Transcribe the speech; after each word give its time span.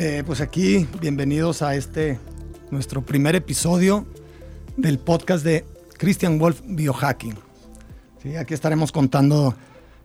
Eh, 0.00 0.22
pues 0.24 0.40
aquí, 0.40 0.86
bienvenidos 1.00 1.60
a 1.60 1.74
este, 1.74 2.20
nuestro 2.70 3.02
primer 3.02 3.34
episodio 3.34 4.06
del 4.76 5.00
podcast 5.00 5.44
de 5.44 5.66
Christian 5.96 6.38
Wolf 6.38 6.60
Biohacking. 6.64 7.36
¿Sí? 8.22 8.36
Aquí 8.36 8.54
estaremos 8.54 8.92
contando, 8.92 9.56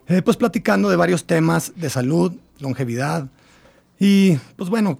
eh, 0.08 0.20
pues 0.20 0.36
platicando 0.36 0.90
de 0.90 0.96
varios 0.96 1.26
temas 1.26 1.74
de 1.76 1.88
salud, 1.90 2.32
longevidad 2.58 3.28
y, 4.00 4.34
pues 4.56 4.68
bueno, 4.68 4.98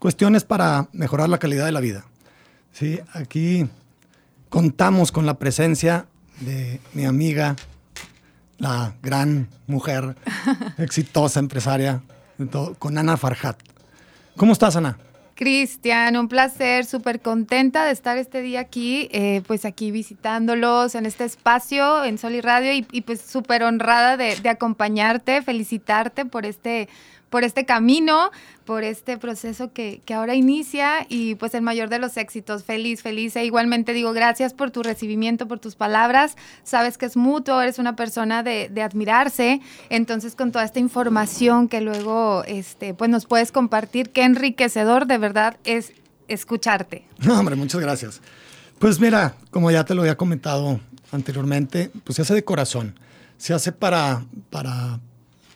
cuestiones 0.00 0.42
para 0.42 0.88
mejorar 0.92 1.28
la 1.28 1.38
calidad 1.38 1.66
de 1.66 1.72
la 1.72 1.78
vida. 1.78 2.04
¿Sí? 2.72 2.98
Aquí 3.12 3.68
contamos 4.48 5.12
con 5.12 5.26
la 5.26 5.38
presencia 5.38 6.06
de 6.40 6.80
mi 6.92 7.04
amiga, 7.04 7.54
la 8.58 8.96
gran 9.00 9.46
mujer, 9.68 10.16
exitosa 10.78 11.38
empresaria, 11.38 12.02
con 12.80 12.98
Ana 12.98 13.16
Farhat. 13.16 13.71
¿Cómo 14.36 14.52
estás, 14.52 14.76
Ana? 14.76 14.98
Cristian, 15.34 16.16
un 16.16 16.28
placer, 16.28 16.84
súper 16.84 17.20
contenta 17.20 17.84
de 17.84 17.92
estar 17.92 18.16
este 18.18 18.42
día 18.42 18.60
aquí, 18.60 19.08
eh, 19.12 19.42
pues 19.46 19.64
aquí 19.64 19.90
visitándolos 19.90 20.94
en 20.94 21.06
este 21.06 21.24
espacio, 21.24 22.04
en 22.04 22.18
Sol 22.18 22.34
y 22.34 22.40
Radio, 22.40 22.72
y, 22.72 23.00
pues 23.00 23.20
súper 23.20 23.62
honrada 23.62 24.16
de, 24.16 24.36
de, 24.36 24.48
acompañarte, 24.48 25.42
felicitarte 25.42 26.26
por 26.26 26.46
este 26.46 26.88
por 27.32 27.44
este 27.44 27.64
camino, 27.64 28.30
por 28.66 28.84
este 28.84 29.16
proceso 29.16 29.72
que, 29.72 30.02
que, 30.04 30.12
ahora 30.12 30.34
inicia 30.34 31.06
y 31.08 31.34
pues 31.36 31.54
el 31.54 31.62
mayor 31.62 31.88
de 31.88 31.98
los 31.98 32.18
éxitos. 32.18 32.62
Feliz, 32.62 33.00
feliz. 33.00 33.34
E 33.36 33.44
igualmente 33.46 33.94
digo 33.94 34.12
gracias 34.12 34.52
por 34.52 34.70
tu 34.70 34.82
recibimiento, 34.82 35.48
por 35.48 35.58
tus 35.58 35.74
palabras. 35.74 36.36
Sabes 36.62 36.98
que 36.98 37.06
es 37.06 37.16
mutuo, 37.16 37.62
eres 37.62 37.78
una 37.78 37.96
persona 37.96 38.42
de, 38.42 38.70
admirarse. 38.82 39.62
Entonces 39.88 40.36
con 40.36 40.52
toda 40.52 40.66
esta 40.66 40.78
información 40.78 41.68
que 41.68 41.80
luego 41.80 42.44
este, 42.46 42.92
pues 42.92 43.10
nos 43.10 43.24
puedes 43.24 43.50
compartir, 43.50 44.10
qué 44.10 44.24
enriquecedor 44.24 45.06
de 45.06 45.16
verdad 45.16 45.56
es 45.64 45.92
escucharte. 46.28 47.08
No, 47.18 47.38
hombre, 47.38 47.56
muchas 47.56 47.80
gracias. 47.80 48.20
Pues 48.78 49.00
mira, 49.00 49.36
como 49.50 49.70
ya 49.70 49.84
te 49.84 49.94
lo 49.94 50.02
había 50.02 50.18
comentado 50.18 50.80
anteriormente, 51.12 51.90
pues 52.04 52.16
se 52.16 52.22
hace 52.22 52.34
de 52.34 52.44
corazón. 52.44 52.98
Se 53.38 53.54
hace 53.54 53.72
para, 53.72 54.22
para 54.50 55.00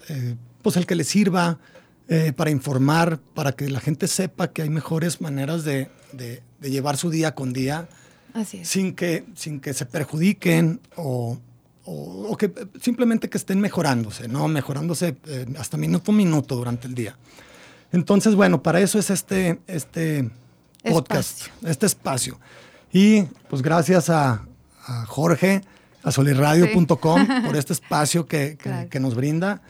eh, 0.09 0.37
pues 0.67 0.77
el 0.77 0.85
que 0.85 0.97
le 0.97 1.05
sirva 1.05 1.61
eh, 2.09 2.33
para 2.35 2.51
informar, 2.51 3.21
para 3.35 3.53
que 3.53 3.71
la 3.71 3.79
gente 3.79 4.09
sepa 4.09 4.49
que 4.49 4.63
hay 4.63 4.69
mejores 4.69 5.21
maneras 5.21 5.63
de, 5.63 5.89
de, 6.11 6.43
llevar 6.61 6.97
su 6.97 7.09
día 7.09 7.37
con 7.37 7.53
día. 7.53 7.87
Así 8.35 8.59
es. 8.59 8.69
Sin 8.69 8.97
que, 8.97 9.25
sin 9.37 9.61
que 9.61 9.73
se 9.75 9.87
perjudiquen 9.87 10.81
o, 10.97 11.39
o, 11.85 11.93
o 11.93 12.37
que 12.37 12.53
simplemente 12.83 13.31
que 13.31 13.39
estén 13.39 13.61
mejorándose, 13.61 14.27
¿no? 14.27 14.49
Mejorándose 14.49 15.17
eh, 15.29 15.47
hasta 15.57 15.77
minuto 15.77 16.11
a 16.11 16.15
minuto 16.17 16.57
durante 16.57 16.89
el 16.89 16.97
día. 16.97 17.17
Entonces, 17.93 18.35
bueno, 18.35 18.61
para 18.61 18.81
eso 18.81 18.99
es 18.99 19.11
este, 19.11 19.61
este 19.69 20.29
podcast, 20.83 21.43
espacio. 21.43 21.71
este 21.71 21.87
espacio. 21.87 22.41
Y 22.93 23.23
pues 23.49 23.63
gracias 23.63 24.11
a, 24.11 24.45
a 24.85 25.07
Jorge, 25.07 25.61
a 26.03 26.11
solirradio.com 26.11 27.25
sí. 27.25 27.33
por 27.47 27.55
este 27.55 27.73
espacio 27.73 28.27
que, 28.27 28.57
que, 28.57 28.57
claro. 28.57 28.89
que 28.89 28.99
nos 28.99 29.15
brinda. 29.15 29.63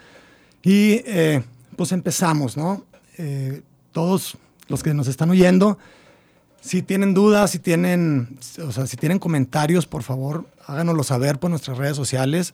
Y 0.66 1.04
eh, 1.06 1.44
pues 1.76 1.92
empezamos, 1.92 2.56
¿no? 2.56 2.84
Eh, 3.18 3.62
todos 3.92 4.36
los 4.66 4.82
que 4.82 4.94
nos 4.94 5.06
están 5.06 5.30
oyendo, 5.30 5.78
si 6.60 6.82
tienen 6.82 7.14
dudas, 7.14 7.52
si 7.52 7.60
tienen, 7.60 8.36
o 8.66 8.72
sea, 8.72 8.88
si 8.88 8.96
tienen 8.96 9.20
comentarios, 9.20 9.86
por 9.86 10.02
favor, 10.02 10.44
háganoslo 10.66 11.04
saber 11.04 11.38
por 11.38 11.50
nuestras 11.50 11.78
redes 11.78 11.96
sociales. 11.96 12.52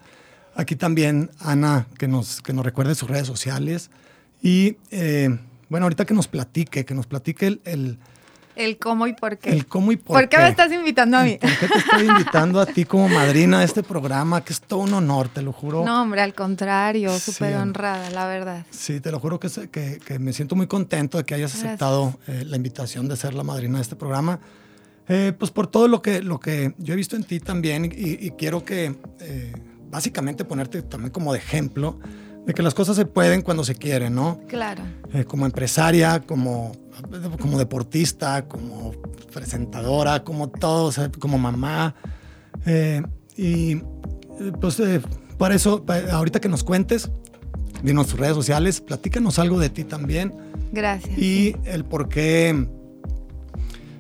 Aquí 0.55 0.77
también 0.77 1.31
Ana, 1.41 1.87
que 1.97 2.07
nos, 2.07 2.43
que 2.43 2.53
nos 2.53 2.67
recuerde 2.67 2.95
sus 2.95 3.09
redes 3.09 3.27
sociales. 3.27 3.91
Y 4.43 4.77
eh, 4.91 5.31
bueno, 5.71 5.87
ahorita 5.87 6.05
que 6.05 6.13
nos 6.13 6.29
platique, 6.29 6.85
que 6.85 6.95
nos 6.95 7.07
platique 7.07 7.47
el, 7.47 7.63
el 7.65 7.99
el 8.57 8.79
cómo 8.79 9.07
y 9.07 9.15
por 9.15 9.39
qué. 9.39 9.51
El 9.51 9.67
cómo 9.67 9.93
y 9.93 9.97
por, 9.97 10.17
¿Por 10.17 10.29
qué. 10.29 10.39
me 10.39 10.49
estás 10.49 10.73
invitando 10.73 11.19
a 11.19 11.25
mí? 11.25 11.39
¿Por 11.41 11.51
qué 11.59 11.69
te 11.69 11.79
estoy 11.79 12.07
invitando 12.07 12.61
a 12.61 12.67
ti 12.75 12.85
como 12.85 13.09
madrina 13.09 13.61
de 13.61 13.65
este 13.65 13.83
programa? 13.83 14.45
Que 14.45 14.53
es 14.53 14.61
todo 14.61 14.81
un 14.81 14.95
honor, 14.95 15.29
te 15.29 15.43
lo 15.43 15.53
juro. 15.53 15.85
No, 15.85 16.03
hombre, 16.03 16.21
al 16.21 16.35
contrario, 16.35 17.19
súper 17.19 17.53
sí. 17.53 17.59
honrada, 17.59 18.11
la 18.11 18.27
verdad. 18.27 18.67
Sí, 18.71 19.01
te 19.01 19.11
lo 19.11 19.21
juro 19.21 19.41
que, 19.41 19.49
que, 19.71 19.99
que, 19.99 20.19
me 20.19 20.33
siento 20.33 20.55
muy 20.55 20.67
contento 20.67 21.19
de 21.19 21.25
que 21.25 21.35
hayas 21.35 21.55
aceptado 21.55 22.19
eh, 22.27 22.45
la 22.47 22.57
invitación 22.57 23.09
de 23.09 23.17
ser 23.17 23.35
la 23.35 23.43
madrina 23.43 23.79
de 23.79 23.83
este 23.83 23.97
programa. 23.97 24.41
Eh, 25.09 25.33
pues 25.37 25.51
por 25.51 25.67
todo 25.67 25.89
lo 25.89 26.01
que, 26.01 26.23
lo 26.23 26.39
que 26.39 26.75
yo 26.79 26.95
he 26.95 26.97
visto 26.97 27.17
en 27.17 27.25
ti 27.25 27.41
también 27.41 27.87
y, 27.87 28.25
y 28.25 28.31
quiero 28.33 28.65
que 28.65 28.95
eh, 29.21 29.53
básicamente 29.91 30.45
ponerte 30.45 30.83
también 30.83 31.11
como 31.11 31.33
de 31.33 31.39
ejemplo 31.41 31.99
de 32.47 32.55
que 32.55 32.63
las 32.63 32.75
cosas 32.75 32.97
se 32.97 33.05
pueden 33.05 33.43
cuando 33.43 33.65
se 33.65 33.75
quieren, 33.75 34.15
¿no? 34.15 34.41
Claro. 34.49 34.83
Como 35.29 35.47
empresaria, 35.47 36.21
como, 36.21 36.73
como 37.41 37.59
deportista, 37.59 38.47
como 38.47 38.93
presentadora, 39.33 40.25
como 40.25 40.49
todo, 40.49 40.87
o 40.87 40.93
sea, 40.93 41.11
como 41.19 41.39
mamá. 41.39 41.95
Eh, 42.67 43.03
y 43.37 43.77
pues 44.61 44.79
eh, 44.81 45.01
para 45.39 45.55
eso, 45.55 45.85
para, 45.85 46.13
ahorita 46.13 46.41
que 46.41 46.49
nos 46.49 46.65
cuentes, 46.65 47.11
dinos 47.83 48.09
tus 48.09 48.19
redes 48.19 48.35
sociales, 48.35 48.81
platícanos 48.81 49.39
algo 49.39 49.59
de 49.59 49.71
ti 49.71 49.85
también. 49.85 50.35
Gracias. 50.73 51.19
Y 51.19 51.57
el 51.65 51.85
por 51.85 52.09
qué 52.09 52.69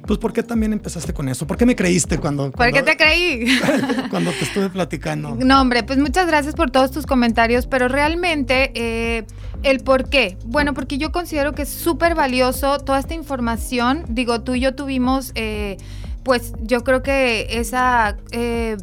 pues, 0.06 0.18
¿por 0.18 0.32
qué 0.32 0.42
también 0.42 0.72
empezaste 0.72 1.12
con 1.12 1.28
eso? 1.28 1.46
¿Por 1.46 1.56
qué 1.56 1.66
me 1.66 1.76
creíste 1.76 2.18
cuando... 2.18 2.50
¿Por 2.50 2.72
qué 2.72 2.82
te 2.82 2.96
creí? 2.96 3.58
cuando 4.10 4.30
te 4.32 4.44
estuve 4.44 4.68
platicando. 4.68 5.36
No, 5.36 5.60
hombre, 5.60 5.84
pues 5.84 5.98
muchas 5.98 6.26
gracias 6.26 6.54
por 6.54 6.70
todos 6.70 6.90
tus 6.90 7.06
comentarios, 7.06 7.66
pero 7.66 7.88
realmente 7.88 8.72
eh, 8.74 9.24
el 9.62 9.80
por 9.80 10.08
qué. 10.08 10.36
Bueno, 10.44 10.74
porque 10.74 10.98
yo 10.98 11.12
considero 11.12 11.52
que 11.52 11.62
es 11.62 11.68
súper 11.68 12.14
valioso 12.14 12.78
toda 12.78 12.98
esta 12.98 13.14
información. 13.14 14.04
Digo, 14.08 14.40
tú 14.42 14.54
y 14.54 14.60
yo 14.60 14.74
tuvimos, 14.74 15.32
eh, 15.34 15.76
pues 16.24 16.52
yo 16.62 16.82
creo 16.82 17.02
que 17.02 17.46
esa... 17.50 18.16
Eh, 18.32 18.76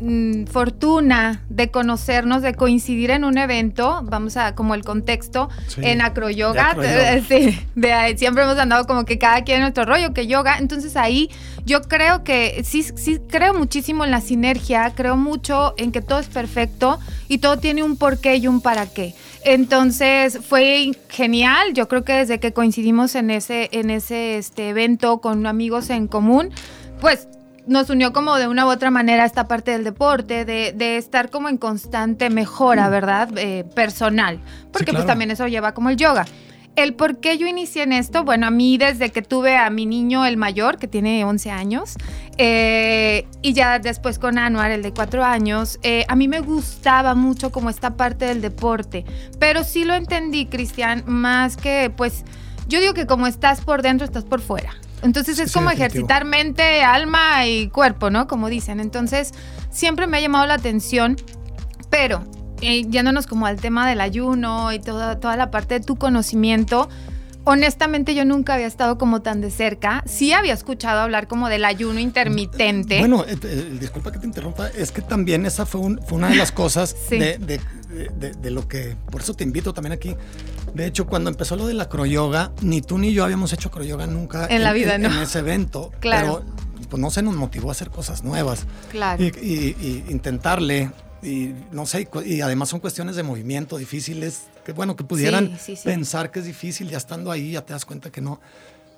mm, 0.00 0.44
fortuna 0.44 1.42
de 1.48 1.70
conocernos, 1.70 2.42
de 2.42 2.54
coincidir 2.54 3.10
en 3.10 3.24
un 3.24 3.38
evento, 3.38 4.00
vamos 4.04 4.36
a 4.36 4.54
como 4.54 4.74
el 4.74 4.84
contexto, 4.84 5.48
sí. 5.68 5.80
en 5.84 6.00
acroyoga, 6.00 6.76
sí, 7.28 7.58
de 7.74 7.92
ahí, 7.92 8.18
siempre 8.18 8.44
hemos 8.44 8.58
andado 8.58 8.86
como 8.86 9.04
que 9.04 9.18
cada 9.18 9.42
quien 9.42 9.56
en 9.56 9.62
nuestro 9.62 9.84
rollo, 9.84 10.12
que 10.12 10.26
yoga, 10.26 10.58
entonces 10.58 10.96
ahí 10.96 11.30
yo 11.64 11.82
creo 11.82 12.22
que 12.24 12.62
sí, 12.64 12.82
sí 12.82 13.18
creo 13.28 13.52
muchísimo 13.52 14.04
en 14.04 14.10
la 14.10 14.20
sinergia, 14.20 14.92
creo 14.94 15.16
mucho 15.16 15.74
en 15.76 15.92
que 15.92 16.00
todo 16.00 16.20
es 16.20 16.28
perfecto 16.28 16.98
y 17.28 17.38
todo 17.38 17.58
tiene 17.58 17.82
un 17.82 17.96
porqué 17.96 18.36
y 18.36 18.46
un 18.46 18.60
para 18.60 18.86
qué. 18.86 19.14
Entonces 19.44 20.40
fue 20.48 20.92
genial, 21.08 21.72
yo 21.72 21.88
creo 21.88 22.04
que 22.04 22.12
desde 22.12 22.40
que 22.40 22.52
coincidimos 22.52 23.14
en 23.14 23.30
ese, 23.30 23.68
en 23.72 23.90
ese 23.90 24.38
este 24.38 24.70
evento 24.70 25.20
con 25.20 25.46
amigos 25.46 25.90
en 25.90 26.08
común, 26.08 26.50
pues 27.00 27.28
nos 27.66 27.90
unió 27.90 28.12
como 28.12 28.36
de 28.36 28.48
una 28.48 28.66
u 28.66 28.70
otra 28.70 28.90
manera 28.90 29.24
esta 29.24 29.48
parte 29.48 29.72
del 29.72 29.84
deporte, 29.84 30.44
de, 30.44 30.72
de 30.72 30.96
estar 30.96 31.30
como 31.30 31.48
en 31.48 31.58
constante 31.58 32.30
mejora, 32.30 32.88
¿verdad? 32.88 33.28
Eh, 33.36 33.64
personal. 33.74 34.40
Porque 34.72 34.78
sí, 34.78 34.90
claro. 34.90 34.98
pues 34.98 35.06
también 35.06 35.30
eso 35.30 35.46
lleva 35.48 35.74
como 35.74 35.90
el 35.90 35.96
yoga. 35.96 36.24
El 36.76 36.92
por 36.92 37.20
qué 37.20 37.38
yo 37.38 37.46
inicié 37.46 37.84
en 37.84 37.92
esto, 37.92 38.22
bueno, 38.22 38.46
a 38.46 38.50
mí 38.50 38.76
desde 38.76 39.10
que 39.10 39.22
tuve 39.22 39.56
a 39.56 39.70
mi 39.70 39.86
niño, 39.86 40.26
el 40.26 40.36
mayor, 40.36 40.76
que 40.76 40.86
tiene 40.86 41.24
11 41.24 41.50
años, 41.50 41.94
eh, 42.36 43.26
y 43.40 43.54
ya 43.54 43.78
después 43.78 44.18
con 44.18 44.36
Anuar, 44.36 44.70
el 44.70 44.82
de 44.82 44.92
4 44.92 45.24
años, 45.24 45.78
eh, 45.82 46.04
a 46.08 46.16
mí 46.16 46.28
me 46.28 46.40
gustaba 46.40 47.14
mucho 47.14 47.50
como 47.50 47.70
esta 47.70 47.96
parte 47.96 48.26
del 48.26 48.42
deporte, 48.42 49.06
pero 49.38 49.64
sí 49.64 49.84
lo 49.84 49.94
entendí, 49.94 50.44
Cristian, 50.44 51.02
más 51.06 51.56
que 51.56 51.90
pues, 51.96 52.24
yo 52.68 52.78
digo 52.78 52.92
que 52.92 53.06
como 53.06 53.26
estás 53.26 53.62
por 53.62 53.80
dentro, 53.80 54.04
estás 54.04 54.24
por 54.24 54.42
fuera. 54.42 54.74
Entonces 55.06 55.38
es 55.38 55.52
sí, 55.52 55.54
como 55.54 55.70
ejercitar 55.70 56.24
mente, 56.24 56.82
alma 56.82 57.46
y 57.46 57.68
cuerpo, 57.68 58.10
¿no? 58.10 58.26
Como 58.26 58.48
dicen. 58.48 58.80
Entonces 58.80 59.32
siempre 59.70 60.06
me 60.06 60.16
ha 60.16 60.20
llamado 60.20 60.46
la 60.46 60.54
atención, 60.54 61.16
pero 61.90 62.24
eh, 62.60 62.84
yéndonos 62.88 63.26
como 63.26 63.46
al 63.46 63.60
tema 63.60 63.88
del 63.88 64.00
ayuno 64.00 64.72
y 64.72 64.80
toda, 64.80 65.20
toda 65.20 65.36
la 65.36 65.50
parte 65.50 65.78
de 65.78 65.86
tu 65.86 65.96
conocimiento, 65.96 66.88
honestamente 67.46 68.14
yo 68.14 68.24
nunca 68.24 68.54
había 68.54 68.66
estado 68.66 68.98
como 68.98 69.22
tan 69.22 69.40
de 69.40 69.50
cerca. 69.50 70.02
Sí 70.04 70.32
había 70.32 70.52
escuchado 70.52 71.00
hablar 71.00 71.28
como 71.28 71.48
del 71.48 71.64
ayuno 71.64 72.00
intermitente. 72.00 72.98
Bueno, 72.98 73.24
eh, 73.24 73.38
eh, 73.42 73.76
disculpa 73.80 74.12
que 74.12 74.18
te 74.18 74.26
interrumpa, 74.26 74.68
es 74.68 74.90
que 74.90 75.00
también 75.00 75.46
esa 75.46 75.64
fue, 75.64 75.80
una 75.80 76.28
de 76.28 76.34
las 76.34 76.52
cosas 76.52 76.94
de, 77.10 78.50
lo 78.50 78.68
que, 78.68 78.96
por 79.10 79.20
eso 79.20 79.34
te 79.34 79.44
invito 79.44 79.72
también 79.72 79.92
aquí. 79.92 80.14
De 80.74 80.86
hecho, 80.86 81.06
cuando 81.06 81.30
empezó 81.30 81.56
lo 81.56 81.68
de 81.68 81.74
la 81.74 81.88
croyoga, 81.88 82.52
ni 82.62 82.82
tú 82.82 82.98
ni 82.98 83.12
yo 83.12 83.24
habíamos 83.24 83.52
hecho 83.52 83.70
croyoga 83.70 84.06
nunca 84.06 84.46
en, 84.48 84.62
la 84.62 84.72
vida, 84.72 84.98
¿no? 84.98 85.08
en 85.08 85.18
ese 85.18 85.38
evento. 85.38 85.92
Claro. 86.00 86.42
Pero 86.44 86.88
pues 86.88 87.00
no 87.00 87.10
se 87.10 87.22
nos 87.22 87.34
motivó 87.34 87.68
a 87.70 87.72
hacer 87.72 87.90
cosas 87.90 88.22
nuevas. 88.22 88.66
Claro. 88.90 89.22
y 89.22 90.04
intentarle 90.08 90.90
y 91.22 91.52
no 91.72 91.86
sé, 91.86 92.08
y 92.24 92.40
además 92.40 92.68
son 92.68 92.80
cuestiones 92.80 93.16
de 93.16 93.22
movimiento 93.22 93.78
difíciles, 93.78 94.42
que 94.66 94.72
bueno, 94.72 94.96
que 94.96 95.04
pudieran 95.04 95.56
pensar 95.84 96.32
que 96.32 96.40
es 96.40 96.44
difícil, 96.44 96.90
ya 96.90 96.98
estando 96.98 97.30
ahí 97.30 97.52
ya 97.52 97.64
te 97.64 97.72
das 97.72 97.84
cuenta 97.84 98.10
que 98.10 98.20
no. 98.20 98.40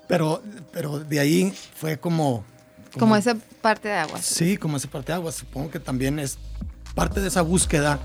Pero, 0.07 0.41
pero 0.71 0.99
de 0.99 1.19
ahí 1.19 1.53
fue 1.75 1.99
como, 1.99 2.43
como... 2.97 3.15
esa 3.15 3.37
parte 3.61 3.89
de 3.89 3.93
agua. 3.93 4.19
Sí, 4.19 4.57
como 4.57 4.77
esa 4.77 4.89
parte 4.89 5.11
de 5.11 5.17
agua. 5.17 5.31
Supongo 5.31 5.69
que 5.69 5.79
también 5.79 6.17
es 6.17 6.39
parte 6.95 7.21
de 7.21 7.27
esa 7.27 7.43
búsqueda 7.43 7.99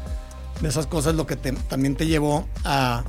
de 0.61 0.69
esas 0.69 0.87
cosas 0.87 1.15
lo 1.15 1.27
que 1.27 1.37
también 1.37 1.97
te 1.97 2.07
llevó 2.07 2.47
a, 2.65 3.03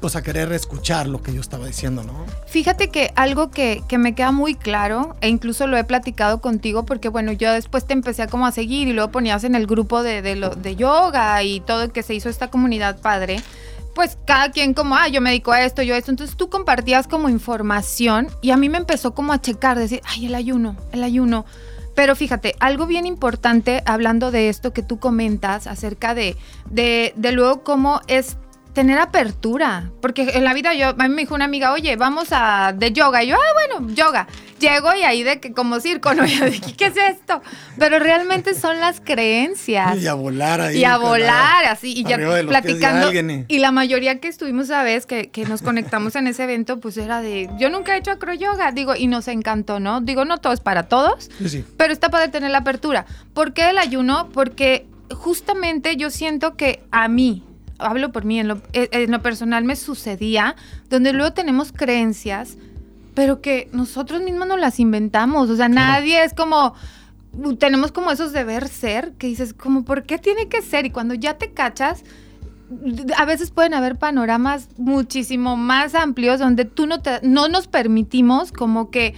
pues 0.00 0.16
a 0.16 0.22
querer 0.22 0.52
escuchar 0.52 1.06
lo 1.06 1.22
que 1.22 1.32
yo 1.32 1.40
estaba 1.40 1.66
diciendo, 1.66 2.02
¿no? 2.02 2.12
Fíjate 2.46 2.88
que 2.88 3.12
algo 3.14 3.50
que, 3.50 3.82
me 3.98 4.14
queda 4.14 4.32
muy 4.32 4.54
claro, 4.54 5.16
e 5.20 5.28
incluso 5.28 5.66
lo 5.66 5.76
he 5.76 5.84
platicado 5.84 6.40
contigo, 6.40 6.84
porque 6.86 7.08
bueno, 7.08 7.32
yo 7.32 7.52
después 7.52 7.86
te 7.86 7.92
empecé 7.92 8.22
a 8.22 8.26
como 8.26 8.46
a 8.46 8.52
seguir 8.52 8.88
y 8.88 8.92
luego 8.92 9.10
ponías 9.10 9.44
en 9.44 9.54
el 9.54 9.66
grupo 9.66 10.02
de, 10.02 10.22
de, 10.22 10.36
lo, 10.36 10.50
de 10.50 10.76
yoga 10.76 11.42
y 11.42 11.60
todo 11.60 11.92
que 11.92 12.02
se 12.02 12.14
hizo 12.14 12.28
esta 12.28 12.48
comunidad 12.48 13.00
padre, 13.00 13.40
pues 13.94 14.18
cada 14.26 14.50
quien 14.50 14.74
como, 14.74 14.96
ah, 14.96 15.08
yo 15.08 15.20
me 15.20 15.30
dedico 15.30 15.52
a 15.52 15.64
esto, 15.64 15.82
yo 15.82 15.94
a 15.94 15.98
esto, 15.98 16.10
entonces 16.10 16.36
tú 16.36 16.50
compartías 16.50 17.06
como 17.06 17.28
información 17.28 18.28
y 18.42 18.50
a 18.50 18.56
mí 18.56 18.68
me 18.68 18.78
empezó 18.78 19.14
como 19.14 19.32
a 19.32 19.40
checar, 19.40 19.78
decir, 19.78 20.02
ay, 20.04 20.26
el 20.26 20.34
ayuno, 20.34 20.76
el 20.92 21.02
ayuno. 21.02 21.46
Pero 21.94 22.14
fíjate, 22.14 22.54
algo 22.60 22.86
bien 22.86 23.06
importante 23.06 23.82
hablando 23.86 24.30
de 24.30 24.50
esto 24.50 24.74
que 24.74 24.82
tú 24.82 24.98
comentas 24.98 25.66
acerca 25.66 26.14
de, 26.14 26.36
de, 26.68 27.14
de 27.16 27.32
luego 27.32 27.64
cómo 27.64 28.02
es 28.06 28.36
tener 28.76 28.98
apertura, 28.98 29.90
porque 30.02 30.32
en 30.34 30.44
la 30.44 30.52
vida 30.52 30.74
yo, 30.74 30.88
a 30.90 31.08
mí 31.08 31.08
me 31.08 31.22
dijo 31.22 31.34
una 31.34 31.46
amiga, 31.46 31.72
oye, 31.72 31.96
vamos 31.96 32.28
a 32.30 32.74
de 32.76 32.92
yoga, 32.92 33.24
y 33.24 33.28
yo, 33.28 33.36
ah, 33.36 33.70
bueno, 33.70 33.94
yoga. 33.94 34.28
Llego 34.58 34.94
y 34.94 35.02
ahí 35.02 35.22
de 35.22 35.40
que 35.40 35.52
como 35.52 35.80
circo, 35.80 36.14
¿no? 36.14 36.24
Yo 36.26 36.46
dije, 36.46 36.74
¿qué 36.76 36.86
es 36.86 36.96
esto? 36.96 37.42
Pero 37.78 37.98
realmente 37.98 38.54
son 38.54 38.80
las 38.80 39.00
creencias. 39.00 39.96
Y 40.02 40.06
a 40.06 40.14
volar 40.14 40.60
ahí. 40.62 40.78
Y 40.78 40.84
a 40.84 40.96
volar, 40.96 41.66
así, 41.66 41.92
y 41.92 42.04
ya 42.04 42.16
platicando. 42.46 43.10
Y 43.48 43.58
la 43.58 43.70
mayoría 43.70 44.18
que 44.18 44.28
estuvimos 44.28 44.70
a 44.70 44.82
vez, 44.82 45.04
que, 45.04 45.30
que 45.30 45.44
nos 45.46 45.62
conectamos 45.62 46.14
en 46.16 46.26
ese 46.26 46.44
evento, 46.44 46.78
pues 46.78 46.96
era 46.98 47.22
de, 47.22 47.50
yo 47.58 47.70
nunca 47.70 47.94
he 47.94 47.98
hecho 47.98 48.10
acroyoga, 48.10 48.72
digo, 48.72 48.94
y 48.94 49.06
nos 49.06 49.28
encantó, 49.28 49.80
¿no? 49.80 50.02
Digo, 50.02 50.24
no 50.24 50.38
todo 50.38 50.52
es 50.52 50.60
para 50.60 50.84
todos, 50.84 51.30
sí, 51.46 51.64
pero 51.76 51.92
está 51.92 52.10
para 52.10 52.30
tener 52.30 52.50
la 52.50 52.58
apertura. 52.58 53.06
¿Por 53.34 53.54
qué 53.54 53.70
el 53.70 53.78
ayuno? 53.78 54.28
Porque 54.32 54.86
justamente 55.14 55.96
yo 55.96 56.10
siento 56.10 56.56
que 56.56 56.82
a 56.90 57.08
mí, 57.08 57.42
hablo 57.78 58.12
por 58.12 58.24
mí, 58.24 58.40
en 58.40 58.48
lo, 58.48 58.62
eh, 58.72 58.88
en 58.92 59.10
lo 59.10 59.22
personal 59.22 59.64
me 59.64 59.76
sucedía, 59.76 60.56
donde 60.90 61.12
luego 61.12 61.32
tenemos 61.32 61.72
creencias, 61.72 62.56
pero 63.14 63.40
que 63.40 63.68
nosotros 63.72 64.22
mismos 64.22 64.46
nos 64.48 64.60
las 64.60 64.78
inventamos. 64.78 65.50
O 65.50 65.56
sea, 65.56 65.68
nadie 65.68 66.22
es 66.22 66.34
como, 66.34 66.74
tenemos 67.58 67.92
como 67.92 68.10
esos 68.10 68.32
deber 68.32 68.68
ser, 68.68 69.12
que 69.12 69.26
dices, 69.26 69.54
como, 69.54 69.84
¿por 69.84 70.04
qué 70.04 70.18
tiene 70.18 70.48
que 70.48 70.62
ser? 70.62 70.86
Y 70.86 70.90
cuando 70.90 71.14
ya 71.14 71.38
te 71.38 71.52
cachas, 71.52 72.04
a 73.16 73.24
veces 73.24 73.50
pueden 73.50 73.74
haber 73.74 73.96
panoramas 73.96 74.68
muchísimo 74.76 75.56
más 75.56 75.94
amplios 75.94 76.40
donde 76.40 76.64
tú 76.64 76.86
no, 76.86 77.00
te, 77.00 77.20
no 77.22 77.48
nos 77.48 77.68
permitimos 77.68 78.52
como 78.52 78.90
que, 78.90 79.14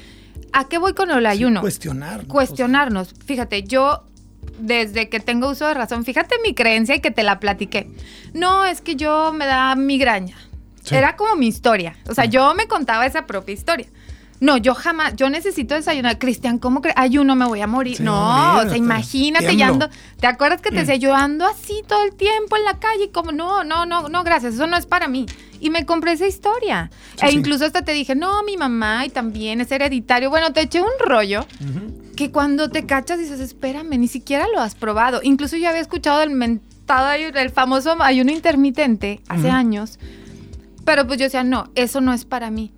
¿a 0.53 0.69
qué 0.69 0.79
voy 0.79 0.93
con 0.93 1.11
el 1.11 1.27
ayuno? 1.27 1.61
cuestionar. 1.61 2.27
Cuestionarnos. 2.27 3.15
Fíjate, 3.25 3.63
yo 3.63 4.05
desde 4.59 5.09
que 5.09 5.21
tengo 5.21 5.51
uso 5.51 5.67
de 5.67 5.75
razón. 5.75 6.05
Fíjate 6.05 6.37
mi 6.43 6.55
creencia 6.55 6.97
y 6.97 7.01
que 7.01 7.11
te 7.11 7.23
la 7.23 7.41
platiqué. 7.41 7.91
No, 8.35 8.65
es 8.65 8.81
que 8.81 8.97
yo 8.97 9.33
me 9.33 9.47
da 9.47 9.75
migraña. 9.75 10.37
Era 10.91 11.17
como 11.17 11.37
mi 11.37 11.49
historia. 11.49 11.97
O 12.09 12.15
sea, 12.15 12.25
yo 12.25 12.55
me 12.55 12.67
contaba 12.67 13.05
esa 13.07 13.27
propia 13.27 13.53
historia. 13.53 13.89
No, 14.41 14.57
yo 14.57 14.75
jamás, 14.75 15.17
yo 15.17 15.31
necesito 15.31 15.75
desayunar. 15.75 16.19
Cristian, 16.19 16.59
¿cómo 16.59 16.81
crees? 16.81 16.97
Ayuno, 16.97 17.35
me 17.35 17.45
voy 17.45 17.61
a 17.61 17.67
morir. 17.67 18.01
no, 18.01 18.59
o 18.59 18.63
sea, 18.63 18.77
imagínate, 18.77 19.57
ya 19.57 19.69
ando. 19.69 19.89
¿Te 20.21 20.27
acuerdas 20.27 20.63
que 20.63 20.71
te 20.71 20.77
decía, 20.77 20.97
yo 20.97 21.15
ando 21.15 21.45
así 21.45 21.83
todo 21.87 22.05
el 22.05 22.15
tiempo 22.15 22.57
en 22.57 22.65
la 22.65 22.79
calle? 22.79 23.11
Como, 23.11 23.33
no, 23.33 23.65
no, 23.65 23.85
no, 23.85 24.09
no, 24.09 24.23
gracias, 24.23 24.55
eso 24.55 24.67
no 24.67 24.77
es 24.77 24.87
para 24.87 25.09
mí. 25.09 25.27
Y 25.61 25.71
me 25.71 25.85
compré 25.85 26.13
esa 26.13 26.27
historia. 26.27 26.91
e 27.21 27.33
incluso 27.33 27.65
hasta 27.65 27.83
te 27.83 27.93
dije, 27.93 28.15
no, 28.15 28.45
mi 28.45 28.57
mamá 28.57 29.07
y 29.07 29.11
también 29.11 29.61
es 29.61 29.73
hereditario. 29.73 30.31
Bueno, 30.31 30.53
te 30.53 30.61
eché 30.61 30.81
un 30.81 30.89
rollo 31.05 31.45
que 32.19 32.33
cuando 32.33 32.69
te 32.69 32.85
cachas 32.85 33.21
dices, 33.21 33.39
espérame, 33.39 33.97
ni 33.97 34.09
siquiera 34.09 34.49
lo 34.53 34.61
has 34.61 34.75
probado. 34.75 35.21
Incluso 35.23 35.57
yo 35.57 35.69
había 35.69 35.81
escuchado 35.81 36.21
el 36.23 36.31
mentado, 36.31 37.13
el 37.13 37.51
famoso 37.51 37.95
ayuno 38.03 38.33
intermitente 38.33 39.21
hace 39.29 39.51
años. 39.51 40.01
Pero 40.85 41.07
pues 41.07 41.21
yo 41.21 41.27
decía, 41.27 41.45
no, 41.45 41.71
eso 41.77 42.01
no 42.01 42.13
es 42.13 42.25
para 42.25 42.51
mí 42.51 42.73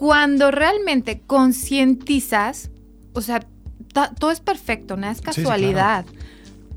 cuando 0.00 0.50
realmente 0.50 1.20
concientizas, 1.26 2.70
o 3.12 3.20
sea, 3.20 3.44
todo 4.18 4.30
es 4.30 4.40
perfecto, 4.40 4.96
nada 4.96 5.12
es 5.12 5.20
casualidad. 5.20 6.06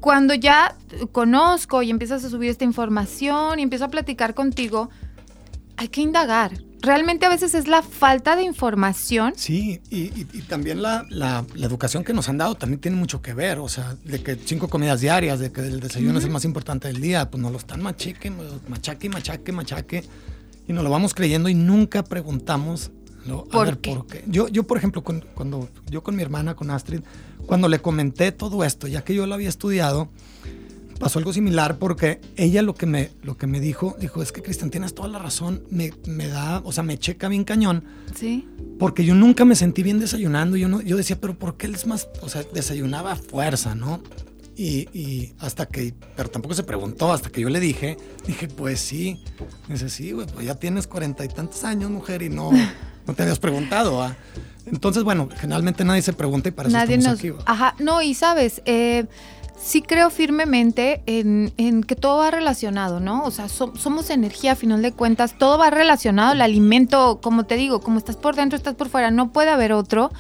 Cuando 0.02 0.34
ya 0.34 0.76
conozco 1.12 1.84
y 1.84 1.90
empiezas 1.92 2.26
a 2.26 2.30
subir 2.30 2.50
esta 2.50 2.66
información 2.66 3.60
y 3.60 3.62
empiezo 3.62 3.86
a 3.86 3.88
platicar 3.88 4.34
contigo, 4.34 4.90
hay 5.78 5.88
que 5.88 6.02
indagar. 6.02 6.52
Realmente 6.84 7.26
a 7.26 7.30
veces 7.30 7.56
es 7.56 7.68
la 7.68 7.82
falta 7.82 8.36
de 8.36 8.44
información. 8.44 9.34
Sí, 9.36 9.82
y, 9.90 10.26
también 10.44 10.82
la, 10.82 11.06
educación 11.56 12.04
que 12.04 12.14
nos 12.14 12.30
han 12.30 12.38
dado 12.38 12.56
también 12.56 12.80
tiene 12.80 12.98
mucho 12.98 13.22
que 13.22 13.34
ver. 13.34 13.60
O 13.60 13.70
sea, 13.70 13.96
de 14.04 14.22
que 14.22 14.36
cinco 14.36 14.68
comidas 14.68 15.02
diarias, 15.02 15.40
de 15.40 15.52
que 15.52 15.62
el 15.62 15.80
desayuno 15.80 16.20
es 16.20 16.26
el 16.26 16.32
más 16.32 16.46
importante 16.46 16.90
del 16.90 17.00
día, 17.00 17.32
pues 17.32 17.42
nos 17.42 17.52
lo 17.52 17.58
están 17.58 17.82
machaque, 17.82 18.30
machaque, 18.68 19.10
machaque, 19.10 19.52
machaque. 19.52 20.04
Y 20.68 20.74
nos 20.74 20.84
lo 20.84 20.90
vamos 20.90 21.14
creyendo 21.14 21.50
y 21.50 21.56
nunca 21.56 22.04
preguntamos 22.04 22.92
¿Por, 23.52 23.78
qué? 23.80 23.98
Yo, 24.28 24.48
yo, 24.50 24.64
por 24.64 24.78
ejemplo, 24.78 25.02
cuando 25.02 25.70
yo 25.90 26.04
con 26.04 26.16
mi 26.16 26.22
hermana, 26.22 26.56
con 26.56 26.70
Astrid, 26.72 27.02
cuando 27.46 27.70
le 27.70 27.80
comenté 27.80 28.32
todo 28.32 28.64
esto, 28.64 28.88
ya 28.88 29.04
que 29.04 29.16
yo 29.16 29.26
lo 29.26 29.34
había 29.34 29.50
estudiado, 29.50 30.10
pasó 31.04 31.20
algo 31.20 31.34
similar 31.34 31.78
porque 31.78 32.22
ella 32.36 32.62
lo 32.62 32.74
que 32.76 32.86
me, 32.86 33.12
lo 33.22 33.38
que 33.38 33.46
me 33.46 33.60
dijo, 33.60 33.96
dijo, 34.00 34.22
es 34.24 34.32
que 34.32 34.42
Cristian, 34.42 34.70
tienes 34.70 34.96
toda 34.96 35.10
la 35.10 35.20
razón, 35.20 35.64
me, 35.70 35.92
me, 36.08 36.28
da, 36.28 36.62
o 36.64 36.72
sea, 36.72 36.84
me 36.84 36.98
checa 36.98 37.28
bien 37.28 37.44
cañón. 37.44 37.84
Sí. 38.16 38.48
Porque 38.80 39.06
yo 39.06 39.14
nunca 39.16 39.46
me 39.46 39.56
sentí 39.56 39.84
bien 39.84 40.00
desayunando. 40.00 40.58
Yo, 40.58 40.68
no, 40.68 40.82
yo 40.82 40.98
decía, 40.98 41.20
pero 41.20 41.38
¿por 41.38 41.58
qué 41.58 41.68
él 41.68 41.76
es 41.76 41.86
más, 41.86 42.08
o 42.22 42.30
sea, 42.30 42.44
desayunaba 42.54 43.12
a 43.12 43.16
fuerza, 43.16 43.76
¿no? 43.76 44.02
Y, 44.56 44.88
y, 44.98 45.34
hasta 45.40 45.66
que, 45.66 45.94
pero 46.16 46.30
tampoco 46.30 46.54
se 46.54 46.64
preguntó, 46.64 47.12
hasta 47.12 47.30
que 47.30 47.42
yo 47.42 47.50
le 47.50 47.60
dije, 47.60 47.98
dije, 48.26 48.48
pues 48.48 48.80
sí. 48.80 49.20
dice, 49.68 49.90
sí, 49.90 50.12
güey, 50.12 50.28
pues 50.28 50.46
ya 50.46 50.56
tienes 50.56 50.88
cuarenta 50.88 51.26
y 51.26 51.28
tantos 51.28 51.64
años, 51.64 51.90
mujer, 51.90 52.22
y 52.22 52.30
no, 52.30 52.52
no 53.08 53.14
te 53.14 53.24
habías 53.24 53.40
preguntado. 53.40 54.02
¿ah? 54.02 54.16
Entonces, 54.66 55.04
bueno, 55.04 55.28
generalmente 55.36 55.84
nadie 55.84 56.02
se 56.02 56.14
pregunta 56.14 56.50
y 56.50 56.52
para 56.52 56.70
nadie 56.70 56.96
eso 56.96 57.10
nos, 57.10 57.20
aquí. 57.20 57.32
Ajá, 57.46 57.76
no, 57.80 58.02
y 58.02 58.14
sabes, 58.14 58.62
eh, 58.66 59.06
sí 59.58 59.82
creo 59.82 60.10
firmemente 60.10 61.02
en, 61.06 61.84
que 61.84 61.96
todo 61.96 62.18
va 62.18 62.32
relacionado, 62.32 63.00
¿no? 63.00 63.24
O 63.24 63.32
sea, 63.32 63.48
somos 63.50 64.10
energía 64.10 64.54
a 64.54 64.56
final 64.56 64.82
de 64.82 64.92
cuentas, 64.92 65.38
todo 65.38 65.58
va 65.58 65.70
relacionado, 65.70 66.34
el 66.34 66.42
alimento, 66.42 67.20
como 67.22 67.46
te 67.46 67.56
digo, 67.56 67.82
como 67.82 67.98
estás 67.98 68.16
por 68.16 68.36
dentro, 68.36 68.58
estás 68.58 68.76
por 68.76 68.90
fuera, 68.90 69.12
no 69.12 69.32
puede 69.32 69.50
haber 69.50 69.74
otro. 69.74 70.12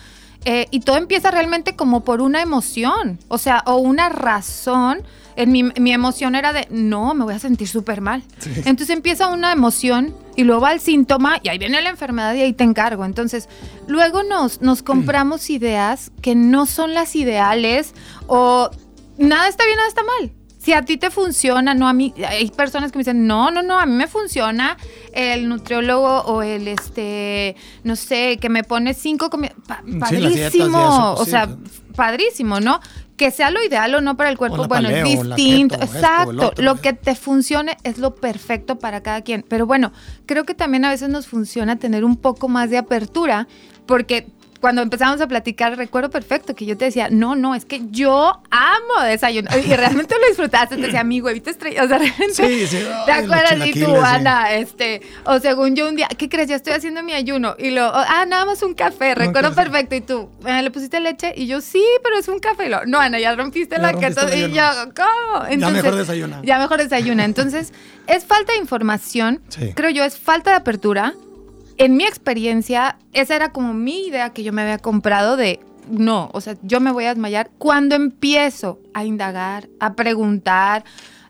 Eh, 0.45 0.67
y 0.71 0.81
todo 0.81 0.97
empieza 0.97 1.31
realmente 1.31 1.75
como 1.75 2.03
por 2.03 2.21
una 2.21 2.41
emoción, 2.41 3.17
o 3.29 3.37
sea, 3.37 3.63
o 3.65 3.77
una 3.77 4.09
razón 4.09 5.03
en 5.35 5.51
mi, 5.51 5.91
emoción 5.91 6.35
era 6.35 6.53
de, 6.53 6.67
no, 6.69 7.13
me 7.13 7.23
voy 7.23 7.33
a 7.33 7.39
sentir 7.39 7.67
súper 7.67 8.01
mal. 8.01 8.23
Entonces 8.57 8.89
empieza 8.89 9.29
una 9.29 9.51
emoción 9.51 10.15
y 10.35 10.43
luego 10.43 10.61
va 10.61 10.73
el 10.73 10.79
síntoma 10.79 11.39
y 11.41 11.49
ahí 11.49 11.57
viene 11.57 11.81
la 11.81 11.89
enfermedad 11.89 12.33
y 12.35 12.41
ahí 12.41 12.53
te 12.53 12.63
encargo. 12.63 13.05
Entonces, 13.05 13.49
luego 13.87 14.23
nos, 14.23 14.61
nos 14.61 14.83
compramos 14.83 15.49
ideas 15.49 16.11
que 16.21 16.35
no 16.35 16.65
son 16.65 16.93
las 16.93 17.15
ideales 17.15 17.93
o 18.27 18.69
nada 19.17 19.47
está 19.47 19.65
bien, 19.65 19.77
nada 19.77 19.89
está 19.89 20.01
mal. 20.03 20.31
Si 20.59 20.71
a 20.71 20.81
ti 20.81 20.95
te 20.95 21.09
funciona, 21.09 21.73
no 21.73 21.89
a 21.89 21.93
mí, 21.93 22.13
hay 22.25 22.49
personas 22.49 22.91
que 22.91 22.97
me 22.97 23.01
dicen, 23.01 23.27
no, 23.27 23.51
no, 23.51 23.61
no, 23.63 23.77
a 23.77 23.85
mí 23.85 23.93
me 23.93 24.07
funciona 24.07 24.77
el 25.11 25.49
nutriólogo 25.49 26.21
o 26.21 26.41
el, 26.41 26.69
este, 26.69 27.57
no 27.83 27.97
sé, 27.97 28.37
que 28.37 28.47
me 28.47 28.63
pone 28.63 28.93
cinco 28.93 29.29
comidas, 29.29 29.55
padrísimo, 29.99 31.15
o 31.15 31.25
sea, 31.25 31.49
padrísimo, 31.97 32.61
¿no? 32.61 32.79
que 33.17 33.31
sea 33.31 33.51
lo 33.51 33.63
ideal 33.63 33.93
o 33.95 34.01
no 34.01 34.17
para 34.17 34.29
el 34.29 34.37
cuerpo, 34.37 34.67
bueno, 34.67 34.89
es 34.89 35.03
distinto. 35.03 35.75
Exacto. 35.75 36.51
lo 36.57 36.75
que 36.75 36.93
te 36.93 37.15
funcione 37.15 37.77
es 37.83 37.97
lo 37.97 38.15
perfecto 38.15 38.79
para 38.79 39.03
cada 39.03 39.21
quien. 39.21 39.45
Pero 39.47 39.65
bueno, 39.65 39.91
creo 40.25 40.45
que 40.45 40.55
también 40.55 40.85
a 40.85 40.89
veces 40.89 41.09
nos 41.09 41.27
funciona 41.27 41.77
tener 41.77 42.05
un 42.05 42.17
poco 42.17 42.47
más 42.49 42.69
de 42.69 42.77
apertura, 42.77 43.47
porque 43.85 44.27
cuando 44.63 44.81
empezamos 44.81 45.19
a 45.19 45.27
platicar, 45.27 45.75
recuerdo 45.75 46.09
perfecto 46.09 46.55
que 46.55 46.65
yo 46.65 46.77
te 46.77 46.85
decía, 46.85 47.09
no, 47.11 47.35
no, 47.35 47.53
es 47.53 47.65
que 47.65 47.81
yo 47.91 48.41
amo 48.49 49.03
desayunar. 49.05 49.59
Y 49.59 49.75
realmente 49.75 50.15
lo 50.17 50.25
disfrutaste, 50.25 50.77
te 50.77 50.83
decía, 50.83 51.03
mi 51.03 51.19
huevito 51.19 51.49
estrella. 51.49 51.83
O 51.83 51.87
sea, 51.89 51.97
realmente. 51.97 52.33
Sí, 52.33 52.67
sí. 52.67 52.77
¿Te 53.05 53.11
Ay, 53.11 53.25
acuerdas? 53.25 53.67
Y 53.67 53.73
tú, 53.73 53.79
sí. 53.87 53.95
Ana, 54.01 54.53
este, 54.53 55.01
o 55.25 55.37
según 55.39 55.75
yo 55.75 55.89
un 55.89 55.97
día, 55.97 56.07
¿qué 56.17 56.29
crees? 56.29 56.47
Ya 56.47 56.55
estoy 56.55 56.71
haciendo 56.71 57.03
mi 57.03 57.11
ayuno. 57.11 57.55
Y 57.59 57.71
lo, 57.71 57.91
ah, 57.93 58.23
nada 58.25 58.45
más 58.45 58.63
un 58.63 58.73
café, 58.73 59.15
recuerdo 59.15 59.53
perfecto. 59.53 59.95
Y 59.95 60.01
tú, 60.01 60.29
"Ah, 60.45 60.61
¿le 60.61 60.71
pusiste 60.71 61.01
leche? 61.01 61.33
Y 61.35 61.45
yo, 61.47 61.59
sí, 61.59 61.83
pero 62.01 62.17
es 62.17 62.29
un 62.29 62.39
café. 62.39 62.67
Y 62.67 62.69
lo, 62.69 62.85
no, 62.85 62.99
Ana, 63.01 63.19
ya 63.19 63.35
rompiste 63.35 63.75
Ya 63.75 63.81
la 63.81 63.91
rompiste 63.91 64.21
el 64.45 64.49
Y 64.49 64.53
yo, 64.55 64.63
¿cómo? 64.95 65.45
Ya 65.57 65.69
mejor 65.71 65.95
desayuna. 65.95 66.39
Ya 66.41 66.57
mejor 66.57 66.77
desayuna. 66.81 67.25
Entonces, 67.25 67.73
es 68.07 68.23
falta 68.23 68.53
de 68.53 68.59
información, 68.59 69.41
Sí. 69.49 69.73
creo 69.75 69.89
yo, 69.89 70.05
es 70.05 70.17
falta 70.17 70.51
de 70.51 70.55
apertura. 70.55 71.15
En 71.77 71.95
mi 71.97 72.03
experiencia, 72.05 72.97
esa 73.13 73.35
era 73.35 73.51
como 73.51 73.73
mi 73.73 74.07
idea 74.07 74.31
que 74.31 74.43
yo 74.43 74.53
me 74.53 74.61
había 74.61 74.77
comprado 74.77 75.37
de, 75.37 75.59
no, 75.89 76.29
o 76.33 76.41
sea, 76.41 76.55
yo 76.61 76.79
me 76.79 76.91
voy 76.91 77.05
a 77.05 77.09
desmayar 77.09 77.49
cuando 77.57 77.95
empiezo 77.95 78.79
a 78.93 79.05
indagar, 79.05 79.69
a 79.79 79.93
preguntar. 79.93 80.83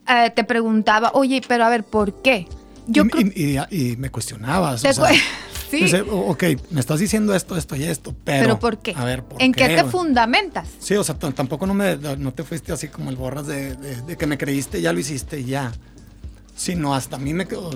eh, 0.08 0.32
te 0.36 0.44
preguntaba, 0.44 1.12
oye, 1.14 1.42
pero 1.48 1.64
a 1.64 1.70
ver, 1.70 1.86
¿por 1.86 2.22
qué? 2.22 2.46
Yo 2.88 3.06
y, 3.06 3.08
creo 3.10 3.28
y- 3.34 3.58
y- 3.72 3.92
y 3.92 3.96
me 3.96 4.10
cuestionabas. 4.12 4.84
o 4.84 4.92
sea, 4.94 5.08
sí, 5.72 5.78
dice, 5.84 6.02
"O- 6.02 6.32
ok, 6.32 6.44
me 6.72 6.82
estás 6.82 7.00
diciendo 7.00 7.34
esto, 7.34 7.56
esto 7.56 7.78
y 7.78 7.86
esto, 7.86 8.14
pero... 8.26 8.42
pero 8.42 8.60
¿por 8.60 8.80
qué? 8.80 8.94
A 8.98 9.06
ver, 9.06 9.24
¿por 9.24 9.42
¿En 9.42 9.54
qué, 9.54 9.70
te 9.70 9.86
fundamentas? 9.86 10.68
Sí, 10.80 10.96
o 10.96 11.04
sea, 11.06 11.16
tampoco 11.18 11.66
no, 11.66 11.74
me, 11.74 11.96
no 11.96 12.34
te 12.34 12.44
fuiste 12.44 12.74
así 12.74 12.90
como 12.90 13.10
el 13.12 13.16
borras 13.16 13.48
de, 13.48 13.78
de- 13.78 14.02
de 14.02 14.18
que 14.18 14.28
me 14.28 14.38
creíste, 14.38 14.82
ya 14.82 14.92
lo 14.92 15.00
hiciste 15.00 15.42
ya. 15.46 15.72
Sino 16.56 16.94
hasta 16.94 17.16
a 17.16 17.20
mí 17.20 17.34
me, 17.34 17.48
quedó- 17.48 17.72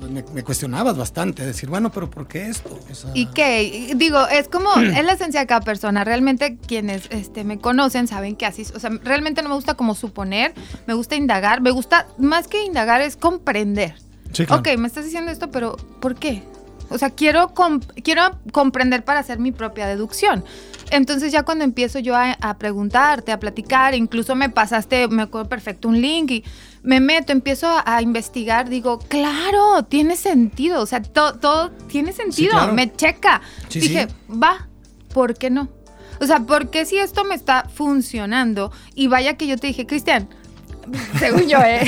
me, 0.00 0.22
me 0.22 0.44
cuestionabas 0.44 0.96
bastante, 0.96 1.44
decir, 1.44 1.68
bueno, 1.68 1.90
pero 1.90 2.10
¿por 2.10 2.28
qué 2.28 2.46
esto? 2.48 2.78
O 2.90 2.94
sea, 2.94 3.10
¿Y 3.14 3.26
qué? 3.26 3.62
Y 3.62 3.94
Digo, 3.94 4.26
es 4.28 4.48
como, 4.48 4.72
es 4.80 5.04
la 5.04 5.12
esencia 5.12 5.40
de 5.40 5.46
cada 5.46 5.60
persona. 5.60 6.04
Realmente 6.04 6.56
quienes 6.56 7.06
este, 7.10 7.44
me 7.44 7.58
conocen 7.58 8.06
saben 8.08 8.36
que 8.36 8.46
así, 8.46 8.64
o 8.74 8.80
sea, 8.80 8.90
realmente 9.02 9.42
no 9.42 9.48
me 9.48 9.54
gusta 9.54 9.74
como 9.74 9.94
suponer, 9.94 10.54
me 10.86 10.94
gusta 10.94 11.16
indagar, 11.16 11.60
me 11.60 11.70
gusta, 11.70 12.06
más 12.18 12.48
que 12.48 12.64
indagar 12.64 13.00
es 13.00 13.16
comprender. 13.16 13.94
Sí, 14.32 14.44
claro. 14.44 14.60
Ok, 14.60 14.78
me 14.78 14.86
estás 14.86 15.04
diciendo 15.04 15.30
esto, 15.30 15.50
pero 15.50 15.76
¿por 16.00 16.14
qué? 16.14 16.42
O 16.90 16.98
sea, 16.98 17.10
quiero, 17.10 17.52
quiero 18.02 18.22
comprender 18.52 19.04
para 19.04 19.20
hacer 19.20 19.38
mi 19.38 19.52
propia 19.52 19.86
deducción. 19.86 20.44
Entonces 20.90 21.32
ya 21.32 21.42
cuando 21.42 21.64
empiezo 21.64 21.98
yo 21.98 22.16
a, 22.16 22.32
a 22.40 22.56
preguntarte, 22.56 23.30
a 23.30 23.38
platicar, 23.38 23.94
incluso 23.94 24.34
me 24.34 24.48
pasaste, 24.48 25.06
me 25.08 25.22
acuerdo 25.22 25.48
perfecto, 25.48 25.88
un 25.88 26.00
link 26.00 26.30
y 26.30 26.44
me 26.82 27.00
meto, 27.00 27.32
empiezo 27.32 27.66
a, 27.66 27.82
a 27.84 28.00
investigar, 28.00 28.70
digo, 28.70 28.98
claro, 29.00 29.82
tiene 29.88 30.16
sentido, 30.16 30.80
o 30.80 30.86
sea, 30.86 31.02
to- 31.02 31.34
todo 31.34 31.70
tiene 31.88 32.12
sentido, 32.12 32.52
claro. 32.52 32.72
me 32.72 32.90
checa. 32.94 33.42
Sí, 33.68 33.80
Dije, 33.80 34.08
sí. 34.08 34.38
va, 34.42 34.66
¿por 35.12 35.34
qué 35.34 35.50
no? 35.50 35.68
O 36.20 36.26
sea, 36.26 36.40
¿por 36.40 36.70
qué 36.70 36.86
si 36.86 36.96
esto 36.96 37.22
me 37.24 37.34
está 37.34 37.68
funcionando? 37.72 38.72
Y 38.94 39.08
vaya 39.08 39.36
que 39.36 39.46
yo 39.46 39.58
te 39.58 39.66
dije, 39.66 39.86
Cristian, 39.86 40.28
según 41.18 41.48
yo, 41.48 41.58
¿eh? 41.60 41.80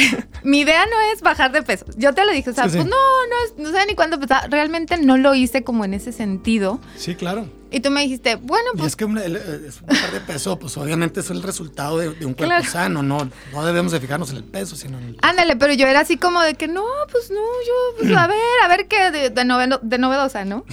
mi 0.43 0.61
idea 0.61 0.85
no 0.87 0.97
es 1.15 1.21
bajar 1.23 1.53
de 1.53 1.63
peso. 1.63 1.85
Yo 1.97 2.13
te 2.15 2.25
lo 2.25 2.33
dije, 2.33 2.51
o 2.51 2.55
sea, 2.55 2.65
Sí, 2.65 2.71
sí. 2.71 2.77
pues 2.79 2.89
no, 2.89 2.97
no, 2.97 3.71
no 3.71 3.79
sé 3.79 3.87
ni 3.87 3.95
cuándo. 3.95 4.19
Realmente 4.51 4.97
no 4.99 5.17
lo 5.17 5.35
hice 5.35 5.63
como 5.65 5.85
en 5.85 5.95
ese 5.95 6.13
sentido. 6.13 6.81
Sí, 6.97 7.15
claro. 7.15 7.47
Y 7.73 7.81
tú 7.81 7.91
me 7.91 8.03
dijiste, 8.03 8.35
bueno, 8.35 8.71
Y 8.75 8.79
pues 8.79 8.89
es 8.89 8.97
que 8.97 9.05
un, 9.05 9.17
es 9.19 9.81
un 9.81 9.87
par 9.87 10.11
de 10.13 10.21
peso, 10.21 10.59
pues 10.59 10.77
obviamente 10.77 11.21
es 11.21 11.31
el 11.31 11.41
resultado 11.43 11.99
de, 11.99 12.11
de 12.15 12.27
un 12.27 12.35
cuerpo 12.35 12.47
Claro. 12.57 12.65
sano, 12.69 13.03
no, 13.05 13.31
no 13.53 13.65
debemos 13.65 13.93
de 13.93 14.01
fijarnos 14.01 14.31
en 14.31 14.39
el 14.39 14.45
peso, 14.45 14.75
sino 14.75 14.99
en 14.99 15.05
el... 15.05 15.19
ándale, 15.23 15.55
pero 15.55 15.73
yo 15.75 15.87
era 15.87 16.01
así 16.01 16.17
como 16.17 16.41
de 16.43 16.55
que 16.55 16.67
no, 16.67 16.83
pues 17.13 17.31
no, 17.31 17.37
yo, 17.37 17.99
pues 17.99 18.17
a 18.17 18.27
ver, 18.27 18.39
a 18.65 18.69
ver 18.69 18.89
qué 18.89 19.13
de, 19.13 19.31
de, 19.31 19.45
noveno- 19.45 19.79
de 19.83 19.99
novedosa, 19.99 20.45
¿no? 20.45 20.65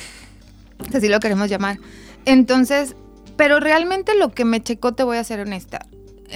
Así 0.91 1.07
lo 1.07 1.19
queremos 1.19 1.49
llamar. 1.51 1.77
Entonces, 2.25 2.95
pero 3.35 3.59
realmente 3.59 4.15
lo 4.17 4.31
que 4.31 4.43
me 4.45 4.63
checó, 4.63 4.93
te 4.95 5.03
voy 5.03 5.17
a 5.17 5.23
ser 5.23 5.39
honesta, 5.41 5.85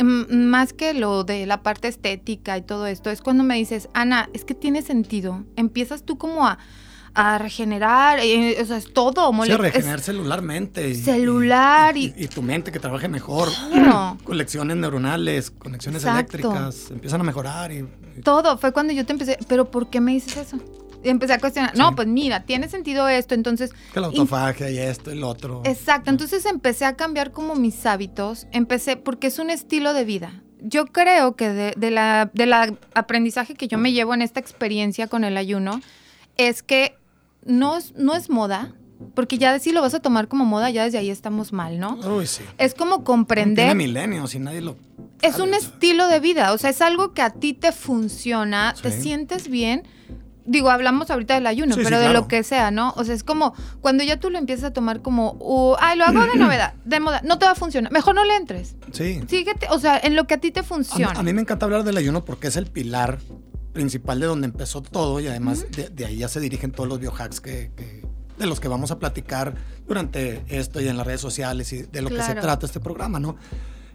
más 0.03 0.73
que 0.73 0.93
lo 0.93 1.23
de 1.23 1.45
la 1.45 1.63
parte 1.63 1.87
estética 1.87 2.57
y 2.57 2.61
todo 2.61 2.87
esto, 2.87 3.09
es 3.09 3.21
cuando 3.21 3.43
me 3.43 3.55
dices, 3.55 3.89
Ana, 3.93 4.29
es 4.33 4.45
que 4.45 4.53
tiene 4.53 4.81
sentido. 4.81 5.43
Empiezas 5.55 6.03
tú 6.03 6.17
como 6.17 6.47
a, 6.47 6.57
a 7.13 7.37
regenerar, 7.37 8.19
eh, 8.21 8.57
o 8.61 8.65
sea, 8.65 8.77
es 8.77 8.93
todo. 8.93 9.31
Sí, 9.43 9.51
a 9.51 9.55
es- 9.55 9.59
regenerar 9.59 9.99
celularmente. 9.99 10.95
Celular 10.95 11.97
y- 11.97 12.13
y, 12.15 12.23
y 12.23 12.27
tu 12.27 12.41
mente 12.41 12.71
que 12.71 12.79
trabaje 12.79 13.07
mejor. 13.09 13.49
Todo. 13.73 14.17
Conexiones 14.23 14.77
neuronales, 14.77 15.51
conexiones 15.51 16.03
Exacto. 16.03 16.37
eléctricas, 16.37 16.91
empiezan 16.91 17.21
a 17.21 17.23
mejorar 17.25 17.71
y... 17.71 17.79
y- 18.17 18.21
todo. 18.21 18.57
Fue 18.57 18.71
cuando 18.71 18.93
yo 18.93 19.05
te 19.05 19.11
empecé, 19.13 19.37
pero 19.47 19.69
¿por 19.69 19.89
qué 19.89 19.99
me 19.99 20.13
dices 20.13 20.37
eso? 20.37 20.57
Empecé 21.03 21.33
a 21.33 21.39
cuestionar. 21.39 21.75
No, 21.75 21.95
pues 21.95 22.07
mira, 22.07 22.43
tiene 22.43 22.69
sentido 22.69 23.07
esto, 23.09 23.33
entonces 23.33 23.71
que 23.93 23.99
la 23.99 24.07
autofagia 24.07 24.69
y 24.69 24.77
esto 24.77 25.11
y 25.11 25.19
lo 25.19 25.29
otro. 25.29 25.61
Exacto, 25.65 26.09
entonces 26.09 26.45
empecé 26.45 26.85
a 26.85 26.95
cambiar 26.95 27.31
como 27.31 27.55
mis 27.55 27.85
hábitos, 27.85 28.47
empecé, 28.51 28.97
porque 28.97 29.27
es 29.27 29.39
un 29.39 29.49
estilo 29.49 29.93
de 29.93 30.05
vida. 30.05 30.43
Yo 30.59 30.85
creo 30.85 31.35
que 31.35 31.49
de, 31.49 31.73
de 31.75 31.91
la, 31.91 32.29
de 32.33 32.45
la 32.45 32.73
aprendizaje 32.93 33.55
que 33.55 33.67
yo 33.67 33.77
me 33.77 33.93
llevo 33.93 34.13
en 34.13 34.21
esta 34.21 34.39
experiencia 34.39 35.07
con 35.07 35.23
el 35.23 35.37
ayuno 35.37 35.81
es 36.37 36.61
que 36.61 36.95
no 37.43 37.77
es, 37.77 37.93
no 37.95 38.15
es 38.15 38.29
moda, 38.29 38.73
porque 39.15 39.37
ya 39.37 39.57
si 39.59 39.71
lo 39.71 39.81
vas 39.81 39.93
a 39.93 39.99
tomar 39.99 40.27
como 40.27 40.45
moda, 40.45 40.69
ya 40.69 40.83
desde 40.83 40.97
ahí 40.97 41.09
estamos 41.09 41.53
mal, 41.53 41.79
¿no? 41.79 41.95
Uy, 41.95 42.27
sí. 42.27 42.43
Es 42.57 42.73
como 42.73 42.95
Tiene 42.95 43.03
comprender, 43.05 43.81
y 43.81 44.39
nadie 44.39 44.61
lo... 44.61 44.77
es 45.21 45.39
un 45.39 45.53
estilo 45.53 46.07
de 46.07 46.19
vida, 46.19 46.53
o 46.53 46.57
sea, 46.57 46.69
es 46.69 46.81
algo 46.81 47.13
que 47.13 47.21
a 47.21 47.31
ti 47.31 47.53
te 47.53 47.71
funciona, 47.71 48.75
te 48.81 48.91
sientes 48.91 49.47
bien. 49.47 49.83
Digo, 50.45 50.69
hablamos 50.71 51.11
ahorita 51.11 51.35
del 51.35 51.45
ayuno, 51.47 51.75
Sí, 51.75 51.81
sí, 51.81 51.83
pero 51.83 51.97
de 51.99 52.05
claro. 52.05 52.21
lo 52.21 52.27
que 52.27 52.41
sea, 52.43 52.71
¿no? 52.71 52.93
O 52.97 53.03
sea, 53.03 53.13
es 53.13 53.23
como 53.23 53.53
cuando 53.79 54.03
ya 54.03 54.19
tú 54.19 54.29
lo 54.31 54.37
empiezas 54.39 54.65
a 54.65 54.73
tomar 54.73 55.01
como, 55.01 55.33
uh, 55.39 55.75
ay, 55.79 55.97
lo 55.97 56.05
hago 56.05 56.21
de 56.21 56.35
novedad, 56.37 56.73
de 56.83 56.99
moda, 56.99 57.21
no 57.23 57.37
te 57.37 57.45
va 57.45 57.51
a 57.51 57.55
funcionar, 57.55 57.91
mejor 57.91 58.15
no 58.15 58.25
le 58.25 58.35
entres. 58.35 58.75
Sí. 58.91 59.21
Síguete, 59.27 59.67
o 59.69 59.77
sea, 59.79 59.99
en 60.03 60.15
lo 60.15 60.25
que 60.25 60.33
a 60.33 60.37
ti 60.39 60.51
te 60.51 60.63
funciona. 60.63 61.11
a 61.19 61.23
mí 61.23 61.31
me 61.33 61.41
encanta 61.41 61.65
hablar 61.65 61.83
del 61.83 61.97
ayuno 61.97 62.25
porque 62.25 62.47
es 62.47 62.55
el 62.55 62.65
pilar 62.65 63.19
principal 63.73 64.19
de 64.19 64.25
donde 64.25 64.47
empezó 64.47 64.81
todo 64.81 65.19
y 65.19 65.27
además 65.27 65.65
de, 65.71 65.89
de 65.89 66.05
ahí 66.05 66.17
ya 66.17 66.27
se 66.27 66.39
dirigen 66.39 66.71
todos 66.71 66.89
los 66.89 66.99
biohacks 66.99 67.39
que, 67.39 67.71
que- 67.75 68.01
de 68.37 68.47
los 68.47 68.59
que 68.59 68.67
vamos 68.67 68.89
a 68.89 68.97
platicar 68.97 69.53
durante 69.87 70.43
esto 70.47 70.81
y 70.81 70.87
en 70.87 70.97
las 70.97 71.05
redes 71.05 71.21
sociales 71.21 71.71
y 71.73 71.83
de 71.83 72.01
lo 72.01 72.09
que 72.09 72.23
se 72.23 72.33
trata 72.33 72.65
este 72.65 72.79
programa, 72.79 73.19
¿no? 73.19 73.37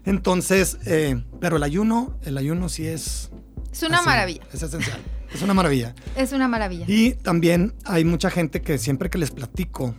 Entonces, 0.05 0.77
eh, 0.85 1.21
pero 1.41 1.57
el 1.57 1.63
ayuno, 1.63 2.17
el 2.23 2.37
ayuno 2.37 2.69
sí 2.69 2.87
es... 2.87 3.29
es 3.71 3.83
una 3.83 3.97
así, 3.97 4.05
maravilla, 4.05 4.41
Es 4.53 4.63
esencial. 4.63 4.99
Es 5.33 5.41
una 5.41 5.53
maravilla. 5.53 5.93
es 6.15 6.31
una 6.31 6.47
maravilla. 6.47 6.85
Y 6.87 7.13
también 7.13 7.73
hay 7.85 8.05
mucha 8.05 8.29
gente 8.29 8.61
que 8.61 8.77
siempre 8.77 9.09
que 9.09 9.17
les 9.17 9.31
platico, 9.31 9.95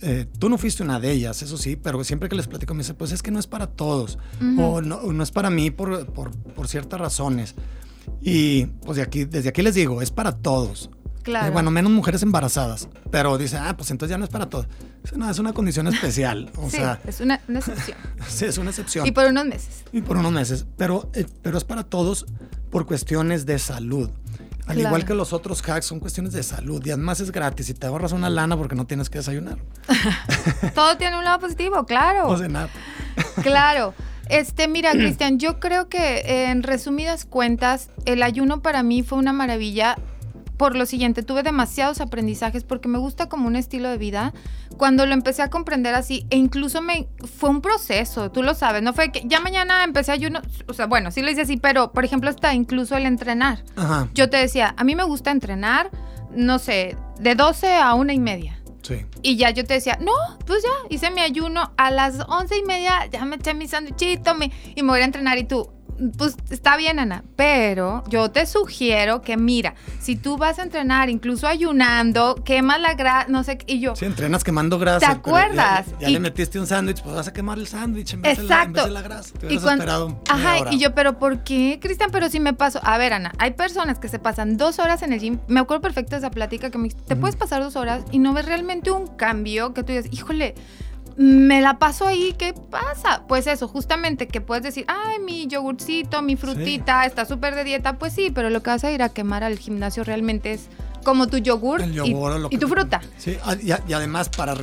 eh, 0.00 0.26
tú 0.38 0.48
no 0.48 0.58
fuiste 0.58 0.82
una 0.82 0.98
de 0.98 1.12
ellas, 1.12 1.42
eso 1.42 1.56
sí, 1.56 1.76
pero 1.76 2.02
siempre 2.04 2.28
que 2.28 2.34
les 2.34 2.48
platico 2.48 2.74
me 2.74 2.82
dice, 2.82 2.94
pues 2.94 3.12
es 3.12 3.22
que 3.22 3.30
no 3.30 3.38
es 3.38 3.46
para 3.46 3.68
todos, 3.68 4.18
o 4.58 4.80
no, 4.80 5.00
no 5.02 5.22
es 5.22 5.30
para 5.30 5.50
mí 5.50 5.70
por, 5.70 6.06
por, 6.06 6.32
por 6.32 6.68
ciertas 6.68 7.00
razones. 7.00 7.54
Y 8.20 8.66
pues 8.66 8.96
de 8.96 9.02
aquí, 9.02 9.24
desde 9.24 9.48
aquí 9.50 9.62
les 9.62 9.74
digo, 9.74 10.02
es 10.02 10.10
para 10.10 10.32
todos. 10.32 10.90
Claro. 11.22 11.46
Eh, 11.46 11.50
bueno, 11.50 11.70
menos 11.70 11.92
mujeres 11.92 12.22
embarazadas, 12.24 12.88
pero 13.12 13.38
dice, 13.38 13.56
ah, 13.56 13.76
pues 13.76 13.92
entonces 13.92 14.10
ya 14.10 14.18
no 14.18 14.24
es 14.24 14.30
para 14.30 14.46
todos. 14.50 14.66
Dice, 15.04 15.16
No, 15.16 15.30
es 15.30 15.38
una 15.38 15.52
condición 15.52 15.86
especial, 15.86 16.50
o 16.56 16.64
sí, 16.68 16.78
sea, 16.78 17.00
es 17.06 17.20
una, 17.20 17.40
una 17.48 17.60
excepción. 17.60 17.96
sí, 18.28 18.44
es 18.46 18.58
una 18.58 18.70
excepción. 18.70 19.06
y 19.06 19.12
por 19.12 19.26
unos 19.26 19.46
meses. 19.46 19.84
Y 19.92 20.00
por 20.02 20.16
unos 20.16 20.32
meses. 20.32 20.66
Pero, 20.76 21.10
eh, 21.14 21.26
pero 21.42 21.58
es 21.58 21.64
para 21.64 21.84
todos 21.84 22.26
por 22.70 22.86
cuestiones 22.86 23.46
de 23.46 23.60
salud. 23.60 24.10
Al 24.66 24.74
Claro. 24.76 24.88
igual 24.90 25.04
que 25.04 25.14
los 25.14 25.32
otros 25.32 25.60
hacks 25.68 25.86
son 25.86 25.98
cuestiones 25.98 26.32
de 26.32 26.42
salud. 26.42 26.84
Y 26.86 26.90
además 26.90 27.18
es 27.20 27.32
gratis 27.32 27.68
y 27.68 27.74
te 27.74 27.86
ahorras 27.86 28.12
una 28.12 28.30
lana 28.30 28.56
porque 28.56 28.74
no 28.76 28.86
tienes 28.86 29.10
que 29.10 29.18
desayunar. 29.18 29.58
Todo 30.74 30.96
tiene 30.96 31.18
un 31.18 31.24
lado 31.24 31.40
positivo, 31.40 31.84
claro. 31.84 32.28
O 32.28 32.36
cenar. 32.38 32.68
Claro. 33.42 33.94
Este, 34.28 34.68
mira, 34.68 34.92
Cristian, 34.92 35.38
yo 35.38 35.58
creo 35.60 35.88
que 35.88 36.46
en 36.50 36.62
resumidas 36.62 37.24
cuentas, 37.26 37.90
el 38.06 38.22
ayuno 38.22 38.62
para 38.62 38.82
mí 38.82 39.02
fue 39.02 39.18
una 39.18 39.32
maravilla 39.32 39.96
por 40.62 40.76
lo 40.76 40.86
siguiente, 40.86 41.24
tuve 41.24 41.42
demasiados 41.42 42.00
aprendizajes 42.00 42.62
porque 42.62 42.86
me 42.86 42.96
gusta 42.96 43.28
como 43.28 43.48
un 43.48 43.56
estilo 43.56 43.90
de 43.90 43.98
vida. 43.98 44.32
Cuando 44.76 45.06
lo 45.06 45.12
empecé 45.12 45.42
a 45.42 45.50
comprender 45.50 45.92
así, 45.96 46.24
e 46.30 46.36
incluso 46.36 46.80
me 46.80 47.08
fue 47.36 47.50
un 47.50 47.60
proceso, 47.60 48.30
tú 48.30 48.44
lo 48.44 48.54
sabes, 48.54 48.80
no 48.80 48.92
fue 48.92 49.10
que 49.10 49.22
ya 49.26 49.40
mañana 49.40 49.82
empecé 49.82 50.12
ayuno, 50.12 50.40
o 50.68 50.72
sea, 50.72 50.86
bueno, 50.86 51.10
sí 51.10 51.20
lo 51.20 51.32
hice 51.32 51.40
así, 51.40 51.56
pero 51.56 51.90
por 51.90 52.04
ejemplo 52.04 52.30
hasta 52.30 52.54
incluso 52.54 52.96
el 52.96 53.06
entrenar. 53.06 53.64
Ajá. 53.74 54.08
Yo 54.14 54.30
te 54.30 54.36
decía, 54.36 54.72
a 54.78 54.84
mí 54.84 54.94
me 54.94 55.02
gusta 55.02 55.32
entrenar, 55.32 55.90
no 56.30 56.60
sé, 56.60 56.96
de 57.18 57.34
12 57.34 57.74
a 57.78 57.94
una 57.94 58.12
y 58.14 58.20
media. 58.20 58.60
Sí. 58.82 59.04
Y 59.20 59.34
ya 59.36 59.50
yo 59.50 59.64
te 59.64 59.74
decía, 59.74 59.98
no, 60.00 60.12
pues 60.46 60.62
ya, 60.62 60.94
hice 60.94 61.10
mi 61.10 61.22
ayuno 61.22 61.72
a 61.76 61.90
las 61.90 62.20
once 62.28 62.56
y 62.56 62.62
media, 62.62 63.06
ya 63.10 63.24
me 63.24 63.34
eché 63.34 63.52
mi 63.52 63.66
sándwichito 63.66 64.36
mi- 64.36 64.52
y 64.76 64.82
me 64.84 64.90
voy 64.90 65.00
a 65.00 65.04
entrenar. 65.06 65.38
Y 65.38 65.44
tú, 65.44 65.72
pues 66.18 66.36
está 66.50 66.76
bien, 66.76 66.98
Ana, 66.98 67.24
pero 67.36 68.02
yo 68.08 68.30
te 68.30 68.46
sugiero 68.46 69.22
que, 69.22 69.36
mira, 69.36 69.74
si 70.00 70.16
tú 70.16 70.36
vas 70.36 70.58
a 70.58 70.62
entrenar, 70.62 71.10
incluso 71.10 71.46
ayunando, 71.46 72.34
quemas 72.44 72.80
la 72.80 72.94
grasa, 72.94 73.26
no 73.28 73.44
sé, 73.44 73.58
qué", 73.58 73.74
y 73.74 73.80
yo, 73.80 73.94
Sí, 73.96 74.04
entrenas 74.04 74.44
quemando 74.44 74.78
grasa. 74.78 75.00
¿Te 75.00 75.06
ya- 75.06 75.12
acuerdas? 75.12 75.86
Ya, 76.00 76.08
Y- 76.08 76.12
le 76.12 76.20
metiste 76.20 76.58
un 76.58 76.66
sándwich, 76.66 77.02
pues 77.02 77.14
vas 77.14 77.28
a 77.28 77.32
quemar 77.32 77.58
el 77.58 77.66
sándwich 77.66 78.14
en, 78.14 78.22
vez 78.22 78.38
de 78.38 78.44
la- 78.44 78.62
en 78.64 78.72
vez 78.72 78.82
Exacto. 78.82 78.86
de 78.88 78.90
la 78.94 79.02
grasa. 79.02 79.32
Te 79.34 79.44
Y 79.44 79.46
hubieras 79.48 79.62
cuan- 79.64 79.78
esperado 79.78 80.20
Ajá, 80.28 80.58
hora. 80.60 80.72
y 80.74 80.78
yo, 80.78 80.94
pero 80.94 81.18
¿por 81.18 81.44
qué, 81.44 81.78
Cristian? 81.80 82.10
Pero 82.10 82.28
si 82.28 82.40
me 82.40 82.52
paso. 82.52 82.80
A 82.82 82.98
ver, 82.98 83.12
Ana, 83.12 83.32
hay 83.38 83.52
personas 83.52 83.98
que 83.98 84.08
se 84.08 84.18
pasan 84.18 84.56
dos 84.56 84.78
horas 84.78 85.02
en 85.02 85.12
el 85.12 85.20
gym. 85.20 85.38
Me 85.48 85.60
acuerdo 85.60 85.82
perfecto 85.82 86.12
de 86.12 86.18
esa 86.18 86.30
plática 86.30 86.70
que 86.70 86.78
me 86.78 86.84
dijiste, 86.84 87.04
te 87.06 87.16
puedes 87.16 87.36
pasar 87.36 87.62
dos 87.62 87.76
horas 87.76 88.02
y 88.10 88.18
no 88.18 88.32
ves 88.32 88.46
realmente 88.46 88.90
un 88.90 89.06
cambio 89.06 89.74
que 89.74 89.82
tú 89.82 89.92
dices, 89.92 90.12
híjole, 90.12 90.54
me 91.16 91.60
la 91.60 91.78
paso 91.78 92.06
ahí, 92.06 92.34
¿qué 92.38 92.54
pasa? 92.70 93.24
Pues 93.28 93.46
eso, 93.46 93.68
justamente 93.68 94.26
que 94.28 94.40
puedes 94.40 94.62
decir, 94.62 94.84
ay, 94.88 95.18
mi 95.20 95.46
yogurcito, 95.46 96.22
mi 96.22 96.36
frutita, 96.36 97.04
está 97.04 97.24
súper 97.24 97.54
de 97.54 97.64
dieta, 97.64 97.98
pues 97.98 98.12
sí, 98.12 98.30
pero 98.34 98.50
lo 98.50 98.62
que 98.62 98.70
vas 98.70 98.84
a 98.84 98.90
ir 98.90 99.02
a 99.02 99.08
quemar 99.08 99.44
al 99.44 99.58
gimnasio 99.58 100.04
realmente 100.04 100.52
es 100.52 100.68
como 101.04 101.26
tu 101.26 101.38
yogur, 101.38 101.82
y, 101.82 102.58
tu 102.58 102.68
fruta. 102.68 103.00
Sí, 103.18 103.36
y, 103.62 103.92
además 103.92 104.28
para 104.28 104.54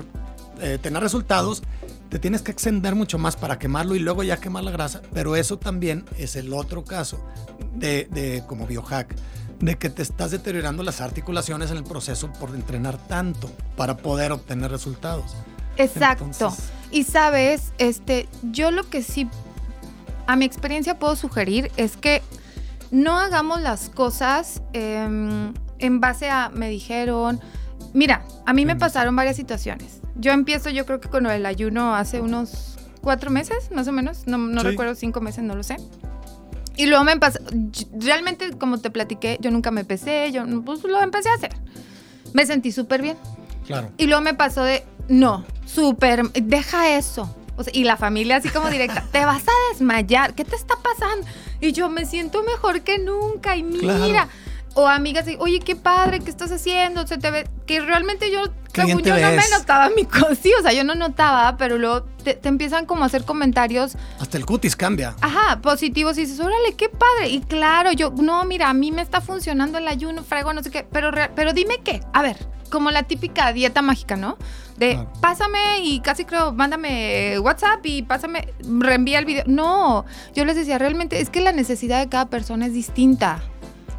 eh, 0.62 0.78
tener 0.82 1.04
resultados 1.04 1.64
te 2.10 2.18
tienes 2.18 2.42
que 2.42 2.52
extender 2.52 2.96
mucho 2.96 3.20
más 3.20 3.36
para 3.36 3.60
quemarlo 3.60 3.96
y 3.96 4.00
luego 4.00 4.24
ya 4.24 4.38
quemar 4.38 4.64
la 4.64 4.72
grasa, 4.72 5.02
pero 5.14 5.36
eso 5.36 5.60
también 5.60 6.06
es 6.18 6.36
el 6.36 6.54
otro 6.54 6.84
caso 6.84 7.24
de, 7.76 8.08
de 8.12 8.44
como 8.48 8.66
biohack 8.66 9.16
de 9.60 9.78
que 9.78 9.90
te 9.90 10.02
estás 10.02 10.32
deteriorando 10.32 10.84
las 10.84 11.02
articulaciones 11.02 11.70
en 11.72 11.78
el 11.78 11.84
proceso 11.84 12.32
por 12.34 12.56
entrenar 12.56 12.98
tanto 13.08 13.52
para 13.76 13.98
poder 13.98 14.32
obtener 14.32 14.72
resultados. 14.72 15.36
Exacto. 15.80 16.56
y 16.92 17.04
sabes, 17.04 17.74
este, 17.78 18.28
yo 18.44 18.72
lo 18.72 18.90
que 18.90 19.02
sí, 19.02 19.28
a 20.28 20.36
mi 20.36 20.46
experiencia 20.46 21.00
puedo 21.00 21.16
sugerir 21.16 21.72
es 21.78 21.98
que 21.98 22.22
no 22.92 23.18
hagamos 23.18 23.62
las 23.62 23.90
cosas 23.90 24.62
em, 24.74 25.54
en 25.80 26.00
base 26.00 26.30
a 26.30 26.50
me 26.50 26.70
dijeron. 26.70 27.40
Mira, 27.94 28.24
a 28.46 28.54
mí 28.54 28.66
me 28.66 28.76
pasaron 28.76 29.16
varias 29.16 29.36
situaciones. 29.36 30.02
Yo 30.16 30.32
empiezo, 30.32 30.70
yo 30.70 30.86
creo 30.86 31.00
que 31.00 31.10
con 31.10 31.26
el 31.26 31.46
ayuno 31.46 31.96
hace 31.96 32.22
unos 32.22 32.78
cuatro 33.02 33.32
meses, 33.32 33.72
más 33.72 33.88
o 33.88 33.92
menos. 33.92 34.28
No, 34.28 34.38
no 34.38 34.62
recuerdo, 34.64 34.96
cinco 34.96 35.22
meses, 35.22 35.44
no 35.44 35.56
lo 35.56 35.64
sé. 35.64 35.78
Y 36.76 36.86
luego 36.86 37.04
me 37.04 37.18
pasó, 37.18 37.40
realmente 38.00 38.52
como 38.52 38.78
te 38.80 38.90
platiqué, 38.90 39.38
yo 39.42 39.52
nunca 39.52 39.72
me 39.72 39.84
pesé, 39.84 40.32
yo 40.32 40.46
pues 40.64 40.84
lo 40.84 41.02
empecé 41.02 41.30
a 41.30 41.34
hacer. 41.34 41.52
Me 42.34 42.46
sentí 42.46 42.72
súper 42.72 43.02
bien. 43.02 43.18
Claro. 43.66 43.90
Y 43.98 44.08
luego 44.08 44.22
me 44.22 44.34
pasó 44.34 44.64
de, 44.64 44.84
no, 45.10 45.44
súper, 45.66 46.32
deja 46.32 46.96
eso. 46.96 47.36
y 47.74 47.84
la 47.84 47.98
familia 47.98 48.38
así 48.38 48.50
como 48.50 48.70
directa, 48.70 49.04
te 49.12 49.26
vas 49.26 49.44
a 49.48 49.74
desmayar, 49.74 50.34
¿qué 50.36 50.46
te 50.46 50.56
está 50.56 50.76
pasando? 50.76 51.28
Y 51.60 51.74
yo 51.74 51.90
me 51.90 52.06
siento 52.06 52.44
mejor 52.44 52.82
que 52.82 53.00
nunca 53.00 53.58
y 53.58 53.64
mira. 53.64 54.30
O 54.76 54.88
amigas, 54.88 55.26
oye, 55.40 55.60
qué 55.60 55.76
padre, 55.76 56.20
¿qué 56.20 56.30
estás 56.30 56.52
haciendo? 56.52 57.06
Se 57.08 57.18
te 57.18 57.32
ve, 57.32 57.50
que 57.66 57.82
realmente 57.82 58.32
yo, 58.32 58.44
según 58.72 59.02
yo, 59.02 59.16
no 59.18 59.32
me 59.32 59.50
notaba 59.52 59.90
mi 59.90 60.04
sí, 60.42 60.54
o 60.58 60.62
sea, 60.62 60.72
yo 60.72 60.84
no 60.84 60.94
notaba, 60.94 61.58
pero 61.58 61.80
luego 61.80 62.04
te, 62.24 62.40
empiezan 62.44 62.86
como 62.86 63.04
a 63.04 63.08
hacer 63.08 63.26
comentarios. 63.26 63.98
Hasta 64.20 64.38
el 64.38 64.46
cutis 64.46 64.76
cambia. 64.76 65.16
Ajá, 65.22 65.60
positivos 65.60 66.20
y 66.20 66.22
dices, 66.22 66.40
órale, 66.40 66.76
qué 66.78 66.88
padre. 66.88 67.30
Y 67.30 67.42
claro, 67.42 67.92
yo, 67.92 68.12
no, 68.12 68.46
mira, 68.46 68.70
a 68.70 68.74
mí 68.76 68.92
me 68.92 69.02
está 69.02 69.22
funcionando 69.22 69.80
el 69.80 69.88
ayuno, 69.88 70.24
frego, 70.24 70.54
no 70.54 70.62
sé 70.62 70.70
qué, 70.70 70.86
pero, 70.90 71.10
pero 71.36 71.52
dime 71.52 71.80
qué, 71.84 72.02
a 72.14 72.22
ver, 72.22 72.38
como 72.70 72.92
la 72.92 73.04
típica 73.04 73.52
dieta 73.52 73.82
mágica, 73.82 74.16
¿no? 74.16 74.38
De 74.80 75.06
pásame 75.20 75.80
y 75.84 76.00
casi 76.00 76.24
creo, 76.24 76.54
mándame 76.54 77.38
WhatsApp 77.40 77.86
y 77.86 78.02
pásame, 78.04 78.48
reenvía 78.80 79.20
el 79.20 79.26
video. 79.26 79.44
No, 79.46 80.06
yo 80.34 80.46
les 80.46 80.56
decía, 80.56 80.78
realmente 80.78 81.20
es 81.20 81.30
que 81.30 81.42
la 81.42 81.52
necesidad 81.52 82.00
de 82.00 82.08
cada 82.08 82.30
persona 82.30 82.66
es 82.66 82.74
distinta. 82.74 83.44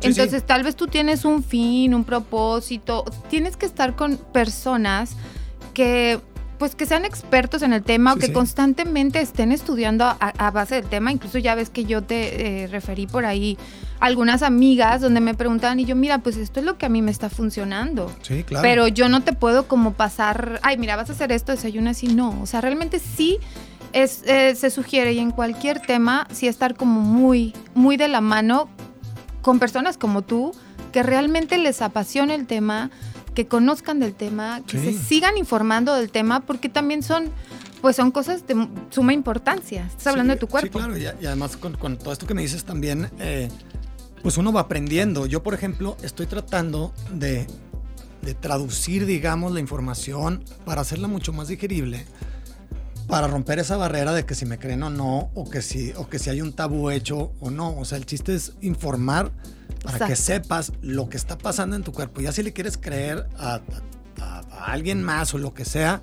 Entonces, 0.03 0.45
tal 0.47 0.63
vez 0.63 0.77
tú 0.77 0.87
tienes 0.87 1.27
un 1.27 1.43
fin, 1.43 1.95
un 1.95 2.05
propósito. 2.05 3.05
Tienes 3.29 3.59
que 3.59 3.67
estar 3.67 3.95
con 3.97 4.17
personas 4.17 5.15
que 5.75 6.21
pues 6.61 6.75
que 6.75 6.85
sean 6.85 7.07
expertos 7.07 7.63
en 7.63 7.73
el 7.73 7.83
tema 7.83 8.13
o 8.13 8.17
que 8.17 8.35
constantemente 8.35 9.19
estén 9.19 9.51
estudiando 9.51 10.05
a, 10.05 10.51
base 10.51 10.75
del 10.75 10.85
tema. 10.85 11.11
Incluso 11.11 11.39
ya 11.39 11.55
ves 11.55 11.71
que 11.71 11.87
yo 11.87 12.03
te 12.03 12.65
eh, 12.65 12.67
referí 12.67 13.07
por 13.07 13.25
ahí 13.25 13.57
algunas 13.99 14.43
amigas 14.43 15.01
donde 15.01 15.21
me 15.21 15.33
preguntaban 15.33 15.81
y 15.81 15.87
yo, 15.87 15.97
mira, 15.97 16.19
pues 16.19 16.37
esto 16.37 16.61
es 16.61 16.67
lo 16.67 16.77
que 16.77 16.85
a 16.85 16.91
mí 16.91 17.01
me 17.01 17.11
está 17.11 17.31
funcionando. 17.31 18.15
Sí, 18.21 18.45
claro. 18.45 18.63
Pero 18.63 18.89
yo 18.89 19.09
no 19.09 19.23
te 19.23 19.33
puedo 19.33 19.69
como 19.69 19.95
pasar, 19.95 20.61
ay, 20.63 20.77
mira, 20.77 20.97
vas 20.97 21.09
a 21.09 21.15
hacer 21.15 21.33
esto, 21.33 21.53
desayuno 21.53 21.89
así. 21.89 22.09
No, 22.09 22.39
o 22.43 22.47
sea, 22.47 22.61
realmente 22.61 22.99
sí 22.99 23.39
es, 23.95 24.23
eh, 24.27 24.55
se 24.55 24.69
sugiere 24.69 25.15
y 25.15 25.19
en 25.19 25.31
cualquier 25.31 25.81
tema 25.81 26.29
sí 26.31 26.47
estar 26.47 26.75
como 26.75 27.01
muy, 27.01 27.55
muy 27.73 27.97
de 27.97 28.09
la 28.09 28.21
mano 28.21 28.69
con 29.41 29.59
personas 29.59 29.97
como 29.97 30.21
tú 30.21 30.53
que 30.93 31.03
realmente 31.03 31.57
les 31.57 31.81
apasiona 31.81 32.35
el 32.35 32.47
tema, 32.47 32.91
que 33.35 33.47
conozcan 33.47 34.01
del 34.01 34.15
tema, 34.15 34.63
que 34.67 34.79
se 34.79 34.93
sigan 34.93 35.37
informando 35.37 35.95
del 35.95 36.11
tema, 36.11 36.41
porque 36.41 36.69
también 36.69 37.03
son, 37.03 37.31
pues 37.81 37.97
son 37.97 38.11
cosas 38.11 38.47
de 38.47 38.69
suma 38.91 39.13
importancia. 39.13 39.87
Estás 39.87 40.09
hablando 40.09 40.35
de 40.35 40.41
tu 40.41 40.47
cuerpo. 40.47 40.79
Sí, 40.79 40.85
claro, 40.85 40.99
y, 40.99 41.27
además 41.27 41.57
con, 41.57 41.97
todo 41.97 42.13
esto 42.13 42.27
que 42.27 42.35
me 42.35 42.43
dices 42.43 42.65
también, 42.65 43.11
eh, 43.19 43.49
pues 44.23 44.37
uno 44.37 44.53
va 44.53 44.63
aprendiendo. 44.63 45.27
Yo, 45.27 45.43
por 45.43 45.55
ejemplo, 45.55 45.97
estoy 46.03 46.27
tratando 46.27 46.93
de, 47.13 47.47
de 48.23 48.35
traducir, 48.35 49.07
digamos, 49.07 49.53
la 49.53 49.61
información 49.61 50.45
para 50.65 50.81
hacerla 50.81 51.09
mucho 51.09 51.33
más 51.33 51.49
digerible 51.49 52.07
para 53.11 53.27
romper 53.27 53.59
esa 53.59 53.77
barrera 53.77 54.13
de 54.13 54.25
que 54.25 54.35
si 54.35 54.47
me 54.47 54.59
creen 54.59 54.85
o 54.85 54.91
no, 54.91 55.31
o 55.35 55.51
que 55.51 55.63
si, 55.63 55.93
o 55.97 56.09
que 56.09 56.19
si 56.19 56.31
hay 56.31 56.41
un 56.41 56.53
tabú 56.53 56.91
hecho 56.91 57.33
o 57.41 57.51
no. 57.51 57.77
O 57.77 57.85
sea, 57.85 57.99
el 57.99 58.07
chiste 58.07 58.35
es 58.35 58.53
informar 58.61 59.33
para 59.83 60.07
que 60.07 60.17
sepas 60.17 60.73
lo 60.81 61.09
que 61.09 61.17
está 61.17 61.37
pasando 61.37 61.75
en 61.77 61.83
tu 61.83 61.93
cuerpo. 61.93 62.21
Ya 62.21 62.33
si 62.33 62.43
le 62.43 62.53
quieres 62.53 62.79
creer 62.79 63.29
a, 63.37 63.61
alguien 64.61 65.03
más 65.03 65.35
o 65.35 65.39
lo 65.39 65.55
que 65.55 65.65
sea, 65.65 66.03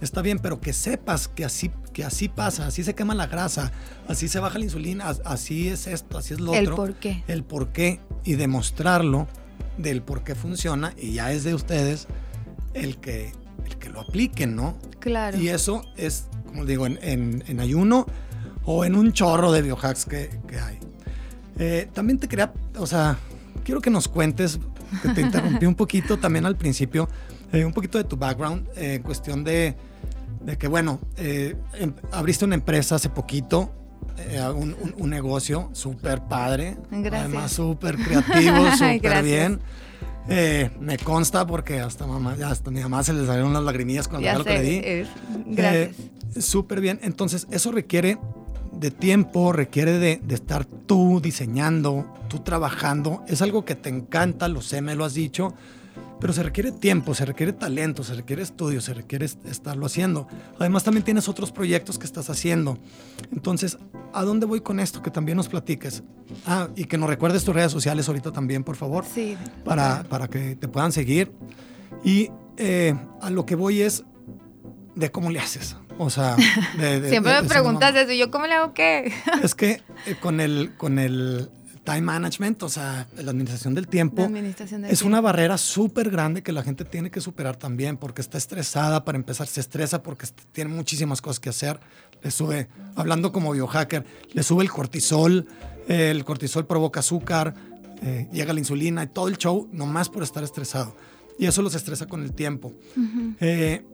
está 0.00 0.22
bien, 0.22 0.38
pero 0.38 0.60
que 0.60 0.72
sepas 0.72 1.28
que 1.28 1.44
así, 1.44 1.70
que 1.92 2.04
así 2.04 2.28
pasa, 2.28 2.66
así 2.66 2.84
se 2.84 2.94
quema 2.94 3.14
la 3.14 3.26
grasa, 3.26 3.72
así 4.08 4.28
se 4.28 4.38
baja 4.38 4.58
la 4.58 4.64
insulina, 4.64 5.12
así 5.24 5.68
es 5.68 5.86
esto, 5.86 6.16
así 6.18 6.34
es 6.34 6.40
lo 6.40 6.52
otro. 6.52 6.62
El 6.62 6.70
por 6.70 6.94
qué. 6.94 7.24
El 7.28 7.44
por 7.44 7.68
qué 7.68 8.00
y 8.24 8.34
demostrarlo 8.34 9.26
del 9.76 10.02
por 10.02 10.24
qué 10.24 10.34
funciona 10.34 10.94
y 10.96 11.12
ya 11.12 11.32
es 11.32 11.44
de 11.44 11.54
ustedes 11.54 12.06
el 12.72 12.98
que, 12.98 13.32
el 13.66 13.76
que 13.76 13.90
lo 13.90 14.00
apliquen, 14.00 14.56
¿no? 14.56 14.76
Claro. 15.00 15.38
Y 15.38 15.48
eso 15.48 15.82
es 15.96 16.28
como 16.56 16.64
digo, 16.64 16.86
en, 16.86 17.60
ayuno 17.60 18.06
o 18.64 18.86
en 18.86 18.96
un 18.96 19.12
chorro 19.12 19.52
de 19.52 19.60
biohacks 19.60 20.06
que, 20.06 20.30
hay. 20.58 20.78
Eh, 21.58 21.88
también 21.92 22.18
te 22.18 22.28
quería, 22.28 22.50
o 22.78 22.86
sea, 22.86 23.18
quiero 23.62 23.82
que 23.82 23.90
nos 23.90 24.08
cuentes, 24.08 24.58
que 25.02 25.10
te 25.10 25.20
interrumpí 25.20 25.66
un 25.66 25.74
poquito 25.74 26.18
también 26.18 26.46
al 26.46 26.56
principio, 26.56 27.10
eh, 27.52 27.62
un 27.64 27.74
poquito 27.74 27.98
de 27.98 28.04
tu 28.04 28.16
background, 28.16 28.66
eh, 28.74 28.94
en 28.94 29.02
cuestión 29.02 29.44
de, 29.44 29.76
de, 30.40 30.56
que, 30.56 30.66
bueno, 30.66 30.98
em, 31.18 31.92
abriste 32.10 32.46
una 32.46 32.54
empresa 32.54 32.94
hace 32.94 33.10
poquito, 33.10 33.70
un, 34.96 35.10
negocio 35.10 35.68
súper 35.72 36.22
padre, 36.22 36.78
Gracias. 36.90 37.24
además 37.24 37.52
súper 37.52 37.96
creativo, 37.96 38.70
súper 38.78 39.22
bien. 39.22 39.60
Eh, 40.28 40.70
me 40.80 40.98
consta 40.98 41.46
porque 41.46 41.80
hasta 41.80 42.06
mamá, 42.06 42.36
hasta 42.44 42.70
mi 42.70 42.80
mamá 42.80 43.02
se 43.02 43.12
le 43.12 43.26
salieron 43.26 43.52
las 43.52 43.62
lagrimillas 43.62 44.08
cuando 44.08 44.24
ya 44.24 44.38
lo 44.38 44.44
que 44.44 44.58
le 44.58 44.62
di. 44.62 45.06
gracias. 45.46 45.98
Eh, 46.34 46.40
súper 46.40 46.80
bien. 46.80 46.98
Entonces, 47.02 47.46
eso 47.50 47.72
requiere 47.72 48.18
de 48.72 48.90
tiempo, 48.90 49.52
requiere 49.52 49.98
de, 49.98 50.20
de, 50.22 50.34
estar 50.34 50.64
tú 50.64 51.20
diseñando, 51.22 52.12
tú 52.28 52.40
trabajando. 52.40 53.22
Es 53.28 53.40
algo 53.40 53.64
que 53.64 53.74
te 53.74 53.88
encanta, 53.88 54.48
lo 54.48 54.60
sé, 54.60 54.82
me 54.82 54.94
lo 54.94 55.04
has 55.04 55.14
dicho 55.14 55.54
pero 56.20 56.32
se 56.32 56.42
requiere 56.42 56.72
tiempo, 56.72 57.14
se 57.14 57.24
requiere 57.24 57.52
talento, 57.52 58.02
se 58.02 58.14
requiere 58.14 58.42
estudio, 58.42 58.80
se 58.80 58.94
requiere 58.94 59.26
estarlo 59.26 59.86
haciendo. 59.86 60.26
Además 60.58 60.84
también 60.84 61.04
tienes 61.04 61.28
otros 61.28 61.52
proyectos 61.52 61.98
que 61.98 62.06
estás 62.06 62.30
haciendo. 62.30 62.78
Entonces, 63.32 63.78
¿a 64.12 64.22
dónde 64.22 64.46
voy 64.46 64.60
con 64.60 64.80
esto? 64.80 65.02
Que 65.02 65.10
también 65.10 65.36
nos 65.36 65.48
platiques. 65.48 66.02
Ah, 66.46 66.68
y 66.74 66.86
que 66.86 66.98
nos 66.98 67.08
recuerdes 67.08 67.44
tus 67.44 67.54
redes 67.54 67.72
sociales 67.72 68.08
ahorita 68.08 68.32
también, 68.32 68.64
por 68.64 68.76
favor. 68.76 69.04
Sí. 69.04 69.36
Para, 69.64 70.04
para 70.04 70.28
que 70.28 70.56
te 70.56 70.68
puedan 70.68 70.92
seguir. 70.92 71.32
Y 72.02 72.30
eh, 72.56 72.94
a 73.20 73.30
lo 73.30 73.44
que 73.44 73.54
voy 73.54 73.82
es 73.82 74.04
de 74.94 75.10
cómo 75.10 75.30
le 75.30 75.38
haces. 75.38 75.76
O 75.98 76.10
sea, 76.10 76.36
siempre 77.08 77.42
me 77.42 77.48
preguntas 77.48 77.94
eso. 77.94 78.12
¿Yo 78.12 78.30
cómo 78.30 78.46
le 78.46 78.54
hago 78.54 78.74
qué? 78.74 79.12
es 79.42 79.54
que 79.54 79.82
eh, 80.06 80.16
con 80.20 80.40
el, 80.40 80.74
con 80.76 80.98
el 80.98 81.50
time 81.86 82.02
management, 82.02 82.62
o 82.64 82.68
sea, 82.68 83.06
la 83.16 83.30
administración 83.30 83.72
del 83.74 83.86
tiempo, 83.86 84.28
es 84.88 85.02
una 85.02 85.20
barrera 85.20 85.56
súper 85.56 86.10
grande 86.10 86.42
que 86.42 86.52
la 86.52 86.64
gente 86.64 86.84
tiene 86.84 87.10
que 87.10 87.20
superar 87.20 87.56
también, 87.56 87.96
porque 87.96 88.20
está 88.20 88.36
estresada 88.36 89.04
para 89.04 89.16
empezar, 89.16 89.46
se 89.46 89.60
estresa 89.60 90.02
porque 90.02 90.26
tiene 90.52 90.74
muchísimas 90.74 91.22
cosas 91.22 91.38
que 91.38 91.48
hacer, 91.48 91.78
le 92.22 92.30
sube, 92.32 92.68
hablando 92.96 93.30
como 93.32 93.52
biohacker, 93.52 94.04
le 94.32 94.42
sube 94.42 94.64
el 94.64 94.70
cortisol, 94.70 95.46
el 95.86 96.24
cortisol 96.24 96.66
provoca 96.66 97.00
azúcar, 97.00 97.54
eh, 98.02 98.28
llega 98.32 98.52
la 98.52 98.58
insulina 98.58 99.04
y 99.04 99.06
todo 99.06 99.28
el 99.28 99.38
show 99.38 99.68
nomás 99.72 100.08
por 100.08 100.24
estar 100.24 100.42
estresado. 100.42 100.94
Y 101.38 101.46
eso 101.46 101.62
los 101.62 101.74
estresa 101.74 102.06
con 102.06 102.22
el 102.22 102.32
tiempo. 102.32 102.72
Eh, 103.40 103.84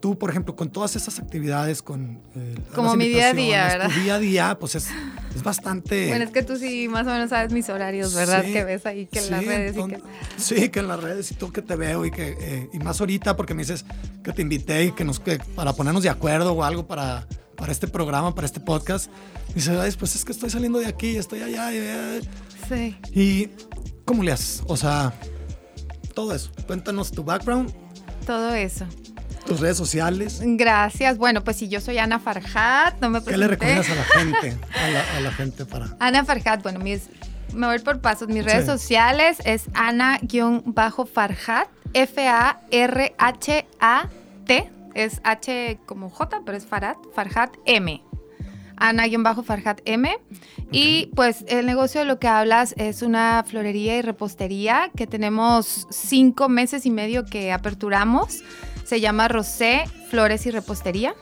tú, 0.00 0.18
por 0.18 0.30
ejemplo, 0.30 0.54
con 0.54 0.70
todas 0.70 0.96
esas 0.96 1.18
actividades, 1.18 1.82
con... 1.82 2.20
Eh, 2.36 2.54
Como 2.74 2.94
mi 2.96 3.08
día 3.08 3.30
a 3.30 3.32
día, 3.32 3.66
¿verdad? 3.66 3.90
Tu 3.90 4.00
día 4.00 4.14
a 4.14 4.18
día, 4.18 4.58
pues 4.58 4.74
es, 4.74 4.88
es, 5.34 5.42
bastante... 5.42 6.08
Bueno, 6.08 6.24
es 6.24 6.30
que 6.30 6.42
tú 6.42 6.56
sí 6.56 6.88
más 6.88 7.06
o 7.06 7.10
menos 7.10 7.30
sabes 7.30 7.52
mis 7.52 7.68
horarios, 7.68 8.14
¿verdad? 8.14 8.44
que 8.44 8.64
ves 8.64 8.86
ahí 8.86 9.06
que 9.06 9.18
en 9.18 9.30
las 9.30 9.44
redes 9.44 9.76
y 9.76 9.88
que... 9.88 10.02
Sí, 10.36 10.68
que 10.68 10.80
en 10.80 10.88
las 10.88 11.02
redes 11.02 11.30
y 11.30 11.34
tú 11.34 11.52
que 11.52 11.62
te 11.62 11.76
veo 11.76 12.04
y 12.04 12.10
que... 12.10 12.36
Eh, 12.40 12.68
y 12.72 12.78
más 12.78 13.00
ahorita 13.00 13.36
porque 13.36 13.54
me 13.54 13.62
dices 13.62 13.84
que 14.22 14.32
te 14.32 14.42
invité 14.42 14.84
y 14.84 14.92
que 14.92 15.04
nos... 15.04 15.20
Que 15.20 15.38
para 15.54 15.72
ponernos 15.72 16.02
de 16.02 16.08
acuerdo 16.08 16.52
o 16.52 16.62
algo 16.62 16.86
para, 16.86 17.26
para 17.56 17.72
este 17.72 17.88
programa, 17.88 18.34
para 18.34 18.46
este 18.46 18.60
podcast. 18.60 19.10
Y 19.50 19.54
dices, 19.54 19.96
pues 19.96 20.14
es 20.14 20.24
que 20.24 20.32
estoy 20.32 20.50
saliendo 20.50 20.78
de 20.78 20.86
aquí, 20.86 21.16
estoy 21.16 21.42
allá. 21.42 21.70
Sí. 22.68 22.96
¿Y 23.12 23.50
cómo 24.04 24.22
le 24.22 24.32
haces? 24.32 24.62
O 24.66 24.76
sea, 24.76 25.12
todo 26.14 26.34
eso. 26.34 26.50
Cuéntanos 26.66 27.10
tu 27.10 27.24
background. 27.24 27.72
Todo 28.26 28.54
eso. 28.54 28.86
Tus 29.44 29.60
redes 29.60 29.76
sociales. 29.76 30.40
Gracias. 30.42 31.18
Bueno, 31.18 31.44
pues 31.44 31.56
si 31.56 31.68
yo 31.68 31.80
soy 31.80 31.98
Ana 31.98 32.18
Farhat, 32.18 33.00
no 33.00 33.10
me 33.10 33.22
¿Qué 33.22 33.36
le 33.36 33.48
recomiendas 33.48 33.90
a 33.90 33.94
la 33.94 34.04
gente? 34.04 34.56
A 34.74 35.20
la, 35.20 35.32
gente 35.32 35.64
para. 35.66 35.96
Ana 35.98 36.24
Farhat, 36.24 36.62
bueno, 36.62 36.78
mis, 36.80 37.08
me 37.54 37.66
voy 37.66 37.78
por 37.80 38.00
pasos. 38.00 38.28
Mis 38.28 38.44
redes 38.44 38.66
sociales 38.66 39.38
es 39.44 39.64
Ana-Farhat, 39.74 41.68
F-A-R-H-A-T, 41.94 42.62
es 44.94 45.20
H 45.24 45.78
como 45.86 46.10
J, 46.10 46.42
pero 46.44 46.56
es 46.56 46.66
Farhat, 46.66 46.96
Farhat 47.14 47.56
M. 47.66 48.02
Ana-Farhat 48.76 49.80
M. 49.84 50.18
Y 50.70 51.10
pues 51.14 51.44
el 51.48 51.66
negocio 51.66 52.00
de 52.00 52.06
lo 52.06 52.18
que 52.18 52.28
hablas 52.28 52.74
es 52.78 53.02
una 53.02 53.44
florería 53.46 53.98
y 53.98 54.02
repostería 54.02 54.90
que 54.96 55.06
tenemos 55.06 55.86
cinco 55.90 56.48
meses 56.48 56.86
y 56.86 56.90
medio 56.90 57.24
que 57.24 57.52
aperturamos. 57.52 58.42
Se 58.92 59.00
llama 59.00 59.26
Rosé 59.26 59.84
Flores 60.10 60.44
y 60.44 60.50
Repostería. 60.50 61.14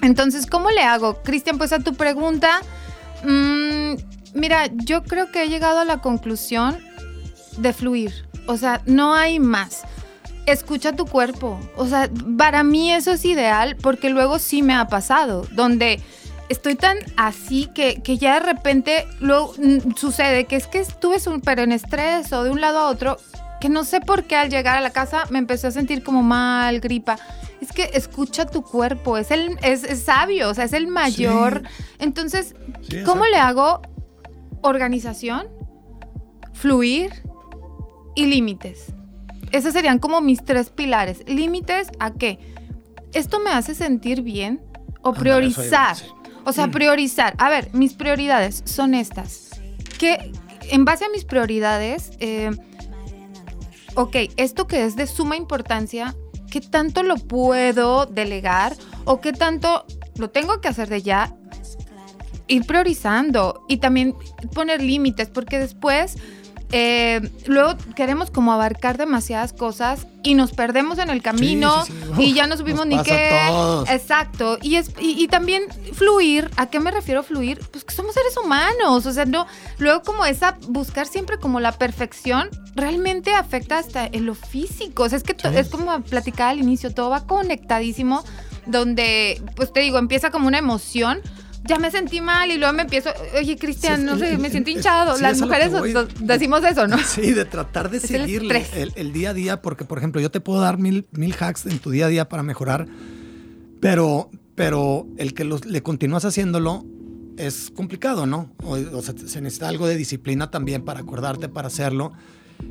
Entonces, 0.00 0.46
¿cómo 0.46 0.70
le 0.70 0.80
hago? 0.80 1.22
Cristian, 1.22 1.58
pues 1.58 1.70
a 1.74 1.80
tu 1.80 1.92
pregunta, 1.92 2.62
mmm, 3.22 3.92
mira, 4.32 4.70
yo 4.72 5.02
creo 5.02 5.30
que 5.30 5.42
he 5.42 5.50
llegado 5.50 5.80
a 5.80 5.84
la 5.84 5.98
conclusión 5.98 6.78
de 7.58 7.74
fluir. 7.74 8.26
O 8.46 8.56
sea, 8.56 8.80
no 8.86 9.12
hay 9.12 9.38
más. 9.38 9.82
Escucha 10.46 10.96
tu 10.96 11.04
cuerpo. 11.04 11.60
O 11.76 11.86
sea, 11.86 12.08
para 12.38 12.62
mí 12.62 12.90
eso 12.90 13.10
es 13.10 13.26
ideal 13.26 13.76
porque 13.76 14.08
luego 14.08 14.38
sí 14.38 14.62
me 14.62 14.72
ha 14.72 14.88
pasado, 14.88 15.46
donde 15.52 16.00
estoy 16.48 16.74
tan 16.74 16.96
así 17.18 17.66
que, 17.74 18.00
que 18.00 18.16
ya 18.16 18.40
de 18.40 18.46
repente 18.46 19.06
luego 19.20 19.52
mm, 19.58 19.94
sucede 19.94 20.46
que 20.46 20.56
es 20.56 20.66
que 20.68 20.78
estuve 20.78 21.20
súper 21.20 21.58
en 21.58 21.72
estrés 21.72 22.32
o 22.32 22.44
de 22.44 22.50
un 22.50 22.62
lado 22.62 22.78
a 22.78 22.88
otro, 22.88 23.18
que 23.64 23.70
no 23.70 23.84
sé 23.84 24.02
por 24.02 24.24
qué 24.24 24.36
al 24.36 24.50
llegar 24.50 24.76
a 24.76 24.82
la 24.82 24.90
casa 24.90 25.24
me 25.30 25.38
empecé 25.38 25.68
a 25.68 25.70
sentir 25.70 26.02
como 26.02 26.22
mal, 26.22 26.80
gripa. 26.80 27.16
Es 27.62 27.72
que 27.72 27.88
escucha 27.94 28.44
tu 28.44 28.60
cuerpo, 28.60 29.16
es, 29.16 29.30
el, 29.30 29.56
es, 29.62 30.02
sabio, 30.02 30.50
o 30.50 30.54
sea, 30.54 30.66
es 30.66 30.74
el 30.74 30.86
mayor. 30.86 31.62
Entonces, 31.98 32.54
¿cómo 33.06 33.24
le 33.24 33.38
hago 33.38 33.80
organización, 34.60 35.46
fluir 36.52 37.10
y 38.14 38.26
límites? 38.26 38.92
Esos 39.50 39.72
serían 39.72 39.98
como 39.98 40.20
mis 40.20 40.44
tres 40.44 40.68
pilares. 40.68 41.26
Límites 41.26 41.88
a 41.98 42.12
qué? 42.12 42.38
Esto 43.14 43.40
me 43.40 43.50
hace 43.50 43.74
sentir 43.74 44.20
bien 44.20 44.60
o 45.00 45.14
priorizar. 45.14 45.96
O 46.44 46.52
sea, 46.52 46.66
mm. 46.66 46.70
priorizar. 46.70 47.34
A 47.38 47.48
ver, 47.48 47.70
mis 47.72 47.94
prioridades 47.94 48.60
son 48.66 48.92
estas. 48.92 49.58
Que 49.98 50.32
en 50.70 50.84
base 50.84 51.06
a 51.06 51.08
mis 51.08 51.24
prioridades, 51.24 52.10
eh, 52.20 52.50
ok, 53.94 54.16
esto 54.36 54.66
que 54.66 54.84
es 54.84 54.96
de 54.96 55.06
suma 55.06 55.36
importancia, 55.36 56.14
¿qué 56.50 56.60
tanto 56.60 57.02
lo 57.02 57.16
puedo 57.16 58.06
delegar 58.06 58.74
o 59.04 59.20
qué 59.20 59.32
tanto 59.32 59.84
lo 60.16 60.30
tengo 60.30 60.60
que 60.60 60.68
hacer 60.68 60.88
de 60.88 61.02
ya? 61.02 61.36
Ir 62.46 62.66
priorizando 62.66 63.64
y 63.68 63.78
también 63.78 64.14
poner 64.52 64.82
límites, 64.82 65.28
porque 65.28 65.58
después 65.58 66.16
eh, 66.76 67.20
luego 67.46 67.76
queremos 67.94 68.32
como 68.32 68.52
abarcar 68.52 68.98
demasiadas 68.98 69.52
cosas 69.52 70.08
y 70.24 70.34
nos 70.34 70.50
perdemos 70.50 70.98
en 70.98 71.08
el 71.08 71.22
camino 71.22 71.84
y 72.18 72.34
ya 72.34 72.48
no 72.48 72.56
supimos 72.56 72.84
ni 72.84 73.00
qué. 73.04 73.30
Exacto. 73.88 74.58
Y, 74.60 74.74
es, 74.74 74.90
y, 74.98 75.28
también 75.28 75.62
fluir, 75.92 76.50
¿a 76.56 76.66
qué 76.70 76.80
me 76.80 76.90
refiero 76.90 77.22
fluir? 77.22 77.60
Pues 77.70 77.84
que 77.84 77.94
somos 77.94 78.14
seres 78.14 78.36
humanos, 78.36 79.06
o 79.06 79.12
sea, 79.12 79.24
no, 79.24 79.46
luego 79.78 80.02
como 80.02 80.26
esa, 80.26 80.58
buscar 80.66 81.06
siempre 81.06 81.38
como 81.38 81.60
la 81.60 81.70
perfección, 81.70 82.50
realmente 82.74 83.32
afecta 83.34 83.78
hasta 83.78 84.04
en 84.06 84.26
lo 84.26 84.34
físico, 84.34 85.04
o 85.04 85.08
sea, 85.08 85.18
es 85.18 85.22
que 85.22 85.36
es 85.56 85.68
como 85.68 86.02
platicaba 86.02 86.50
al 86.50 86.58
inicio, 86.58 86.92
todo 86.92 87.10
va 87.10 87.24
conectadísimo, 87.24 88.24
donde, 88.66 89.40
pues 89.54 89.72
te 89.72 89.78
digo, 89.78 89.98
empieza 89.98 90.32
como 90.32 90.48
una 90.48 90.58
emoción 90.58 91.20
ya 91.66 91.78
me 91.78 91.90
sentí 91.90 92.20
mal 92.20 92.50
y 92.50 92.58
luego 92.58 92.74
me 92.74 92.82
empiezo, 92.82 93.10
oye, 93.38 93.56
Cristian, 93.56 94.04
no 94.04 94.18
sé, 94.18 94.36
me 94.38 94.50
siento 94.50 94.70
hinchado. 94.70 95.18
Las 95.18 95.40
mujeres 95.40 95.72
decimos 96.20 96.62
eso, 96.64 96.86
¿no? 96.86 96.98
Sí, 96.98 97.32
de 97.32 97.44
tratar 97.44 97.90
de 97.90 98.00
seguirle 98.06 98.66
el, 98.94 99.12
día 99.12 99.30
a 99.30 99.34
día, 99.34 99.62
porque, 99.62 99.84
por 99.84 99.98
ejemplo, 99.98 100.20
yo 100.20 100.30
te 100.30 100.40
puedo 100.40 100.60
dar 100.60 100.78
mil, 100.78 101.06
mil 101.12 101.34
hacks 101.38 101.66
en 101.66 101.78
tu 101.78 101.90
día 101.90 102.06
a 102.06 102.08
día 102.08 102.28
para 102.28 102.42
mejorar, 102.42 102.86
pero, 103.80 104.30
pero 104.54 105.06
el 105.16 105.32
que 105.32 105.44
le 105.44 105.82
continúas 105.82 106.24
haciéndolo 106.24 106.84
es 107.38 107.70
complicado, 107.74 108.26
¿no? 108.26 108.52
O, 108.62 109.02
sea, 109.02 109.14
se 109.16 109.40
necesita 109.40 109.68
algo 109.68 109.86
de 109.86 109.96
disciplina 109.96 110.50
también 110.50 110.84
para 110.84 111.00
acordarte, 111.00 111.48
para 111.48 111.68
hacerlo. 111.68 112.12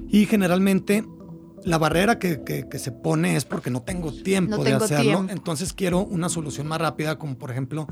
Y 0.07 0.27
generalmente 0.27 1.03
la 1.65 1.77
barrera 1.77 2.19
que, 2.19 2.43
que, 2.43 2.79
se 2.79 2.91
pone 2.91 3.35
es 3.35 3.45
porque 3.45 3.69
no 3.69 3.81
tengo 3.81 4.13
tiempo 4.13 4.63
de 4.63 4.73
hacerlo. 4.73 5.25
Entonces 5.29 5.73
quiero 5.73 6.01
una 6.01 6.29
solución 6.29 6.67
más 6.67 6.79
rápida, 6.79 7.17
como 7.17 7.37
por 7.37 7.51
ejemplo 7.51 7.87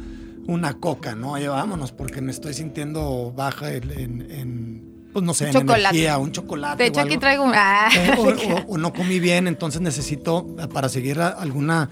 una 0.48 0.74
coca, 0.76 1.16
¿no? 1.16 1.34
Oye, 1.34 1.48
vámonos, 1.48 1.92
porque 1.92 2.22
me 2.22 2.32
estoy 2.32 2.54
sintiendo 2.54 3.32
baja 3.36 3.74
en, 3.74 4.92
pues 5.14 5.26
no 5.26 5.34
sé, 5.34 5.50
en 5.50 5.58
energía, 5.58 6.18
un 6.18 6.32
chocolate. 6.32 6.84
De 6.84 6.90
hecho, 6.90 7.02
aquí 7.02 7.18
traigo 7.18 7.44
un. 7.44 7.52
Ah. 7.54 7.90
O, 8.68 8.78
no 8.78 8.94
comí 8.94 9.20
bien, 9.20 9.48
entonces 9.48 9.82
necesito 9.82 10.56
eh, 10.60 10.68
para 10.68 10.90
seguir 10.90 11.20
alguna. 11.20 11.90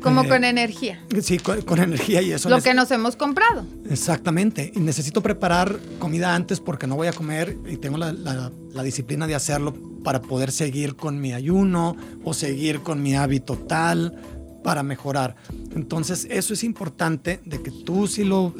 Como 0.00 0.24
eh, 0.24 0.28
con 0.28 0.44
energía. 0.44 1.02
Sí, 1.22 1.38
con, 1.38 1.78
energía 1.78 2.20
y 2.20 2.32
eso. 2.32 2.48
Lo 2.48 2.60
que 2.60 2.74
nos 2.74 2.90
hemos 2.90 3.16
comprado. 3.16 3.64
Exactamente. 3.88 4.70
Y 4.74 4.80
necesito 4.80 5.22
preparar 5.22 5.78
comida 5.98 6.34
antes 6.34 6.60
porque 6.60 6.86
no 6.86 6.96
voy 6.96 7.08
a 7.08 7.12
comer 7.12 7.56
y 7.66 7.76
tengo 7.76 7.96
la, 7.96 8.12
la 8.12 8.82
disciplina 8.82 9.26
de 9.26 9.34
hacerlo 9.34 9.74
para 10.04 10.20
poder 10.20 10.52
seguir 10.52 10.94
con 10.94 11.20
mi 11.20 11.32
ayuno 11.32 11.96
o 12.22 12.34
seguir 12.34 12.80
con 12.80 13.02
mi 13.02 13.16
hábito 13.16 13.56
tal 13.56 14.20
para 14.64 14.82
mejorar. 14.82 15.36
Entonces, 15.76 16.26
eso 16.30 16.54
es 16.54 16.64
importante 16.64 17.40
de 17.44 17.62
que 17.62 17.70
tú 17.70 18.08
sí, 18.08 18.24
lo, 18.24 18.52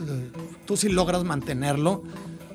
tú 0.66 0.76
sí 0.76 0.88
logras 0.90 1.24
mantenerlo 1.24 2.04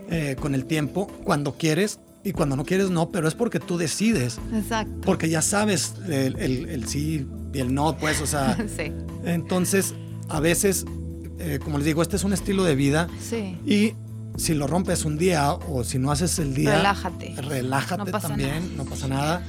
eh, 0.10 0.38
con 0.40 0.56
el 0.56 0.66
tiempo 0.66 1.08
cuando 1.26 1.58
quieres 1.58 2.00
y 2.24 2.32
cuando 2.32 2.56
no 2.56 2.64
quieres 2.64 2.92
no, 2.92 3.12
pero 3.12 3.28
es 3.28 3.34
porque 3.34 3.60
tú 3.60 3.78
decides. 3.78 4.40
Exacto. 4.54 5.02
Porque 5.02 5.30
ya 5.30 5.42
sabes 5.42 5.96
el, 6.08 6.38
el, 6.38 6.88
sí 6.88 7.28
y 7.54 7.60
el 7.60 7.74
no, 7.74 7.98
pues, 7.98 8.22
o 8.22 8.28
sea. 8.28 8.56
sí. 8.78 8.94
Entonces, 9.26 9.96
a 10.30 10.40
veces, 10.40 10.86
eh, 11.40 11.60
como 11.62 11.80
les 11.80 11.86
digo, 11.86 12.02
este 12.04 12.18
es 12.18 12.24
un 12.24 12.34
estilo 12.34 12.64
de 12.64 12.76
vida. 12.76 13.10
Sí. 13.20 13.58
Y 13.66 13.96
si 14.38 14.54
lo 14.54 14.68
rompes 14.68 15.06
un 15.06 15.18
día 15.18 15.54
o 15.54 15.84
si 15.84 15.98
no 15.98 16.12
haces 16.12 16.38
el 16.38 16.54
día. 16.54 16.78
Relájate. 16.78 17.36
Relájate 17.36 18.12
también, 18.12 18.78
no 18.78 18.86
pasa 18.86 19.08
nada 19.08 19.44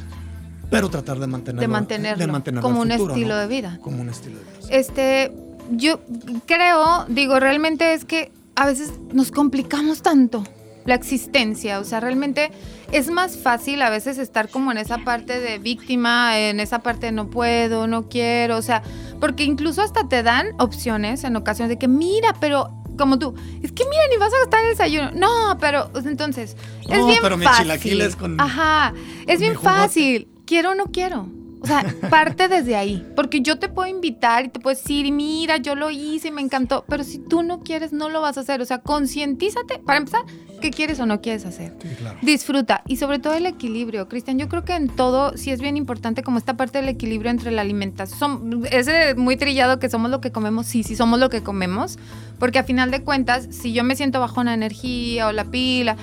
pero 0.71 0.89
tratar 0.89 1.19
de 1.19 1.27
mantenerlo, 1.27 1.61
de 1.61 2.27
mantenerlo, 2.27 2.63
como 2.63 2.81
un 2.81 2.93
estilo 2.93 3.37
de 3.37 3.47
vida. 3.47 3.79
Como 3.83 4.01
un 4.01 4.09
estilo 4.09 4.39
de 4.39 4.45
vida. 4.45 4.69
Este, 4.71 5.33
yo 5.71 6.01
creo, 6.47 7.05
digo, 7.09 7.41
realmente 7.41 7.93
es 7.95 8.05
que 8.05 8.33
a 8.55 8.67
veces 8.67 8.93
nos 9.13 9.31
complicamos 9.31 10.03
tanto 10.03 10.45
la 10.87 10.95
existencia, 10.95 11.79
o 11.79 11.85
sea, 11.85 12.01
realmente 12.01 12.51
es 12.91 13.11
más 13.11 13.37
fácil 13.37 13.83
a 13.83 13.91
veces 13.91 14.19
estar 14.19 14.49
como 14.49 14.73
en 14.73 14.79
esa 14.79 14.99
parte 14.99 15.39
de 15.39 15.59
víctima, 15.59 16.39
en 16.39 16.59
esa 16.59 16.81
parte 16.81 17.07
de 17.07 17.13
no 17.13 17.29
puedo, 17.29 17.87
no 17.87 18.09
quiero, 18.09 18.57
o 18.57 18.63
sea, 18.63 18.83
porque 19.21 19.45
incluso 19.45 19.83
hasta 19.83 20.09
te 20.09 20.23
dan 20.23 20.49
opciones 20.59 21.25
en 21.25 21.37
ocasiones 21.37 21.69
de 21.69 21.79
que 21.79 21.89
mira, 21.89 22.35
pero 22.41 22.81
como 22.97 23.19
tú, 23.19 23.35
es 23.63 23.73
que 23.73 23.85
mira, 23.85 24.03
ni 24.11 24.17
vas 24.19 24.33
a 24.33 24.39
gastar 24.41 24.63
el 24.63 24.71
desayuno. 24.71 25.11
No, 25.15 25.57
pero 25.59 25.91
entonces, 26.05 26.57
es 26.89 27.07
bien 27.07 27.19
pero 27.23 27.39
fácil. 27.39 28.17
con 28.17 28.41
Ajá, 28.41 28.93
es 29.27 29.41
bien 29.41 29.59
fácil 29.59 30.30
quiero 30.51 30.73
o 30.73 30.75
no 30.75 30.87
quiero. 30.87 31.29
O 31.61 31.67
sea, 31.67 31.85
parte 32.11 32.49
desde 32.49 32.75
ahí. 32.75 33.07
Porque 33.15 33.41
yo 33.41 33.61
te 33.61 33.69
puedo 33.69 33.89
invitar 33.89 34.47
y 34.47 34.49
te 34.49 34.59
puedo 34.59 34.75
decir, 34.75 35.13
mira, 35.13 35.59
yo 35.59 35.77
lo 35.77 35.91
hice 35.91 36.29
y 36.29 36.33
me 36.33 36.41
encantó. 36.41 36.85
Pero 36.89 37.05
si 37.05 37.19
tú 37.19 37.45
no 37.45 37.61
quieres, 37.61 37.93
no 37.93 38.09
lo 38.09 38.21
vas 38.21 38.37
a 38.37 38.41
hacer. 38.41 38.61
O 38.61 38.65
sea, 38.65 38.79
concientízate, 38.79 39.79
para 39.79 39.99
empezar, 39.99 40.23
qué 40.61 40.71
quieres 40.71 40.99
o 40.99 41.07
no 41.07 41.21
quieres 41.21 41.47
hacer. 41.47 41.77
Disfruta. 42.23 42.83
Y 42.89 42.97
sobre 42.97 43.21
todo 43.21 43.35
el 43.35 43.47
equilibrio. 43.47 44.09
Cristian, 44.09 44.41
yo 44.41 44.49
creo 44.49 44.65
que 44.65 44.75
en 44.75 44.89
todo 44.89 45.37
sí 45.37 45.53
es 45.53 45.61
bien 45.61 45.77
importante 45.77 46.25
como 46.25 46.39
esta 46.39 46.57
parte 46.57 46.79
del 46.79 46.89
equilibrio 46.89 47.31
entre 47.31 47.53
la 47.53 47.61
alimentación. 47.61 48.65
Es 48.73 48.89
muy 49.17 49.37
trillado 49.37 49.79
que 49.79 49.89
somos 49.89 50.11
lo 50.11 50.21
que 50.21 50.33
comemos. 50.33 50.67
Sí, 50.67 50.83
sí 50.83 50.97
somos 50.97 51.21
lo 51.21 51.29
que 51.29 51.43
comemos. 51.43 51.97
Porque 52.41 52.59
a 52.59 52.65
final 52.65 52.91
de 52.91 53.05
cuentas, 53.05 53.47
si 53.51 53.73
yo 53.73 53.85
me 53.85 53.95
siento 53.95 54.19
bajo 54.19 54.41
una 54.41 54.55
energía 54.55 55.29
o 55.29 55.33
la 55.33 55.45
pila 55.45 55.97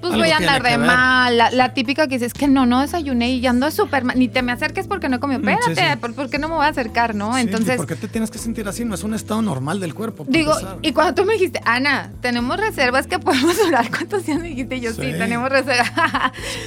pues 0.00 0.14
voy 0.14 0.30
a 0.30 0.38
andar 0.38 0.62
de 0.62 0.78
mal. 0.78 1.36
La, 1.36 1.74
típica 1.74 2.08
que 2.08 2.16
dice, 2.16 2.26
es 2.26 2.34
que 2.34 2.48
no, 2.48 2.66
no 2.66 2.80
desayuné 2.80 3.32
y 3.32 3.46
ando 3.46 3.70
súper 3.70 4.04
mal. 4.04 4.18
Ni 4.18 4.28
te 4.28 4.42
me 4.42 4.52
acerques 4.52 4.86
porque 4.86 5.08
no 5.08 5.20
comí. 5.20 5.38
Mm, 5.38 5.48
Espérate, 5.48 5.96
¿por, 5.96 6.30
qué 6.30 6.38
no 6.38 6.48
me 6.48 6.54
voy 6.54 6.64
a 6.64 6.68
acercar, 6.68 7.14
no? 7.14 7.36
Entonces. 7.36 7.76
¿Por 7.76 7.86
qué 7.86 7.96
te 7.96 8.08
tienes 8.08 8.30
que 8.30 8.38
sentir 8.38 8.66
así? 8.68 8.84
No 8.84 8.94
es 8.94 9.04
un 9.04 9.14
estado 9.14 9.42
normal 9.42 9.80
del 9.80 9.94
cuerpo. 9.94 10.24
Digo, 10.28 10.52
y 10.82 10.92
cuando 10.92 11.14
tú 11.14 11.24
me 11.24 11.34
dijiste, 11.34 11.60
Ana, 11.64 12.10
tenemos 12.20 12.56
reservas 12.58 13.06
que 13.06 13.18
podemos 13.18 13.56
durar, 13.64 13.90
¿cuántos 13.90 14.26
días 14.26 14.40
me 14.40 14.48
dijiste? 14.48 14.80
Yo, 14.80 14.92
sí, 14.92 15.12
tenemos 15.18 15.48
reservas. 15.50 15.90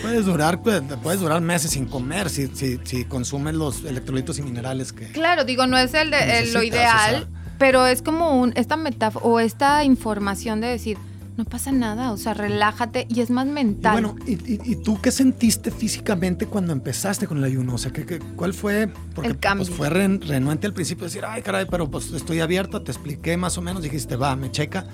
puedes 0.02 0.26
durar, 0.26 0.62
pues, 0.62 0.82
puedes 1.02 1.20
durar 1.20 1.42
meses 1.42 1.72
sin 1.72 1.86
comer 1.86 2.30
si, 2.30 2.48
si, 2.48 2.80
si 2.84 3.06
consumes 3.06 3.56
los 3.56 3.84
electrolitos 3.84 4.38
y 4.40 4.42
minerales 4.42 4.94
que. 4.94 5.08
Claro, 5.12 5.44
digo, 5.44 5.68
no 5.68 5.78
es 5.78 5.94
el 5.94 6.12
de, 6.12 6.52
lo 6.54 6.64
ideal, 6.64 7.28
pero 7.58 7.86
es 7.86 8.02
como 8.02 8.40
un, 8.40 8.54
esta 8.56 8.76
metáfora 8.76 9.26
o 9.26 9.40
esta 9.40 9.84
información 9.84 10.62
de 10.62 10.68
decir 10.68 10.98
no 11.36 11.46
pasa 11.46 11.72
nada, 11.72 12.12
o 12.12 12.18
sea, 12.18 12.34
relájate 12.36 13.08
y 13.10 13.22
es 13.22 13.32
más 13.32 13.48
mental. 13.48 13.94
bueno, 13.94 14.16
¿y, 14.28 14.76
tú 14.78 15.02
qué 15.02 15.12
sentiste 15.12 15.72
físicamente 15.72 16.46
cuando 16.46 16.74
empezaste 16.74 17.26
con 17.26 17.40
el 17.40 17.44
ayuno? 17.44 17.74
O 17.74 17.78
sea, 17.78 17.92
¿qué, 17.92 18.20
cuál 18.36 18.54
fue? 18.54 18.92
Porque 19.16 19.32
el 19.32 19.40
cambio. 19.40 19.66
Pues, 19.66 19.76
fue 19.76 19.90
renuente 19.90 20.68
al 20.68 20.74
principio 20.74 21.06
decir, 21.06 21.24
ay, 21.28 21.42
caray, 21.42 21.66
pero 21.70 21.90
pues 21.90 22.12
estoy 22.12 22.40
abierta, 22.40 22.84
te 22.84 22.92
expliqué 22.92 23.36
más 23.38 23.58
o 23.58 23.62
menos, 23.62 23.82
dijiste, 23.82 24.16
va, 24.16 24.36
me 24.36 24.52
checa 24.52 24.86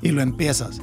y 0.00 0.12
lo 0.12 0.22
empiezas. 0.22 0.80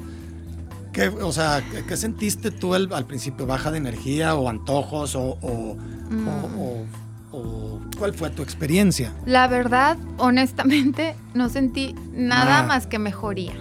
¿Qué, 0.94 1.08
o 1.08 1.32
sea, 1.32 1.64
¿qué, 1.88 1.98
sentiste 1.98 2.52
tú 2.52 2.76
al, 2.76 3.06
principio? 3.06 3.48
¿Baja 3.48 3.72
de 3.72 3.80
energía 3.80 4.36
o 4.36 4.48
antojos 4.48 5.16
o, 5.16 5.38
o, 5.42 5.76
mm. 6.10 7.98
cuál 7.98 8.14
fue 8.14 8.30
tu 8.30 8.44
experiencia? 8.44 9.14
La 9.26 9.48
verdad, 9.48 9.98
honestamente, 10.18 11.16
no 11.34 11.50
sentí 11.50 11.96
nada 12.12 12.60
ah. 12.60 12.64
más 12.64 12.86
que 12.86 13.00
mejoría. 13.00 13.54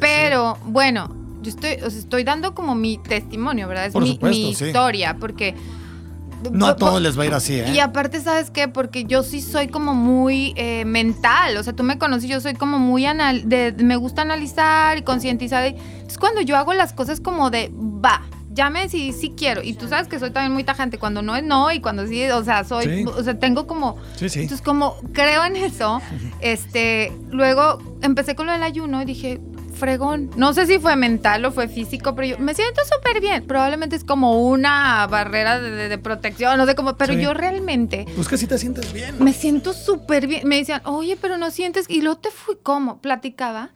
Pero 0.00 0.58
bueno, 0.64 1.14
yo 1.42 1.50
estoy, 1.50 1.72
estoy 1.72 2.24
dando 2.24 2.54
como 2.54 2.74
mi 2.74 2.98
testimonio, 2.98 3.68
¿verdad? 3.68 3.86
Es 3.86 3.94
mi, 3.94 4.50
historia, 4.50 5.16
porque... 5.18 5.54
No 6.52 6.66
a 6.66 6.76
todos 6.76 7.02
les 7.02 7.18
va 7.18 7.24
a 7.24 7.26
ir 7.26 7.34
así, 7.34 7.60
¿eh? 7.60 7.70
Y 7.70 7.80
aparte, 7.80 8.18
¿sabes 8.18 8.50
qué? 8.50 8.66
Porque 8.66 9.04
yo 9.04 9.22
sí 9.22 9.42
soy 9.42 9.68
como 9.68 9.92
muy 9.92 10.54
eh, 10.56 10.86
mental. 10.86 11.58
O 11.58 11.62
sea, 11.62 11.74
tú 11.74 11.82
me 11.82 11.98
conoces, 11.98 12.30
yo 12.30 12.40
soy 12.40 12.54
como 12.54 12.78
muy 12.78 13.04
anal 13.04 13.46
de, 13.46 13.74
me 13.78 13.96
gusta 13.96 14.22
analizar 14.22 14.96
y 14.96 15.02
concientizar. 15.02 15.64
Es 15.64 16.16
cuando 16.16 16.40
yo 16.40 16.56
hago 16.56 16.72
las 16.72 16.94
cosas 16.94 17.20
como 17.20 17.50
de, 17.50 17.70
va, 17.74 18.22
llame 18.52 18.88
si 18.88 19.12
sí 19.12 19.34
quiero. 19.36 19.62
Y 19.62 19.74
tú 19.74 19.88
sabes 19.88 20.08
que 20.08 20.18
soy 20.18 20.30
también 20.30 20.52
muy 20.52 20.64
tajante. 20.64 20.98
Cuando 20.98 21.22
no 21.22 21.36
es 21.36 21.44
no 21.44 21.70
y 21.72 21.80
cuando 21.80 22.06
sí, 22.06 22.24
o 22.30 22.44
sea, 22.44 22.64
soy, 22.64 23.04
o 23.04 23.22
sea, 23.22 23.38
tengo 23.38 23.66
como. 23.66 23.96
Sí, 24.16 24.28
sí. 24.28 24.40
Entonces, 24.40 24.64
como 24.64 24.96
creo 25.12 25.44
en 25.44 25.56
eso, 25.56 26.00
este, 26.40 27.12
luego 27.30 27.78
empecé 28.02 28.34
con 28.34 28.46
lo 28.46 28.52
del 28.52 28.62
ayuno 28.62 29.02
y 29.02 29.04
dije, 29.04 29.40
fregón. 29.80 30.30
No 30.36 30.52
sé 30.52 30.66
si 30.66 30.78
fue 30.78 30.94
mental 30.94 31.44
o 31.44 31.50
fue 31.50 31.66
físico, 31.66 32.14
pero 32.14 32.28
yo 32.28 32.38
me 32.38 32.54
siento 32.54 32.82
súper 32.84 33.20
bien. 33.20 33.46
Probablemente 33.46 33.96
es 33.96 34.04
como 34.04 34.46
una 34.46 35.06
barrera 35.08 35.58
de, 35.58 35.98
protección, 35.98 36.56
no 36.56 36.66
sé 36.66 36.76
cómo, 36.76 36.96
pero 36.96 37.14
yo 37.14 37.34
realmente... 37.34 38.06
Pues 38.14 38.28
que 38.28 38.36
si 38.36 38.46
te 38.46 38.58
sientes 38.58 38.92
bien. 38.92 39.16
Me 39.18 39.32
siento 39.32 39.72
súper 39.72 40.28
bien. 40.28 40.46
Me 40.46 40.58
decían, 40.58 40.82
oye, 40.84 41.16
pero 41.20 41.38
no 41.38 41.50
sientes... 41.50 41.86
Y 41.88 42.02
luego 42.02 42.20
te 42.20 42.30
fui 42.30 42.56
como, 42.62 43.00
platicaba 43.00 43.70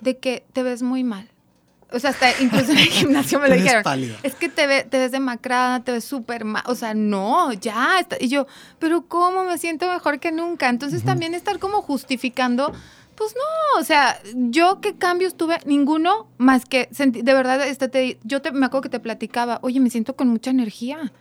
de 0.00 0.18
que 0.18 0.46
te 0.52 0.62
ves 0.62 0.82
muy 0.82 1.04
mal. 1.04 1.28
O 1.90 1.98
sea, 1.98 2.10
hasta 2.10 2.30
incluso 2.40 2.72
en 2.72 2.78
el 2.78 2.86
gimnasio 2.88 3.40
me 3.40 3.48
lo 3.48 3.54
dijeron. 3.54 3.82
Es 4.22 4.34
que 4.34 4.48
te, 4.48 4.84
te 4.84 4.98
ves 4.98 5.10
demacrada, 5.10 5.80
te 5.80 5.92
ves 5.92 6.04
súper 6.04 6.44
mal. 6.44 6.62
O 6.66 6.74
sea, 6.74 6.94
no, 6.94 7.52
ya. 7.52 7.98
Está. 7.98 8.16
Y 8.20 8.28
yo, 8.28 8.46
pero 8.78 9.06
¿cómo 9.06 9.44
me 9.44 9.56
siento 9.58 9.90
mejor 9.90 10.20
que 10.20 10.30
nunca? 10.30 10.68
Entonces 10.68 11.02
también 11.02 11.34
estar 11.34 11.58
como 11.58 11.80
justificando 11.80 12.72
pues 13.18 13.34
no, 13.34 13.80
o 13.80 13.84
sea, 13.84 14.20
yo 14.34 14.80
qué 14.80 14.94
cambios 14.96 15.36
tuve, 15.36 15.58
ninguno 15.66 16.28
más 16.38 16.64
que 16.64 16.88
de 16.90 17.34
verdad, 17.34 17.66
este, 17.66 17.88
te, 17.88 18.18
yo 18.22 18.40
te, 18.40 18.52
me 18.52 18.66
acuerdo 18.66 18.82
que 18.82 18.88
te 18.90 19.00
platicaba, 19.00 19.58
oye, 19.62 19.80
me 19.80 19.90
siento 19.90 20.14
con 20.14 20.28
mucha 20.28 20.50
energía. 20.50 21.12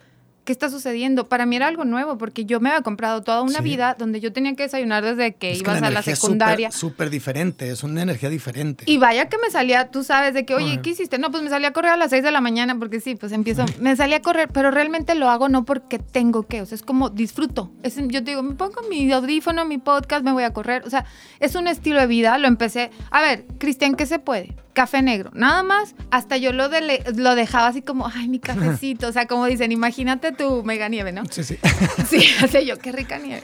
¿Qué 0.48 0.54
está 0.54 0.70
sucediendo? 0.70 1.28
Para 1.28 1.46
mí 1.46 1.58
era 1.58 1.68
algo 1.68 1.84
nuevo 1.84 2.18
porque 2.18 2.46
yo 2.46 2.62
me 2.62 2.70
había 2.70 2.82
comprado 2.82 3.22
toda 3.22 3.42
una 3.42 3.60
vida 3.60 3.98
donde 4.00 4.22
yo 4.22 4.32
tenía 4.32 4.56
que 4.56 4.64
desayunar 4.64 5.04
desde 5.04 5.36
que 5.36 5.54
ibas 5.54 5.84
a 5.84 5.90
la 5.90 6.02
secundaria. 6.02 6.72
Súper 6.72 7.10
diferente, 7.10 7.70
es 7.70 7.84
una 7.84 8.02
energía 8.02 8.30
diferente. 8.30 8.86
Y 8.88 8.98
vaya 8.98 9.28
que 9.28 9.38
me 9.40 9.52
salía, 9.52 9.92
tú 9.92 10.06
sabes, 10.06 10.34
de 10.34 10.46
que, 10.46 10.56
oye, 10.56 10.80
¿qué 10.82 10.92
hiciste? 10.92 11.18
No, 11.18 11.32
pues 11.32 11.44
me 11.44 11.50
salía 11.50 11.68
a 11.68 11.74
correr 11.74 11.92
a 11.92 11.98
las 11.98 12.12
6 12.12 12.24
de 12.24 12.32
la 12.32 12.40
mañana 12.40 12.80
porque 12.80 13.02
sí, 13.02 13.16
pues 13.16 13.34
empiezo, 13.34 13.66
me 13.82 13.98
salía 13.98 14.18
a 14.18 14.22
correr, 14.22 14.48
pero 14.48 14.72
realmente 14.72 15.16
lo 15.16 15.30
hago 15.30 15.50
no 15.50 15.66
porque 15.66 16.00
tengo 16.00 16.44
que, 16.44 16.62
o 16.62 16.66
sea, 16.66 16.78
es 16.78 16.82
como 16.82 17.10
disfruto. 17.10 17.70
Es, 17.84 17.98
yo 17.98 18.24
te 18.24 18.32
digo, 18.32 18.42
me 18.42 18.56
pongo 18.56 18.84
mi 18.90 19.12
audífono, 19.12 19.66
mi 19.66 19.80
podcast, 19.80 20.24
me 20.24 20.32
voy 20.32 20.44
a 20.46 20.54
correr, 20.54 20.84
o 20.86 20.90
sea, 20.90 21.04
es 21.42 21.56
un 21.56 21.68
estilo 21.68 22.00
de 22.00 22.08
vida, 22.08 22.38
lo 22.38 22.48
empecé. 22.48 22.90
A 23.12 23.22
ver, 23.22 23.44
Cristian, 23.58 23.96
¿qué 23.96 24.06
se 24.06 24.20
puede? 24.20 24.56
Café 24.78 25.02
negro, 25.02 25.32
nada 25.34 25.64
más. 25.64 25.96
Hasta 26.12 26.38
yo 26.38 26.54
lo, 26.54 26.70
de, 26.70 27.04
lo 27.16 27.34
dejaba 27.34 27.66
así 27.66 27.82
como, 27.82 28.08
ay, 28.14 28.28
mi 28.28 28.38
cafecito. 28.38 29.08
O 29.08 29.12
sea, 29.12 29.26
como 29.26 29.48
dicen, 29.48 29.72
imagínate 29.72 30.32
tu 30.34 30.64
mega 30.64 30.88
nieve, 30.88 31.12
¿no? 31.12 31.24
Sí, 31.32 31.44
sí. 31.44 31.58
Sí, 32.08 32.24
así 32.44 32.64
yo, 32.64 32.78
qué 32.78 32.92
rica 32.92 33.18
nieve. 33.18 33.42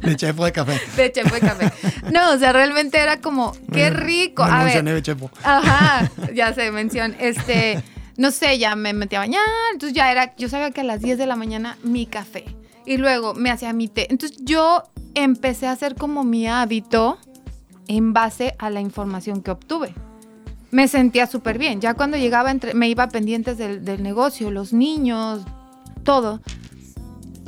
De 0.00 0.16
chefo 0.16 0.46
de 0.46 0.52
café. 0.52 0.80
De 0.96 1.12
chefo 1.12 1.34
de 1.34 1.40
café. 1.42 1.70
No, 2.10 2.32
o 2.32 2.38
sea, 2.38 2.54
realmente 2.54 2.98
era 2.98 3.20
como, 3.20 3.52
qué 3.70 3.90
rico. 3.90 4.42
a 4.42 4.64
ver. 4.64 4.82
Nieve 4.82 5.02
chefo. 5.02 5.30
Ajá, 5.42 6.10
ya 6.32 6.54
se 6.54 6.70
menciona. 6.70 7.14
Este, 7.20 7.84
no 8.16 8.30
sé, 8.30 8.58
ya 8.58 8.76
me 8.76 8.94
metí 8.94 9.16
a 9.16 9.18
bañar. 9.18 9.42
Entonces 9.74 9.94
ya 9.94 10.10
era, 10.10 10.34
yo 10.36 10.48
sabía 10.48 10.70
que 10.70 10.80
a 10.80 10.84
las 10.84 11.02
10 11.02 11.18
de 11.18 11.26
la 11.26 11.36
mañana 11.36 11.76
mi 11.82 12.06
café. 12.06 12.46
Y 12.86 12.96
luego 12.96 13.34
me 13.34 13.50
hacía 13.50 13.74
mi 13.74 13.88
té. 13.88 14.06
Entonces 14.10 14.38
yo 14.42 14.84
empecé 15.14 15.66
a 15.66 15.72
hacer 15.72 15.96
como 15.96 16.24
mi 16.24 16.48
hábito 16.48 17.18
en 17.88 18.14
base 18.14 18.54
a 18.58 18.70
la 18.70 18.80
información 18.80 19.42
que 19.42 19.50
obtuve 19.50 19.94
me 20.74 20.88
sentía 20.88 21.28
súper 21.28 21.56
bien. 21.56 21.80
Ya 21.80 21.94
cuando 21.94 22.16
llegaba, 22.16 22.50
entre, 22.50 22.74
me 22.74 22.88
iba 22.88 23.06
pendientes 23.06 23.56
del, 23.58 24.02
negocio, 24.02 24.50
los 24.50 24.72
niños, 24.72 25.42
todo. 26.02 26.40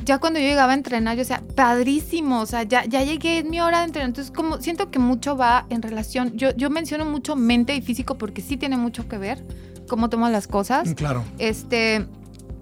Ya 0.05 0.19
cuando 0.19 0.39
yo 0.39 0.45
llegaba 0.45 0.71
a 0.71 0.75
entrenar, 0.75 1.17
yo 1.17 1.23
decía, 1.23 1.43
padrísimo, 1.53 2.39
o 2.39 2.45
sea, 2.45 2.63
ya, 2.63 2.85
ya 2.85 3.03
llegué, 3.03 3.39
es 3.39 3.45
mi 3.45 3.59
hora 3.59 3.79
de 3.79 3.87
entrenar. 3.87 4.07
Entonces, 4.07 4.31
como 4.33 4.61
siento 4.61 4.91
que 4.91 4.99
mucho 4.99 5.35
va 5.35 5.65
en 5.69 5.81
relación, 5.81 6.37
yo, 6.37 6.55
yo 6.55 6.69
menciono 6.69 7.03
mucho 7.03 7.35
mente 7.35 7.75
y 7.75 7.81
físico 7.81 8.17
porque 8.17 8.41
sí 8.41 8.55
tiene 8.55 8.77
mucho 8.77 9.09
que 9.09 9.17
ver 9.17 9.43
cómo 9.89 10.09
tomo 10.09 10.29
las 10.29 10.47
cosas. 10.47 10.87
Mm, 10.87 10.93
claro. 10.93 11.25
Este, 11.37 12.07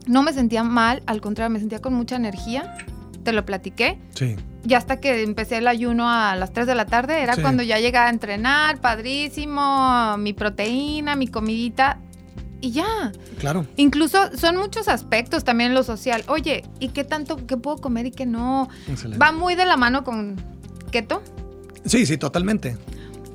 no 0.07 0.23
me 0.23 0.33
sentía 0.33 0.63
mal, 0.63 1.03
al 1.05 1.21
contrario, 1.21 1.51
me 1.51 1.59
sentía 1.59 1.79
con 1.79 1.93
mucha 1.93 2.15
energía. 2.15 2.75
Te 3.23 3.33
lo 3.33 3.45
platiqué. 3.45 3.99
Sí 4.15 4.35
ya 4.65 4.77
hasta 4.79 4.99
que 4.99 5.21
empecé 5.21 5.57
el 5.57 5.67
ayuno 5.67 6.09
a 6.09 6.35
las 6.35 6.51
3 6.51 6.67
de 6.67 6.75
la 6.75 6.85
tarde, 6.85 7.21
era 7.21 7.37
cuando 7.37 7.63
ya 7.63 7.79
llegaba 7.79 8.07
a 8.07 8.09
entrenar, 8.09 8.81
padrísimo, 8.81 10.17
mi 10.17 10.33
proteína, 10.33 11.15
mi 11.15 11.27
comidita. 11.27 11.99
Y 12.61 12.71
ya. 12.71 13.11
Claro. 13.37 13.67
Incluso 13.75 14.35
son 14.35 14.57
muchos 14.57 14.87
aspectos 14.87 15.43
también 15.43 15.69
en 15.69 15.75
lo 15.75 15.83
social. 15.83 16.23
Oye, 16.27 16.63
¿y 16.79 16.89
qué 16.89 17.03
tanto, 17.03 17.45
qué 17.45 17.57
puedo 17.57 17.77
comer 17.77 18.07
y 18.07 18.11
qué 18.11 18.25
no? 18.25 18.69
Excelente. 18.87 19.23
Va 19.23 19.31
muy 19.31 19.55
de 19.55 19.65
la 19.65 19.77
mano 19.77 20.03
con 20.03 20.35
keto. 20.91 21.21
Sí, 21.85 22.05
sí, 22.07 22.17
totalmente. 22.17 22.77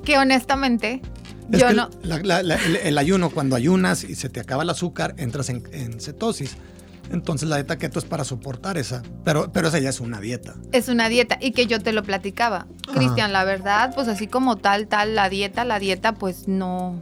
Que 0.03 0.17
honestamente, 0.17 1.01
yo 1.47 1.71
no. 1.73 1.89
el, 2.03 2.97
ayuno, 2.97 3.29
cuando 3.29 3.55
ayunas 3.55 4.03
y 4.03 4.15
se 4.15 4.27
te 4.27 4.39
acaba 4.41 4.63
el 4.63 4.69
azúcar, 4.69 5.15
entras 5.17 5.49
en, 5.49 5.63
en 5.71 6.01
cetosis. 6.01 6.57
Entonces 7.11 7.49
la 7.49 7.57
dieta 7.57 7.77
keto 7.77 7.99
es 7.99 8.05
para 8.05 8.23
soportar 8.23 8.77
esa, 8.77 9.03
pero, 9.23 9.51
pero 9.51 9.67
esa 9.67 9.79
ya 9.79 9.89
es 9.89 9.99
una 9.99 10.21
dieta. 10.21 10.55
Es 10.71 10.87
una 10.87 11.09
dieta 11.09 11.37
y 11.41 11.51
que 11.51 11.67
yo 11.67 11.79
te 11.79 11.91
lo 11.91 12.03
platicaba. 12.03 12.67
Cristian, 12.93 13.33
la 13.33 13.43
verdad, 13.43 13.93
pues 13.93 14.07
así 14.07 14.27
como 14.27 14.55
tal, 14.55 14.87
tal, 14.87 15.13
la 15.13 15.29
dieta, 15.29 15.65
la 15.65 15.79
dieta, 15.79 16.13
pues 16.13 16.47
no, 16.47 16.99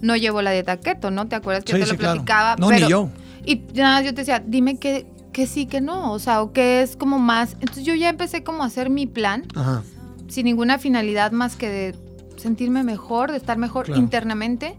no 0.00 0.16
llevo 0.16 0.40
la 0.42 0.52
dieta 0.52 0.78
keto, 0.78 1.10
¿no? 1.10 1.26
¿Te 1.26 1.36
acuerdas 1.36 1.64
que 1.64 1.72
yo 1.72 1.84
te 1.84 1.92
lo 1.92 1.98
platicaba? 1.98 2.56
No, 2.56 2.70
ni 2.70 2.86
yo. 2.86 3.10
Y 3.44 3.62
nada, 3.74 4.02
yo 4.02 4.14
te 4.14 4.20
decía, 4.22 4.42
dime 4.44 4.78
que, 4.78 5.06
que 5.32 5.46
sí, 5.46 5.66
que 5.66 5.80
no, 5.80 6.12
o 6.12 6.18
sea, 6.18 6.42
o 6.42 6.52
que 6.52 6.82
es 6.82 6.96
como 6.96 7.18
más. 7.18 7.54
Entonces 7.54 7.84
yo 7.84 7.94
ya 7.94 8.08
empecé 8.08 8.44
como 8.44 8.62
a 8.62 8.66
hacer 8.66 8.88
mi 8.88 9.06
plan, 9.06 9.44
sin 10.28 10.44
ninguna 10.44 10.78
finalidad 10.78 11.32
más 11.32 11.56
que 11.56 11.68
de 11.68 11.96
sentirme 12.36 12.84
mejor, 12.84 13.32
de 13.32 13.36
estar 13.36 13.58
mejor 13.58 13.90
internamente 13.96 14.76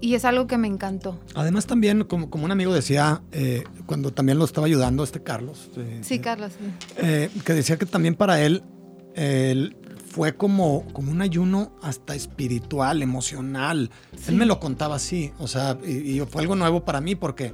y 0.00 0.14
es 0.14 0.24
algo 0.24 0.46
que 0.46 0.58
me 0.58 0.68
encantó. 0.68 1.18
Además 1.34 1.66
también, 1.66 2.04
como, 2.04 2.30
como 2.30 2.44
un 2.44 2.52
amigo 2.52 2.72
decía, 2.72 3.22
eh, 3.32 3.64
cuando 3.86 4.12
también 4.12 4.38
lo 4.38 4.44
estaba 4.44 4.66
ayudando 4.66 5.04
este 5.04 5.22
Carlos. 5.22 5.70
Eh, 5.76 6.00
sí, 6.02 6.18
Carlos, 6.18 6.52
sí. 6.58 6.66
Eh, 6.98 7.30
que 7.44 7.54
decía 7.54 7.76
que 7.76 7.86
también 7.86 8.14
para 8.14 8.40
él, 8.42 8.62
fue 10.06 10.34
como, 10.34 10.86
como 10.92 11.12
un 11.12 11.22
ayuno 11.22 11.72
hasta 11.82 12.14
espiritual, 12.14 13.02
emocional. 13.02 13.90
Él 14.26 14.34
me 14.34 14.46
lo 14.46 14.58
contaba 14.58 14.96
así, 14.96 15.32
o 15.38 15.46
sea, 15.46 15.78
y, 15.84 16.20
y, 16.20 16.20
fue 16.20 16.42
algo 16.42 16.56
nuevo 16.56 16.84
para 16.84 17.00
mí 17.00 17.14
porque 17.14 17.52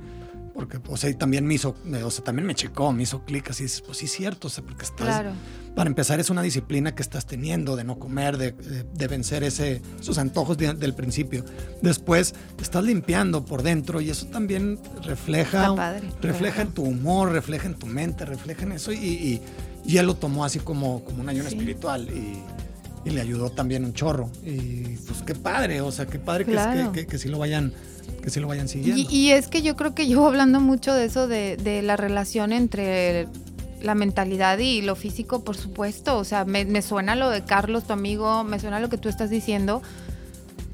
porque, 0.56 0.80
o 0.88 0.96
sea, 0.96 1.12
también 1.18 1.46
me 1.46 1.54
hizo, 1.54 1.76
o 2.02 2.11
sea, 2.11 2.24
también 2.24 2.46
me 2.46 2.54
checó, 2.54 2.90
me 2.90 3.02
hizo 3.02 3.22
clic 3.24 3.50
así, 3.50 3.66
pues 3.85 3.98
sí, 3.98 4.06
cierto, 4.06 4.46
o 4.46 4.50
sea, 4.50 4.64
porque 4.64 4.85
estás, 4.85 5.06
claro. 5.06 5.32
Para 5.76 5.88
empezar, 5.88 6.18
es 6.18 6.30
una 6.30 6.40
disciplina 6.40 6.94
que 6.94 7.02
estás 7.02 7.26
teniendo 7.26 7.76
de 7.76 7.84
no 7.84 7.98
comer, 7.98 8.38
de, 8.38 8.52
de, 8.52 9.08
vencer 9.08 9.44
ese, 9.44 9.82
esos 10.00 10.16
antojos 10.16 10.56
del 10.56 10.94
principio. 10.94 11.44
Después, 11.82 12.34
estás 12.58 12.82
limpiando 12.82 13.44
por 13.44 13.62
dentro 13.62 14.00
y 14.00 14.08
eso 14.08 14.24
también 14.28 14.78
refleja, 15.04 16.00
refleja 16.22 16.62
en 16.62 16.72
tu 16.72 16.82
humor, 16.82 17.30
refleja 17.30 17.66
en 17.66 17.74
tu 17.74 17.86
mente, 17.86 18.24
refleja 18.24 18.62
en 18.62 18.72
eso 18.72 18.90
y, 18.90 18.96
y, 18.96 19.42
y 19.84 19.98
él 19.98 20.06
lo 20.06 20.16
tomó 20.16 20.46
así 20.46 20.60
como, 20.60 21.04
como 21.04 21.20
un 21.20 21.28
ayuno 21.28 21.46
espiritual 21.46 22.08
y, 22.08 22.40
y, 23.06 23.12
le 23.12 23.20
ayudó 23.20 23.50
también 23.50 23.84
un 23.84 23.92
chorro. 23.92 24.30
Y 24.46 24.96
pues 25.06 25.20
qué 25.26 25.34
padre, 25.34 25.82
o 25.82 25.92
sea, 25.92 26.06
qué 26.06 26.18
padre 26.18 26.46
que, 26.46 26.52
que, 26.52 26.90
que, 26.92 27.06
que 27.06 27.18
sí 27.18 27.28
lo 27.28 27.38
vayan 27.38 27.74
que 28.22 28.30
sí 28.30 28.40
lo 28.40 28.48
vayan 28.48 28.68
siguiendo. 28.68 29.06
Y, 29.10 29.30
es 29.30 29.48
que 29.48 29.62
yo 29.62 29.76
creo 29.76 29.94
que 29.94 30.06
llevo 30.06 30.26
hablando 30.26 30.60
mucho 30.60 30.94
de 30.94 31.04
eso, 31.04 31.28
de, 31.28 31.80
la 31.82 31.96
relación 31.96 32.52
entre 32.52 33.28
la 33.87 33.94
mentalidad 33.94 34.59
y 34.59 34.83
lo 34.83 34.96
físico, 34.96 35.42
por 35.44 35.57
supuesto. 35.57 36.18
O 36.18 36.25
sea, 36.25 36.44
me, 36.44 36.83
suena 36.83 37.16
lo 37.16 37.31
de 37.31 37.44
Carlos, 37.44 37.87
tu 37.87 37.92
amigo, 37.92 38.44
me 38.44 38.61
suena 38.61 38.81
lo 38.81 38.88
que 38.88 38.99
tú 38.99 39.09
estás 39.09 39.31
diciendo. 39.31 39.83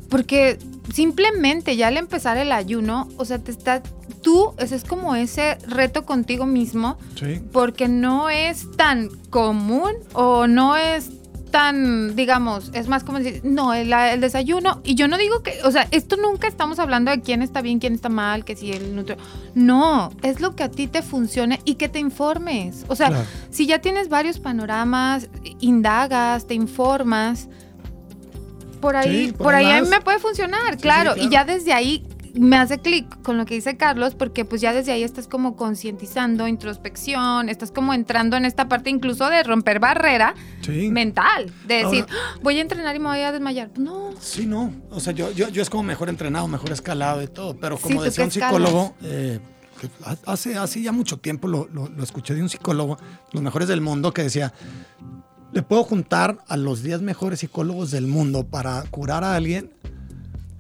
Porque 0.09 0.59
simplemente 0.93 1.77
ya 1.77 1.89
al 1.89 1.97
empezar 1.97 2.37
el 2.37 2.53
ayuno, 2.53 3.09
o 3.17 3.25
sea, 3.25 3.39
te 3.39 3.51
está, 3.51 3.83
tú, 4.23 4.55
ese 4.59 4.77
es 4.77 4.85
como 4.85 5.15
ese 5.15 5.57
reto 5.67 6.05
contigo 6.05 6.47
mismo. 6.47 6.99
Sí. 7.15 7.41
Porque 7.53 7.89
no 7.89 8.31
es 8.31 8.71
tan 8.77 9.09
común 9.31 9.93
o 10.13 10.47
no 10.47 10.77
es 10.77 11.11
tan, 11.53 12.17
digamos, 12.17 12.71
es 12.73 12.89
más 12.89 13.05
como 13.05 13.19
decir, 13.19 13.43
no, 13.45 13.75
el, 13.75 13.93
el, 13.93 14.21
desayuno, 14.21 14.81
y 14.83 14.97
yo 14.97 15.07
no 15.07 15.17
digo 15.19 15.43
que, 15.43 15.61
o 15.63 15.71
sea, 15.71 15.87
esto 15.93 16.17
nunca 16.17 16.49
estamos 16.49 16.81
hablando 16.81 17.13
de 17.13 17.21
quién 17.21 17.43
está 17.43 17.61
bien, 17.61 17.79
quién 17.79 17.93
está 17.93 18.09
mal, 18.09 18.45
que 18.45 18.57
si 18.57 18.73
el 18.73 18.97
nutri... 18.97 19.17
No, 19.55 20.11
es 20.23 20.41
lo 20.41 20.57
que 20.57 20.65
a 20.65 20.71
ti 20.71 20.89
te 20.89 21.03
funcione 21.03 21.61
y 21.65 21.75
que 21.75 21.89
te 21.89 22.01
informes. 22.01 22.85
O 22.89 22.97
sea, 22.97 23.25
si 23.51 23.67
ya 23.67 23.81
tienes 23.81 24.09
varios 24.09 24.41
panoramas, 24.41 25.29
indagas, 25.61 26.47
te 26.47 26.55
informas, 26.55 27.49
por 28.81 28.97
ahí, 28.97 29.31
por, 29.31 29.55
ahí, 29.55 29.81
me 29.83 30.01
puede 30.01 30.19
funcionar, 30.19 30.77
claro, 30.79 31.15
y 31.17 31.29
ya 31.29 31.45
desde 31.45 31.73
ahí 31.73 32.05
me 32.35 32.57
hace 32.57 32.79
clic 32.79 33.21
con 33.23 33.37
lo 33.37 33.45
que 33.45 33.55
dice 33.55 33.77
Carlos, 33.77 34.15
porque 34.15 34.45
pues 34.45 34.61
ya 34.61 34.73
desde 34.73 34.93
ahí 34.93 35.03
estás 35.03 35.29
como 35.29 35.57
concientizando, 35.57 36.49
introspección, 36.49 37.49
estás 37.49 37.71
como 37.71 37.95
entrando 37.95 38.37
en 38.37 38.45
esta 38.45 38.69
parte 38.69 38.91
incluso 38.91 39.29
de 39.29 39.43
romper 39.43 39.81
barrera 39.81 40.35
mental, 40.91 41.53
de 41.67 41.75
decir, 41.85 42.07
ah, 42.09 42.39
voy 42.43 42.59
a 42.59 42.63
entrenar 42.63 42.97
y 42.97 42.99
me 42.99 43.09
voy 43.09 43.21
a 43.21 43.33
desmayar. 43.33 43.71
No. 43.79 44.11
Sí, 44.21 44.47
no. 44.47 44.73
O 44.91 45.01
sea, 45.01 45.13
yo, 45.13 45.31
yo, 45.33 45.49
yo 45.49 45.63
es 45.63 45.71
como 45.71 45.83
mejor 45.83 46.09
entrenado, 46.09 46.49
mejor 46.49 46.73
escalado 46.73 47.23
y 47.23 47.29
todo, 47.29 47.57
pero 47.57 47.77
como 47.77 48.03
decía 48.03 48.25
un 48.25 48.31
psicólogo, 48.31 48.95
eh, 49.03 49.39
hace, 50.25 50.57
hace 50.57 50.83
ya 50.83 50.93
mucho 50.93 51.19
tiempo 51.19 51.49
lo, 51.49 51.69
lo, 51.73 51.89
lo 51.89 52.03
escuché 52.03 52.35
de 52.35 52.43
un 52.43 52.49
psicólogo, 52.49 52.99
los 53.33 53.43
mejores 53.43 53.69
del 53.69 53.81
mundo, 53.81 54.13
que 54.13 54.23
decía, 54.23 54.53
le 55.53 55.63
puedo 55.63 55.85
juntar 55.85 56.39
a 56.49 56.57
los 56.57 56.83
10 56.83 57.03
mejores 57.03 57.41
psicólogos 57.41 57.91
del 57.91 58.07
mundo 58.07 58.45
para 58.45 58.85
curar 58.91 59.23
a 59.23 59.37
alguien 59.37 59.71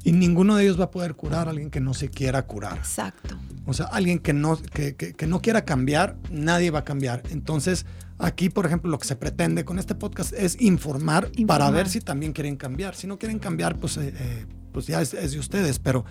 y 0.05 0.13
ninguno 0.13 0.57
de 0.57 0.65
ellos 0.65 0.81
va 0.81 0.85
a 0.85 0.91
poder 0.91 1.15
curar 1.15 1.47
a 1.47 1.51
alguien 1.51 1.71
que 1.71 1.81
no 1.81 1.95
se 1.95 2.09
quiera 2.09 2.43
curar. 2.43 2.79
Exacto. 2.79 3.37
O 3.67 3.73
sea, 3.73 3.87
alguien 3.87 4.19
que 4.19 4.33
no, 4.33 4.57
que, 4.57 4.97
que, 4.97 5.27
no 5.27 5.41
quiera 5.41 5.65
cambiar, 5.65 6.17
nadie 6.31 6.71
va 6.71 6.81
a 6.81 6.85
cambiar. 6.85 7.23
Entonces, 7.31 7.87
aquí, 8.19 8.51
por 8.51 8.67
ejemplo, 8.67 8.91
lo 8.91 8.99
que 8.99 9.07
se 9.07 9.15
pretende 9.15 9.65
con 9.65 9.79
este 9.79 9.95
podcast 9.95 10.33
es 10.33 10.61
informar, 10.61 11.31
para 11.47 11.71
ver 11.71 11.89
si 11.89 12.01
también 12.01 12.33
quieren 12.33 12.57
cambiar. 12.57 12.97
Si 12.97 13.07
no 13.07 13.19
quieren 13.19 13.39
cambiar, 13.39 13.77
pues, 13.77 13.97
eh, 13.97 14.13
eh, 14.17 14.47
pues 14.73 14.89
ya 14.89 15.01
es, 15.01 15.15
es 15.15 15.33
de 15.33 15.39
ustedes, 15.39 15.79
pero 15.79 16.05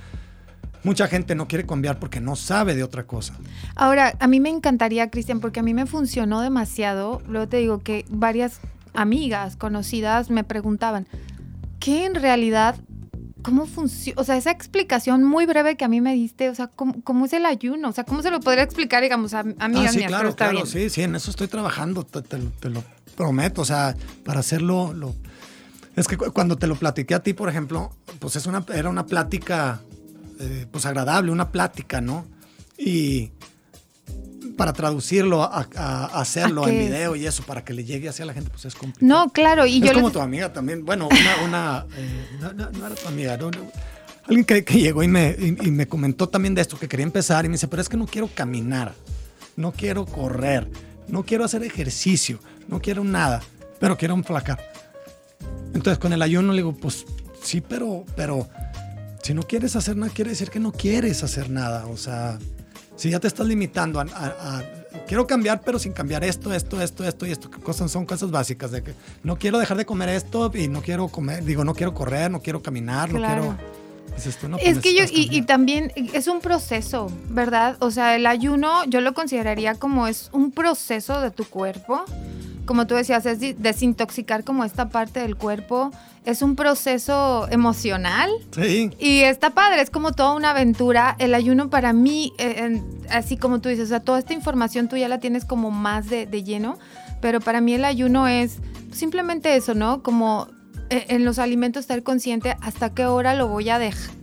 mucha 0.83 1.07
gente 1.07 1.35
no 1.35 1.47
quiere 1.47 1.65
cambiar 1.65 1.99
porque 1.99 2.21
no 2.21 2.37
sabe 2.37 2.75
de 2.75 2.83
otra 2.83 3.05
cosa. 3.05 3.33
Ahora, 3.75 4.15
a 4.19 4.27
mí 4.27 4.39
me 4.39 4.49
encantaría, 4.49 5.09
Cristian, 5.09 5.41
porque 5.41 5.59
a 5.59 5.63
mí 5.63 5.73
me 5.73 5.85
funcionó 5.85 6.39
demasiado. 6.39 7.21
Luego 7.27 7.49
te 7.49 7.57
digo 7.57 7.79
que 7.79 8.05
varias 8.09 8.61
amigas 8.93 9.57
conocidas 9.57 10.29
me 10.29 10.45
preguntaban, 10.45 11.07
¿qué 11.79 12.05
en 12.05 12.15
realidad 12.15 12.75
¿Cómo 13.41 13.65
funciona? 13.65 14.21
O 14.21 14.23
sea, 14.23 14.37
esa 14.37 14.51
explicación 14.51 15.23
muy 15.23 15.45
breve 15.45 15.75
que 15.75 15.85
a 15.85 15.87
mí 15.87 16.01
me 16.01 16.13
diste, 16.13 16.49
o 16.49 16.55
sea, 16.55 16.67
¿cómo, 16.67 17.25
es 17.25 17.33
el 17.33 17.45
ayuno? 17.45 17.89
O 17.89 17.91
sea, 17.91 18.03
¿cómo 18.03 18.21
se 18.21 18.31
lo 18.31 18.39
podría 18.39 18.63
explicar, 18.63 19.01
digamos, 19.01 19.33
a 19.33 19.39
amigas 19.59 19.95
ah, 19.95 19.99
sí, 19.99 20.05
Claro, 20.05 20.35
claro, 20.35 20.65
sí, 20.65 20.89
sí, 20.89 21.03
en 21.03 21.15
eso 21.15 21.31
estoy 21.31 21.47
trabajando, 21.47 22.03
te, 22.03 22.69
lo 22.69 22.83
prometo, 23.15 23.61
o 23.61 23.65
sea, 23.65 23.95
para 24.23 24.39
hacerlo, 24.39 24.93
lo... 24.93 25.15
es 25.95 26.07
que 26.07 26.17
cuando 26.17 26.57
te 26.57 26.67
lo 26.67 26.75
platiqué 26.75 27.15
a 27.15 27.23
ti, 27.23 27.33
por 27.33 27.49
ejemplo, 27.49 27.91
pues 28.19 28.35
es 28.35 28.45
una, 28.45 28.63
era 28.73 28.89
una 28.89 29.05
plática, 29.05 29.81
eh, 30.39 30.67
pues 30.71 30.85
agradable, 30.85 31.31
una 31.31 31.51
plática, 31.51 32.01
¿no? 32.01 32.25
Y 32.77 33.31
para 34.61 34.73
traducirlo 34.73 35.41
a, 35.41 35.65
hacerlo 36.13 36.67
en 36.67 36.77
video 36.77 37.15
y 37.15 37.25
eso, 37.25 37.41
para 37.41 37.63
que 37.65 37.73
le 37.73 37.83
llegue 37.83 38.09
hacia 38.09 38.25
la 38.25 38.33
gente, 38.35 38.51
pues 38.51 38.63
es 38.65 38.75
complicado. 38.75 39.07
No, 39.07 39.31
claro. 39.31 39.65
Y 39.65 39.83
es 39.83 39.91
como 39.91 40.11
tu 40.11 40.19
amiga 40.19 40.53
también. 40.53 40.85
Bueno, 40.85 41.09
una. 41.43 41.87
Eh, 41.97 42.27
no, 42.53 42.85
era 42.85 42.93
tu 42.93 43.07
amiga, 43.07 43.39
alguien 44.27 44.45
que, 44.45 44.61
llegó 44.61 45.01
y 45.01 45.07
me, 45.07 45.35
y, 45.39 45.71
me 45.71 45.87
comentó 45.87 46.29
también 46.29 46.53
de 46.53 46.61
esto, 46.61 46.77
que 46.77 46.87
quería 46.87 47.03
empezar 47.07 47.43
y 47.43 47.47
me 47.47 47.53
dice, 47.53 47.67
pero 47.67 47.81
es 47.81 47.89
que 47.89 47.97
no 47.97 48.05
quiero 48.05 48.27
caminar, 48.27 48.93
no 49.55 49.71
quiero 49.71 50.05
correr, 50.05 50.69
no 51.07 51.23
quiero 51.23 51.43
hacer 51.43 51.63
ejercicio, 51.63 52.37
no 52.67 52.79
quiero 52.81 53.03
nada, 53.03 53.41
pero 53.79 53.97
quiero 53.97 54.13
enflacar. 54.13 54.59
Entonces 55.73 55.97
con 55.97 56.13
el 56.13 56.21
ayuno 56.21 56.53
le 56.53 56.57
digo, 56.57 56.75
pues 56.75 57.03
sí, 57.41 57.61
pero, 57.61 58.05
pero 58.15 58.47
si 59.23 59.33
no 59.33 59.41
quieres 59.41 59.75
hacer 59.75 59.97
nada, 59.97 60.13
quiere 60.13 60.29
decir 60.29 60.51
que 60.51 60.59
no 60.59 60.71
quieres 60.71 61.23
hacer 61.23 61.49
nada. 61.49 61.87
O 61.87 61.97
sea, 61.97 62.37
si 63.01 63.09
ya 63.09 63.19
te 63.19 63.27
estás 63.27 63.47
limitando 63.47 63.99
a, 63.99 64.61
quiero 65.07 65.25
cambiar, 65.25 65.61
pero 65.65 65.79
sin 65.79 65.91
cambiar 65.91 66.23
esto, 66.23 66.53
esto, 66.53 66.79
esto, 66.79 67.03
esto 67.03 67.25
y 67.25 67.31
esto, 67.31 67.49
cosas 67.49 67.89
son 67.89 68.05
cosas 68.05 68.29
básicas 68.29 68.69
de 68.69 68.83
que 68.83 68.93
no 69.23 69.37
quiero 69.37 69.57
dejar 69.57 69.75
de 69.77 69.87
comer 69.87 70.09
esto 70.09 70.51
y 70.53 70.67
no 70.67 70.83
quiero 70.83 71.07
comer, 71.07 71.43
digo, 71.43 71.63
no 71.63 71.73
quiero 71.73 71.95
correr, 71.95 72.29
no 72.29 72.41
quiero 72.41 72.61
caminar, 72.61 73.11
no 73.11 73.17
quiero 73.17 73.57
es 74.61 74.77
que 74.79 74.93
yo, 74.93 75.05
y, 75.09 75.41
también 75.43 75.91
es 75.95 76.27
un 76.27 76.41
proceso, 76.41 77.11
¿verdad? 77.29 77.75
O 77.79 77.89
sea, 77.89 78.15
el 78.15 78.27
ayuno 78.27 78.85
yo 78.85 79.01
lo 79.01 79.15
consideraría 79.15 79.73
como 79.73 80.05
es 80.05 80.29
un 80.31 80.51
proceso 80.51 81.21
de 81.21 81.31
tu 81.31 81.45
cuerpo. 81.45 82.05
Como 82.71 82.87
tú 82.87 82.95
decías, 82.95 83.25
es 83.25 83.39
desintoxicar 83.61 84.45
como 84.45 84.63
esta 84.63 84.87
parte 84.87 85.19
del 85.19 85.35
cuerpo 85.35 85.91
es 86.23 86.41
un 86.41 86.55
proceso 86.55 87.45
emocional. 87.51 88.29
Sí. 88.55 88.91
Y 88.97 89.23
está 89.23 89.49
padre, 89.49 89.81
es 89.81 89.89
como 89.89 90.13
toda 90.13 90.35
una 90.35 90.51
aventura. 90.51 91.17
El 91.19 91.33
ayuno 91.33 91.69
para 91.69 91.91
mí, 91.91 92.31
eh, 92.37 92.81
así 93.09 93.35
como 93.35 93.59
tú 93.59 93.67
dices, 93.67 93.87
o 93.87 93.89
sea, 93.89 93.99
toda 93.99 94.19
esta 94.19 94.33
información 94.33 94.87
tú 94.87 94.95
ya 94.95 95.09
la 95.09 95.19
tienes 95.19 95.43
como 95.43 95.69
más 95.69 96.09
de, 96.09 96.27
lleno, 96.45 96.79
pero 97.19 97.41
para 97.41 97.59
mí 97.59 97.73
el 97.73 97.83
ayuno 97.83 98.29
es 98.29 98.59
simplemente 98.93 99.53
eso, 99.57 99.73
¿no? 99.73 100.01
Como 100.01 100.47
eh, 100.89 101.07
en 101.09 101.25
los 101.25 101.39
alimentos 101.39 101.81
estar 101.81 102.01
consciente 102.03 102.55
hasta 102.61 102.93
qué 102.93 103.05
hora 103.05 103.33
lo 103.33 103.49
voy 103.49 103.67
a 103.69 103.79
dejar 103.79 104.20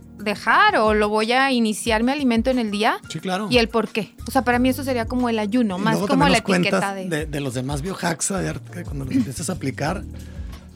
o 0.79 0.93
lo 0.93 1.09
voy 1.09 1.31
a 1.31 1.51
iniciar 1.51 2.03
mi 2.03 2.11
alimento 2.11 2.49
en 2.49 2.59
el 2.59 2.71
día. 2.71 2.99
Sí, 3.09 3.19
claro. 3.19 3.47
Y 3.49 3.57
el 3.57 3.69
por 3.69 3.87
qué. 3.87 4.13
O 4.27 4.31
sea, 4.31 4.43
para 4.43 4.59
mí 4.59 4.69
eso 4.69 4.83
sería 4.83 5.05
como 5.05 5.29
el 5.29 5.39
ayuno, 5.39 5.77
más 5.77 5.97
como 5.97 6.27
la 6.27 6.37
etiqueta 6.37 6.93
de... 6.93 7.25
de... 7.25 7.39
los 7.39 7.53
demás 7.53 7.81
biohacks, 7.81 8.31
ver, 8.31 8.59
cuando 8.83 9.05
los 9.05 9.13
empieces 9.13 9.49
a 9.49 9.53
aplicar, 9.53 10.03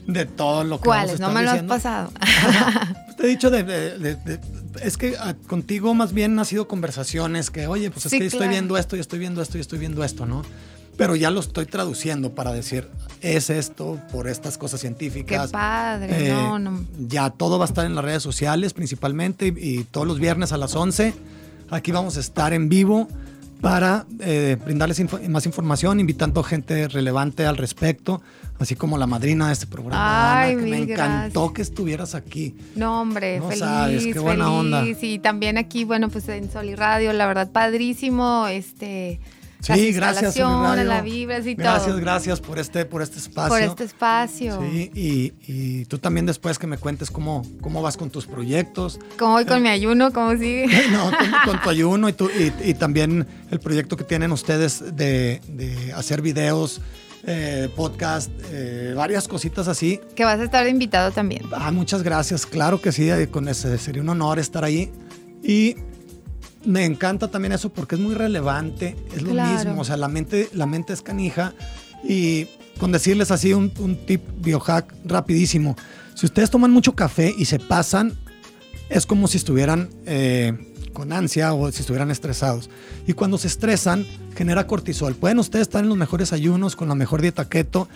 de 0.07 0.25
todo 0.25 0.63
lo 0.63 0.79
que 0.79 0.85
¿Cuáles? 0.85 1.19
No 1.19 1.31
me 1.31 1.43
lo 1.43 1.51
has 1.51 1.63
pasado. 1.63 2.11
Te 3.17 3.25
he 3.25 3.27
dicho 3.27 3.49
de, 3.49 4.17
es 4.81 4.97
que 4.97 5.15
ah, 5.19 5.35
contigo 5.47 5.93
más 5.93 6.13
bien 6.13 6.37
ha 6.39 6.45
sido 6.45 6.67
conversaciones 6.67 7.51
que, 7.51 7.67
oye, 7.67 7.91
pues 7.91 8.07
es 8.07 8.11
que 8.11 8.25
estoy 8.25 8.47
viendo 8.47 8.77
esto 8.77 8.95
y 8.95 8.99
estoy 8.99 9.19
viendo 9.19 9.41
esto 9.41 9.57
y 9.57 9.61
estoy 9.61 9.79
viendo 9.79 10.03
esto, 10.03 10.25
¿no? 10.25 10.43
Pero 10.97 11.15
ya 11.15 11.31
lo 11.31 11.39
estoy 11.39 11.65
traduciendo 11.65 12.35
para 12.35 12.51
decir, 12.51 12.89
es 13.21 13.49
esto 13.49 13.99
por 14.11 14.27
estas 14.27 14.57
cosas 14.57 14.81
científicas. 14.81 15.47
Qué 15.47 15.53
padre, 15.53 16.29
eh, 16.29 16.33
no, 16.33 16.59
no. 16.59 16.85
Ya 16.99 17.29
todo 17.31 17.57
va 17.57 17.65
a 17.65 17.67
estar 17.67 17.85
en 17.85 17.95
las 17.95 18.05
redes 18.05 18.23
sociales 18.23 18.73
principalmente 18.73 19.53
y, 19.55 19.83
todos 19.85 20.07
los 20.07 20.19
viernes 20.19 20.51
a 20.51 20.57
las 20.57 20.75
11. 20.75 21.13
Aquí 21.71 21.91
vamos 21.91 22.17
a 22.17 22.19
estar 22.19 22.53
en 22.53 22.69
vivo 22.69 23.07
para 23.61 24.05
eh, 24.19 24.57
brindarles 24.63 25.01
más 25.29 25.45
información, 25.45 25.99
invitando 25.99 26.43
gente 26.43 26.87
relevante 26.87 27.45
al 27.45 27.57
respecto 27.57 28.21
así 28.59 28.75
como 28.75 28.97
la 28.97 29.07
madrina 29.07 29.47
de 29.47 29.53
este 29.53 29.67
programa. 29.67 30.41
Ay, 30.41 30.55
me 30.55 30.77
encantó 30.79 31.53
que 31.53 31.61
estuvieras 31.61 32.15
aquí. 32.15 32.55
No, 32.75 33.01
hombre, 33.01 33.39
no 33.39 33.47
feliz, 33.47 33.59
sabes, 33.59 34.05
qué 34.05 34.19
buena 34.19 34.51
onda. 34.51 34.83
Y 34.85 35.19
también 35.19 35.57
aquí, 35.57 35.83
bueno, 35.83 36.09
pues 36.09 36.27
en 36.29 36.51
Sol 36.51 36.69
y 36.69 36.75
Radio, 36.75 37.13
la 37.13 37.27
verdad, 37.27 37.51
padrísimo, 37.51 38.47
este... 38.47 39.19
Sí, 39.63 39.93
gracias. 39.93 40.35
La 40.35 41.01
vibra 41.01 41.39
y 41.39 41.55
gracias, 41.55 41.97
gracias 41.97 42.41
por 42.41 42.59
este, 42.59 42.85
por 42.85 43.01
este 43.01 43.19
espacio. 43.19 43.49
Por 43.49 43.61
este 43.61 43.83
espacio. 43.85 44.59
Sí, 44.61 44.91
y, 45.47 45.85
tú 45.85 45.97
también 45.97 46.25
después 46.25 46.59
que 46.59 46.67
me 46.67 46.77
cuentes 46.77 47.09
cómo, 47.09 47.43
cómo 47.61 47.81
vas 47.81 47.97
con 47.97 48.09
tus 48.09 48.25
proyectos. 48.25 48.99
¿Cómo 49.17 49.33
voy 49.33 49.45
con 49.45 49.61
mi 49.61 49.69
ayuno? 49.69 50.11
¿Cómo 50.11 50.31
sigue? 50.33 50.67
No, 50.91 51.11
con, 51.45 51.61
tu 51.61 51.69
ayuno 51.69 52.09
y, 52.09 52.15
y, 52.63 52.73
también 52.73 53.25
el 53.51 53.59
proyecto 53.59 53.95
que 53.95 54.03
tienen 54.03 54.31
ustedes 54.31 54.95
de, 54.95 55.41
de 55.47 55.93
hacer 55.93 56.21
videos 56.21 56.81
eh, 57.25 57.69
podcast, 57.73 58.29
eh, 58.51 58.93
varias 58.97 59.29
cositas 59.29 59.69
así. 59.69 60.01
Que 60.13 60.25
vas 60.25 60.41
a 60.41 60.43
estar 60.43 60.67
invitado 60.67 61.11
también. 61.11 61.43
Ah, 61.53 61.71
muchas 61.71 62.03
gracias, 62.03 62.45
claro 62.45 62.81
que 62.81 62.91
sí, 62.91 63.09
eh, 63.09 63.29
con 63.29 63.47
ese, 63.47 63.77
sería 63.77 64.01
un 64.01 64.09
honor 64.09 64.39
estar 64.39 64.65
ahí. 64.65 64.91
Y 65.41 65.77
me 66.65 66.85
encanta 66.85 67.29
también 67.29 67.53
eso 67.53 67.69
porque 67.69 67.95
es 67.95 68.01
muy 68.01 68.15
relevante, 68.15 68.95
es 69.15 69.21
lo 69.21 69.33
mismo, 69.33 69.81
o 69.81 69.83
sea, 69.85 69.97
la 69.97 70.07
mente, 70.07 70.49
la 70.53 70.65
mente 70.65 70.93
es 70.93 71.01
canija 71.01 71.53
y 72.03 72.47
con 72.79 72.91
decirles 72.91 73.31
así 73.31 73.53
un, 73.53 73.71
un 73.79 73.95
tip 74.05 74.21
biohack 74.41 74.93
rapidísimo, 75.05 75.75
si 76.15 76.25
ustedes 76.25 76.49
toman 76.49 76.71
mucho 76.71 76.93
café 76.93 77.33
y 77.37 77.45
se 77.45 77.59
pasan, 77.59 78.17
es 78.89 79.05
como 79.05 79.27
si 79.27 79.37
estuvieran 79.37 79.89
con 80.93 81.11
ansia 81.11 81.53
o 81.53 81.71
si 81.71 81.81
estuvieran 81.81 82.11
estresados. 82.11 82.69
Y 83.07 83.13
cuando 83.13 83.37
se 83.37 83.47
estresan, 83.47 84.05
genera 84.35 84.67
cortisol. 84.67 85.15
Pueden 85.15 85.39
ustedes 85.39 85.63
estar 85.63 85.83
en 85.83 85.89
los 85.89 85.97
mejores 85.97 86.31
ayunos, 86.31 86.75
con 86.75 86.87
la 86.87 86.95
mejor 86.95 87.21
dieta 87.21 87.49
keto, 87.49 87.89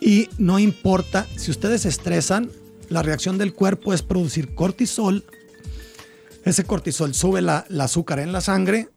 y 0.00 0.28
no 0.38 0.58
importa, 0.58 1.26
si 1.36 1.50
ustedes 1.50 1.82
se 1.82 1.88
estresan, 1.88 2.50
la 2.88 3.02
reacción 3.02 3.36
del 3.36 3.52
cuerpo 3.52 3.92
es 3.92 4.02
producir 4.02 4.54
cortisol. 4.54 5.24
Ese 6.48 6.64
cortisol 6.64 7.14
sube 7.14 7.42
la, 7.42 7.66
azúcar 7.80 8.18
en 8.20 8.32
la 8.32 8.40
sangre, 8.40 8.88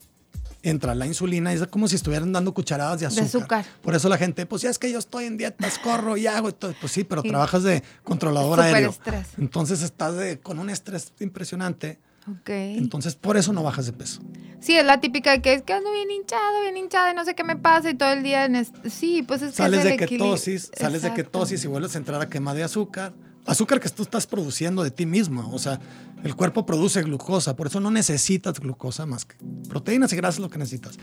entra 0.63 0.95
la 0.95 1.05
insulina 1.05 1.53
y 1.53 1.57
es 1.57 1.67
como 1.67 1.87
si 1.87 1.95
estuvieran 1.95 2.31
dando 2.31 2.53
cucharadas 2.53 2.99
de 2.99 3.05
azúcar. 3.07 3.65
Por 3.81 3.95
eso 3.95 4.09
la 4.09 4.17
gente, 4.17 4.45
pues 4.45 4.61
ya 4.61 4.69
es 4.69 4.79
que 4.79 4.91
yo 4.91 4.99
estoy 4.99 5.25
en 5.25 5.37
dietas, 5.37 5.79
corro 5.79 6.17
y 6.17 6.27
hago 6.27 6.49
y 6.49 6.53
todo. 6.53 6.73
Pues 6.79 6.91
sí, 6.91 7.03
pero 7.03 7.23
trabajas 7.23 7.63
de 7.63 7.83
controlador 8.03 8.59
aéreo. 8.59 8.91
Estrés. 8.91 9.27
Entonces 9.37 9.81
estás 9.81 10.15
de, 10.15 10.39
con 10.39 10.59
un 10.59 10.69
estrés 10.69 11.13
impresionante 11.19 11.99
Ok. 12.29 12.49
Entonces, 12.49 13.15
por 13.15 13.35
eso 13.37 13.51
no 13.51 13.63
bajas 13.63 13.87
de 13.87 13.93
peso. 13.93 14.21
Sí, 14.59 14.77
es 14.77 14.85
la 14.85 14.99
típica 15.01 15.31
de 15.31 15.41
que 15.41 15.53
es 15.53 15.63
que 15.63 15.73
ando 15.73 15.91
bien 15.91 16.11
hinchado, 16.11 16.61
bien 16.61 16.77
hinchada 16.77 17.11
y 17.11 17.15
no 17.15 17.25
sé 17.25 17.33
qué 17.33 17.43
me 17.43 17.55
pasa 17.55 17.89
y 17.89 17.95
todo 17.95 18.11
el 18.13 18.21
día 18.21 18.45
en 18.45 18.63
Sí, 18.89 19.23
pues 19.23 19.41
es 19.41 19.51
que 19.51 19.57
Sales 19.57 19.79
es 19.79 19.85
de 19.85 19.89
el 19.95 19.95
equilibrio. 19.95 20.35
ketosis, 20.35 20.71
sales 20.73 21.01
de 21.01 21.13
ketosis 21.13 21.63
y 21.63 21.67
vuelves 21.67 21.95
a 21.95 21.97
entrar 21.97 22.21
a 22.21 22.29
quema 22.29 22.53
de 22.53 22.63
azúcar. 22.63 23.13
Azúcar 23.45 23.79
que 23.79 23.89
tú 23.89 24.03
estás 24.03 24.27
produciendo 24.27 24.83
de 24.83 24.91
ti 24.91 25.05
mismo. 25.05 25.49
O 25.51 25.59
sea, 25.59 25.79
el 26.23 26.35
cuerpo 26.35 26.65
produce 26.65 27.01
glucosa, 27.01 27.55
por 27.55 27.67
eso 27.67 27.79
no 27.79 27.91
necesitas 27.91 28.59
glucosa 28.59 29.05
más 29.05 29.25
que 29.25 29.35
proteínas 29.67 30.13
y 30.13 30.15
grasas 30.15 30.39
lo 30.39 30.49
que 30.49 30.57
necesitas. 30.57 30.97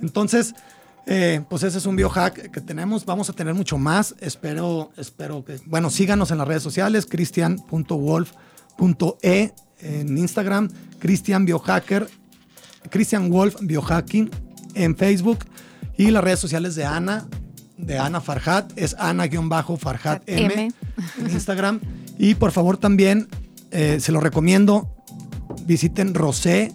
Entonces, 0.00 0.54
eh, 1.06 1.44
pues 1.48 1.62
ese 1.62 1.78
es 1.78 1.86
un 1.86 1.96
biohack 1.96 2.50
que 2.50 2.60
tenemos. 2.60 3.04
Vamos 3.04 3.28
a 3.28 3.34
tener 3.34 3.54
mucho 3.54 3.78
más. 3.78 4.14
Espero, 4.20 4.90
espero 4.96 5.44
que. 5.44 5.60
Bueno, 5.66 5.90
síganos 5.90 6.30
en 6.30 6.38
las 6.38 6.48
redes 6.48 6.62
sociales, 6.62 7.04
cristian.wolf.e 7.06 9.54
en 9.80 10.18
Instagram, 10.18 10.70
Cristian 10.98 11.44
Biohacker, 11.44 12.08
Cristian 12.90 13.30
Wolf 13.30 13.56
Biohacking 13.60 14.30
en 14.74 14.96
Facebook 14.96 15.40
y 15.96 16.10
las 16.10 16.24
redes 16.24 16.40
sociales 16.40 16.74
de 16.74 16.84
Ana, 16.84 17.28
de 17.76 17.98
Ana 17.98 18.20
Farhat, 18.20 18.72
es 18.76 18.94
Ana-Farhat 18.98 20.22
M 20.26 20.54
M. 20.54 20.72
en 21.18 21.30
Instagram. 21.30 21.80
Y 22.18 22.34
por 22.34 22.52
favor 22.52 22.76
también, 22.76 23.28
eh, 23.70 23.98
se 24.00 24.12
lo 24.12 24.20
recomiendo, 24.20 24.88
visiten 25.66 26.14
Rosé, 26.14 26.72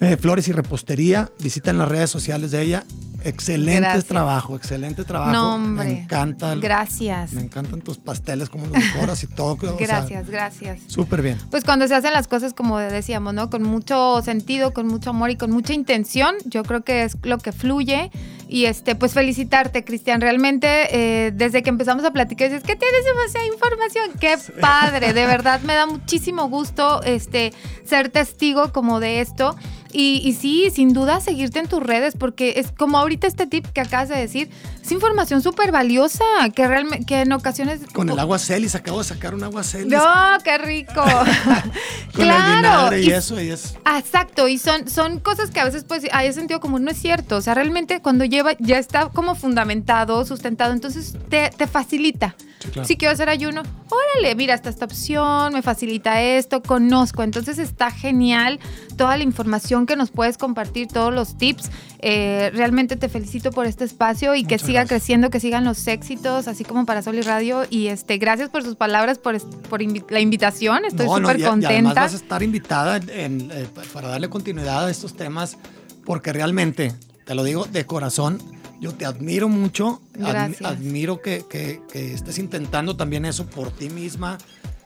eh, 0.00 0.16
Flores 0.16 0.46
y 0.48 0.52
Repostería, 0.52 1.30
visiten 1.40 1.78
las 1.78 1.88
redes 1.88 2.10
sociales 2.10 2.50
de 2.50 2.62
ella. 2.62 2.84
Excelente 3.24 3.80
Gracias. 3.80 4.04
trabajo, 4.04 4.54
excelente 4.54 5.02
trabajo. 5.02 5.32
No, 5.32 5.56
hombre. 5.56 5.84
Me 5.84 6.00
encanta. 6.02 6.54
Gracias. 6.54 7.32
Me 7.32 7.42
encantan 7.42 7.80
tus 7.80 7.98
pasteles, 7.98 8.48
como 8.48 8.66
los 8.66 8.74
decoras 8.74 9.20
y 9.24 9.26
todo. 9.26 9.54
o 9.54 9.58
sea, 9.58 9.86
Gracias, 9.86 10.30
gracias. 10.30 10.78
Súper 10.86 11.22
bien. 11.22 11.38
Pues 11.50 11.64
cuando 11.64 11.88
se 11.88 11.96
hacen 11.96 12.12
las 12.12 12.28
cosas 12.28 12.54
como 12.54 12.78
decíamos, 12.78 13.34
¿no? 13.34 13.50
Con 13.50 13.64
mucho 13.64 14.22
sentido, 14.22 14.72
con 14.72 14.86
mucho 14.86 15.10
amor 15.10 15.30
y 15.30 15.36
con 15.36 15.50
mucha 15.50 15.72
intención, 15.72 16.36
yo 16.44 16.62
creo 16.62 16.84
que 16.84 17.02
es 17.02 17.16
lo 17.24 17.38
que 17.38 17.50
fluye. 17.50 18.12
Y 18.48 18.66
este, 18.66 18.94
pues 18.94 19.12
felicitarte, 19.12 19.84
Cristian. 19.84 20.20
Realmente, 20.20 20.68
eh, 20.90 21.32
desde 21.32 21.62
que 21.62 21.70
empezamos 21.70 22.04
a 22.04 22.12
platicar, 22.12 22.48
dices 22.48 22.62
que 22.62 22.76
tienes 22.76 23.04
demasiada 23.04 23.46
información. 23.46 24.10
¡Qué 24.20 24.36
padre! 24.60 25.12
De 25.12 25.26
verdad, 25.26 25.60
me 25.62 25.74
da 25.74 25.86
muchísimo 25.86 26.48
gusto 26.48 27.02
este, 27.02 27.52
ser 27.84 28.08
testigo 28.08 28.72
como 28.72 29.00
de 29.00 29.20
esto. 29.20 29.56
Y, 29.92 30.20
y 30.24 30.34
sí, 30.34 30.70
sin 30.70 30.92
duda, 30.92 31.20
seguirte 31.20 31.58
en 31.58 31.68
tus 31.68 31.82
redes, 31.82 32.14
porque 32.16 32.54
es 32.56 32.70
como 32.70 32.98
ahorita 32.98 33.26
este 33.26 33.46
tip 33.46 33.66
que 33.66 33.80
acabas 33.80 34.08
de 34.08 34.16
decir, 34.16 34.50
es 34.86 34.92
información 34.92 35.42
súper 35.42 35.72
valiosa, 35.72 36.24
que 36.54 36.66
realmente, 36.66 37.04
que 37.04 37.22
en 37.22 37.32
ocasiones... 37.32 37.80
Con 37.92 38.08
el 38.08 38.18
agua 38.18 38.38
Celis, 38.38 38.74
acabo 38.76 38.98
de 38.98 39.04
sacar 39.04 39.34
un 39.34 39.42
agua 39.42 39.64
Celis. 39.64 39.88
¡No, 39.92 40.04
qué 40.44 40.58
rico! 40.58 41.02
Con 42.14 42.22
el 42.22 42.28
claro. 42.28 42.56
vinagre 42.56 43.00
y 43.02 43.08
y- 43.08 43.12
eso, 43.12 43.40
y 43.40 43.50
es. 43.50 43.74
Ah, 43.84 43.98
Exacto, 43.98 44.46
y 44.46 44.58
son, 44.58 44.88
son 44.88 45.18
cosas 45.18 45.50
que 45.50 45.58
a 45.60 45.64
veces 45.64 45.84
pues 45.84 46.04
hay 46.12 46.32
sentido 46.32 46.60
como 46.60 46.78
no 46.78 46.90
es 46.90 46.98
cierto. 46.98 47.36
O 47.36 47.40
sea, 47.40 47.54
realmente 47.54 48.00
cuando 48.00 48.24
lleva, 48.24 48.52
ya 48.60 48.78
está 48.78 49.08
como 49.08 49.34
fundamentado, 49.34 50.24
sustentado, 50.24 50.72
entonces 50.72 51.16
te, 51.28 51.50
te 51.50 51.66
facilita. 51.66 52.36
Sí, 52.60 52.68
claro. 52.70 52.88
Si 52.88 52.96
quiero 52.96 53.12
hacer 53.12 53.28
ayuno, 53.28 53.62
órale, 53.90 54.34
mira, 54.34 54.54
está 54.54 54.70
esta 54.70 54.86
opción, 54.86 55.52
me 55.52 55.62
facilita 55.62 56.22
esto, 56.22 56.62
conozco. 56.62 57.22
Entonces 57.22 57.58
está 57.58 57.90
genial 57.90 58.58
toda 58.96 59.16
la 59.18 59.24
información 59.24 59.84
que 59.84 59.94
nos 59.94 60.10
puedes 60.10 60.38
compartir, 60.38 60.88
todos 60.88 61.12
los 61.12 61.36
tips. 61.36 61.70
Eh, 62.00 62.50
realmente 62.54 62.96
te 62.96 63.08
felicito 63.08 63.50
por 63.50 63.66
este 63.66 63.84
espacio 63.84 64.34
y 64.34 64.44
que 64.44 64.54
Muchas 64.54 64.66
siga 64.84 64.86
creciendo, 64.88 65.30
que 65.30 65.40
sigan 65.40 65.64
los 65.64 65.86
éxitos, 65.86 66.48
así 66.48 66.64
como 66.64 66.86
para 66.86 67.02
Sol 67.02 67.16
y 67.16 67.22
Radio. 67.22 67.64
Y 67.70 67.88
este, 67.88 68.18
gracias 68.18 68.48
por 68.50 68.62
sus 68.62 68.76
palabras, 68.76 69.18
por, 69.18 69.40
por 69.68 69.80
invi- 69.80 70.04
la 70.10 70.20
invitación. 70.20 70.84
Estoy 70.84 71.06
No, 71.06 71.18
no, 71.18 71.28
súper 71.28 71.40
y- 71.40 71.44
además 71.44 71.66
contenta. 71.68 72.00
vas 72.02 72.12
a 72.12 72.16
estar 72.16 72.42
invitada 72.42 72.96
en- 72.96 73.50
eh, 73.52 73.66
para 73.92 74.08
darle 74.08 74.28
continuidad 74.28 74.86
a 74.86 74.90
estos 74.90 75.14
temas, 75.14 75.56
porque 76.04 76.32
realmente, 76.32 76.92
te 77.24 77.34
lo 77.34 77.42
digo 77.44 77.64
de 77.64 77.84
corazón, 77.86 78.38
yo 78.80 78.92
te 78.94 79.04
admiro 79.06 79.48
mucho. 79.48 80.00
admi- 80.18 80.64
admiro 80.64 81.20
que, 81.22 81.44
que- 81.48 81.80
que 81.92 82.12
estés 82.14 82.38
intentando 82.38 82.96
también 82.96 83.24
eso 83.24 83.46
por 83.46 83.70
ti 83.70 83.88
misma, 83.90 84.38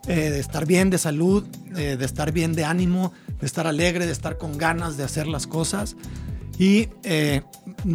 eh, 0.07 0.31
de 0.31 0.41
estar 0.41 0.65
bien 0.67 0.91
de 0.91 0.99
salud, 0.99 1.45
eh, 1.77 1.97
de 1.99 2.05
estar 2.05 2.33
bien 2.33 2.53
de 2.55 2.65
ánimo, 2.65 3.13
de 3.41 3.47
estar 3.47 3.67
alegre, 3.67 4.07
de 4.07 4.13
estar 4.13 4.39
con 4.39 4.57
ganas 4.59 4.97
de 4.97 5.05
hacer 5.05 5.27
las 5.27 5.47
cosas. 5.47 5.97
Y, 6.59 6.89
eh, 7.05 7.43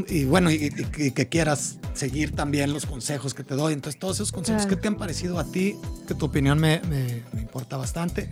y 0.09 0.25
bueno, 0.25 0.49
y, 0.51 0.69
que 0.69 1.27
quieras 1.29 1.77
seguir 1.93 2.35
también 2.35 2.73
los 2.73 2.85
consejos 2.85 3.33
que 3.33 3.43
te 3.43 3.55
doy. 3.55 3.73
Entonces, 3.73 3.99
todos 3.99 4.17
esos 4.17 4.31
consejos 4.31 4.63
Claro. 4.63 4.75
que 4.75 4.81
te 4.81 4.87
han 4.87 4.95
parecido 4.95 5.39
a 5.39 5.45
ti, 5.45 5.75
que 6.07 6.13
tu 6.15 6.25
opinión 6.25 6.59
me, 6.59 6.81
me- 6.89 7.23
me 7.33 7.41
importa 7.41 7.77
bastante. 7.77 8.29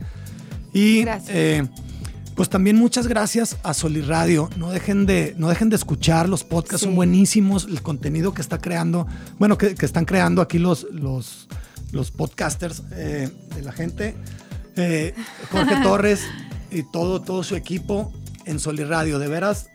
Y 0.74 1.06
eh, 1.28 1.68
pues 2.36 2.50
también 2.50 2.76
muchas 2.78 3.06
gracias 3.08 3.58
a 3.64 3.74
Soliradio. 3.76 4.50
No 4.58 4.72
dejen 4.72 5.06
de, 5.06 5.36
no 5.38 5.50
dejen 5.50 5.70
de 5.70 5.76
escuchar 5.76 6.28
los 6.28 6.44
podcasts, 6.44 6.80
Sí. 6.82 6.86
son 6.86 6.96
buenísimos. 6.96 7.66
El 7.66 7.82
contenido 7.84 8.34
que 8.34 8.42
está 8.42 8.58
creando, 8.58 9.06
bueno, 9.38 9.58
que, 9.58 9.76
que 9.76 9.86
están 9.86 10.06
creando 10.06 10.42
aquí 10.42 10.58
los, 10.58 10.88
los, 10.92 11.48
los 11.92 12.10
podcasters 12.10 12.82
eh, 12.94 13.30
de 13.56 13.62
la 13.62 13.72
gente. 13.72 14.16
Eh, 14.76 15.14
Jorge 15.52 15.76
Torres 15.84 16.22
y 16.72 16.82
todo, 16.92 17.22
todo 17.22 17.44
su 17.44 17.56
equipo 17.56 18.12
en 18.46 18.60
Soliradio. 18.60 19.20
De 19.20 19.28
veras, 19.28 19.68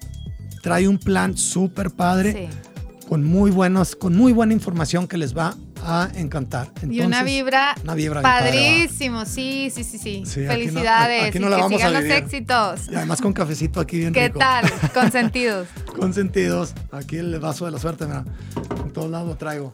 trae 0.63 0.87
un 0.89 0.99
plan 0.99 1.37
súper 1.37 1.91
padre 1.91 2.49
Sí. 2.51 3.07
con 3.09 3.25
muy 3.25 3.51
buenos, 3.51 3.97
con 3.97 4.17
muy 4.17 4.33
buena 4.33 4.53
información 4.53 5.07
que 5.09 5.17
les 5.19 5.37
va 5.37 5.55
a 5.85 6.09
encantar. 6.17 6.73
y 6.91 7.01
una 7.01 7.23
vibra, 7.23 7.75
una 7.85 7.95
vibra 7.95 8.21
padrísimo, 8.21 9.25
sí, 9.25 9.71
sí, 9.73 9.85
sí, 9.85 9.97
sí. 9.99 10.23
Sí, 10.27 10.41
aquí 10.41 10.47
no- 10.47 10.53
Felicidades. 10.73 11.25
aquí 11.25 11.39
no 11.39 11.47
y 11.47 11.51
la 11.51 11.57
que 11.57 11.63
vamos 11.63 11.83
a 11.83 11.91
los 11.91 12.05
éxitos. 12.05 12.81
Y 12.91 12.97
además 12.97 13.21
con 13.21 13.33
cafecito 13.33 13.79
aquí 13.81 13.99
bien 13.99 14.13
¿Qué 14.13 14.27
rico. 14.27 14.41
tal? 14.41 14.65
Consentidos. 14.95 15.69
Consentidos. 15.99 16.75
Aquí 16.91 17.17
el 17.17 17.39
vaso 17.39 17.65
de 17.65 17.71
la 17.71 17.79
suerte, 17.79 18.07
mira. 18.07 18.25
En 18.85 18.93
todos 18.93 19.09
lados 19.11 19.29
lo 19.29 19.37
traigo. 19.37 19.73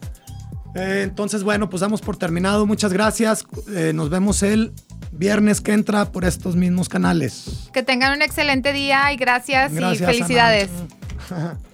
Eh, 0.76 1.02
entonces, 1.04 1.42
bueno, 1.44 1.70
pues 1.70 1.80
damos 1.80 2.00
por 2.02 2.16
terminado. 2.16 2.66
Muchas 2.66 2.92
gracias. 2.92 3.44
Eh, 3.74 3.92
nos 3.94 4.10
vemos 4.10 4.42
el 4.42 4.72
viernes 5.16 5.60
que 5.60 5.72
entra 5.72 6.06
por 6.06 6.24
estos 6.24 6.56
mismos 6.56 6.88
canales. 6.88 7.68
Que 7.72 7.82
tengan 7.82 8.16
un 8.16 8.22
excelente 8.22 8.72
día 8.72 9.12
y 9.12 9.16
gracias, 9.16 9.72
Gracias, 9.72 10.02
y 10.02 10.04
felicidades. 10.12 10.68
Ana. 11.30 11.58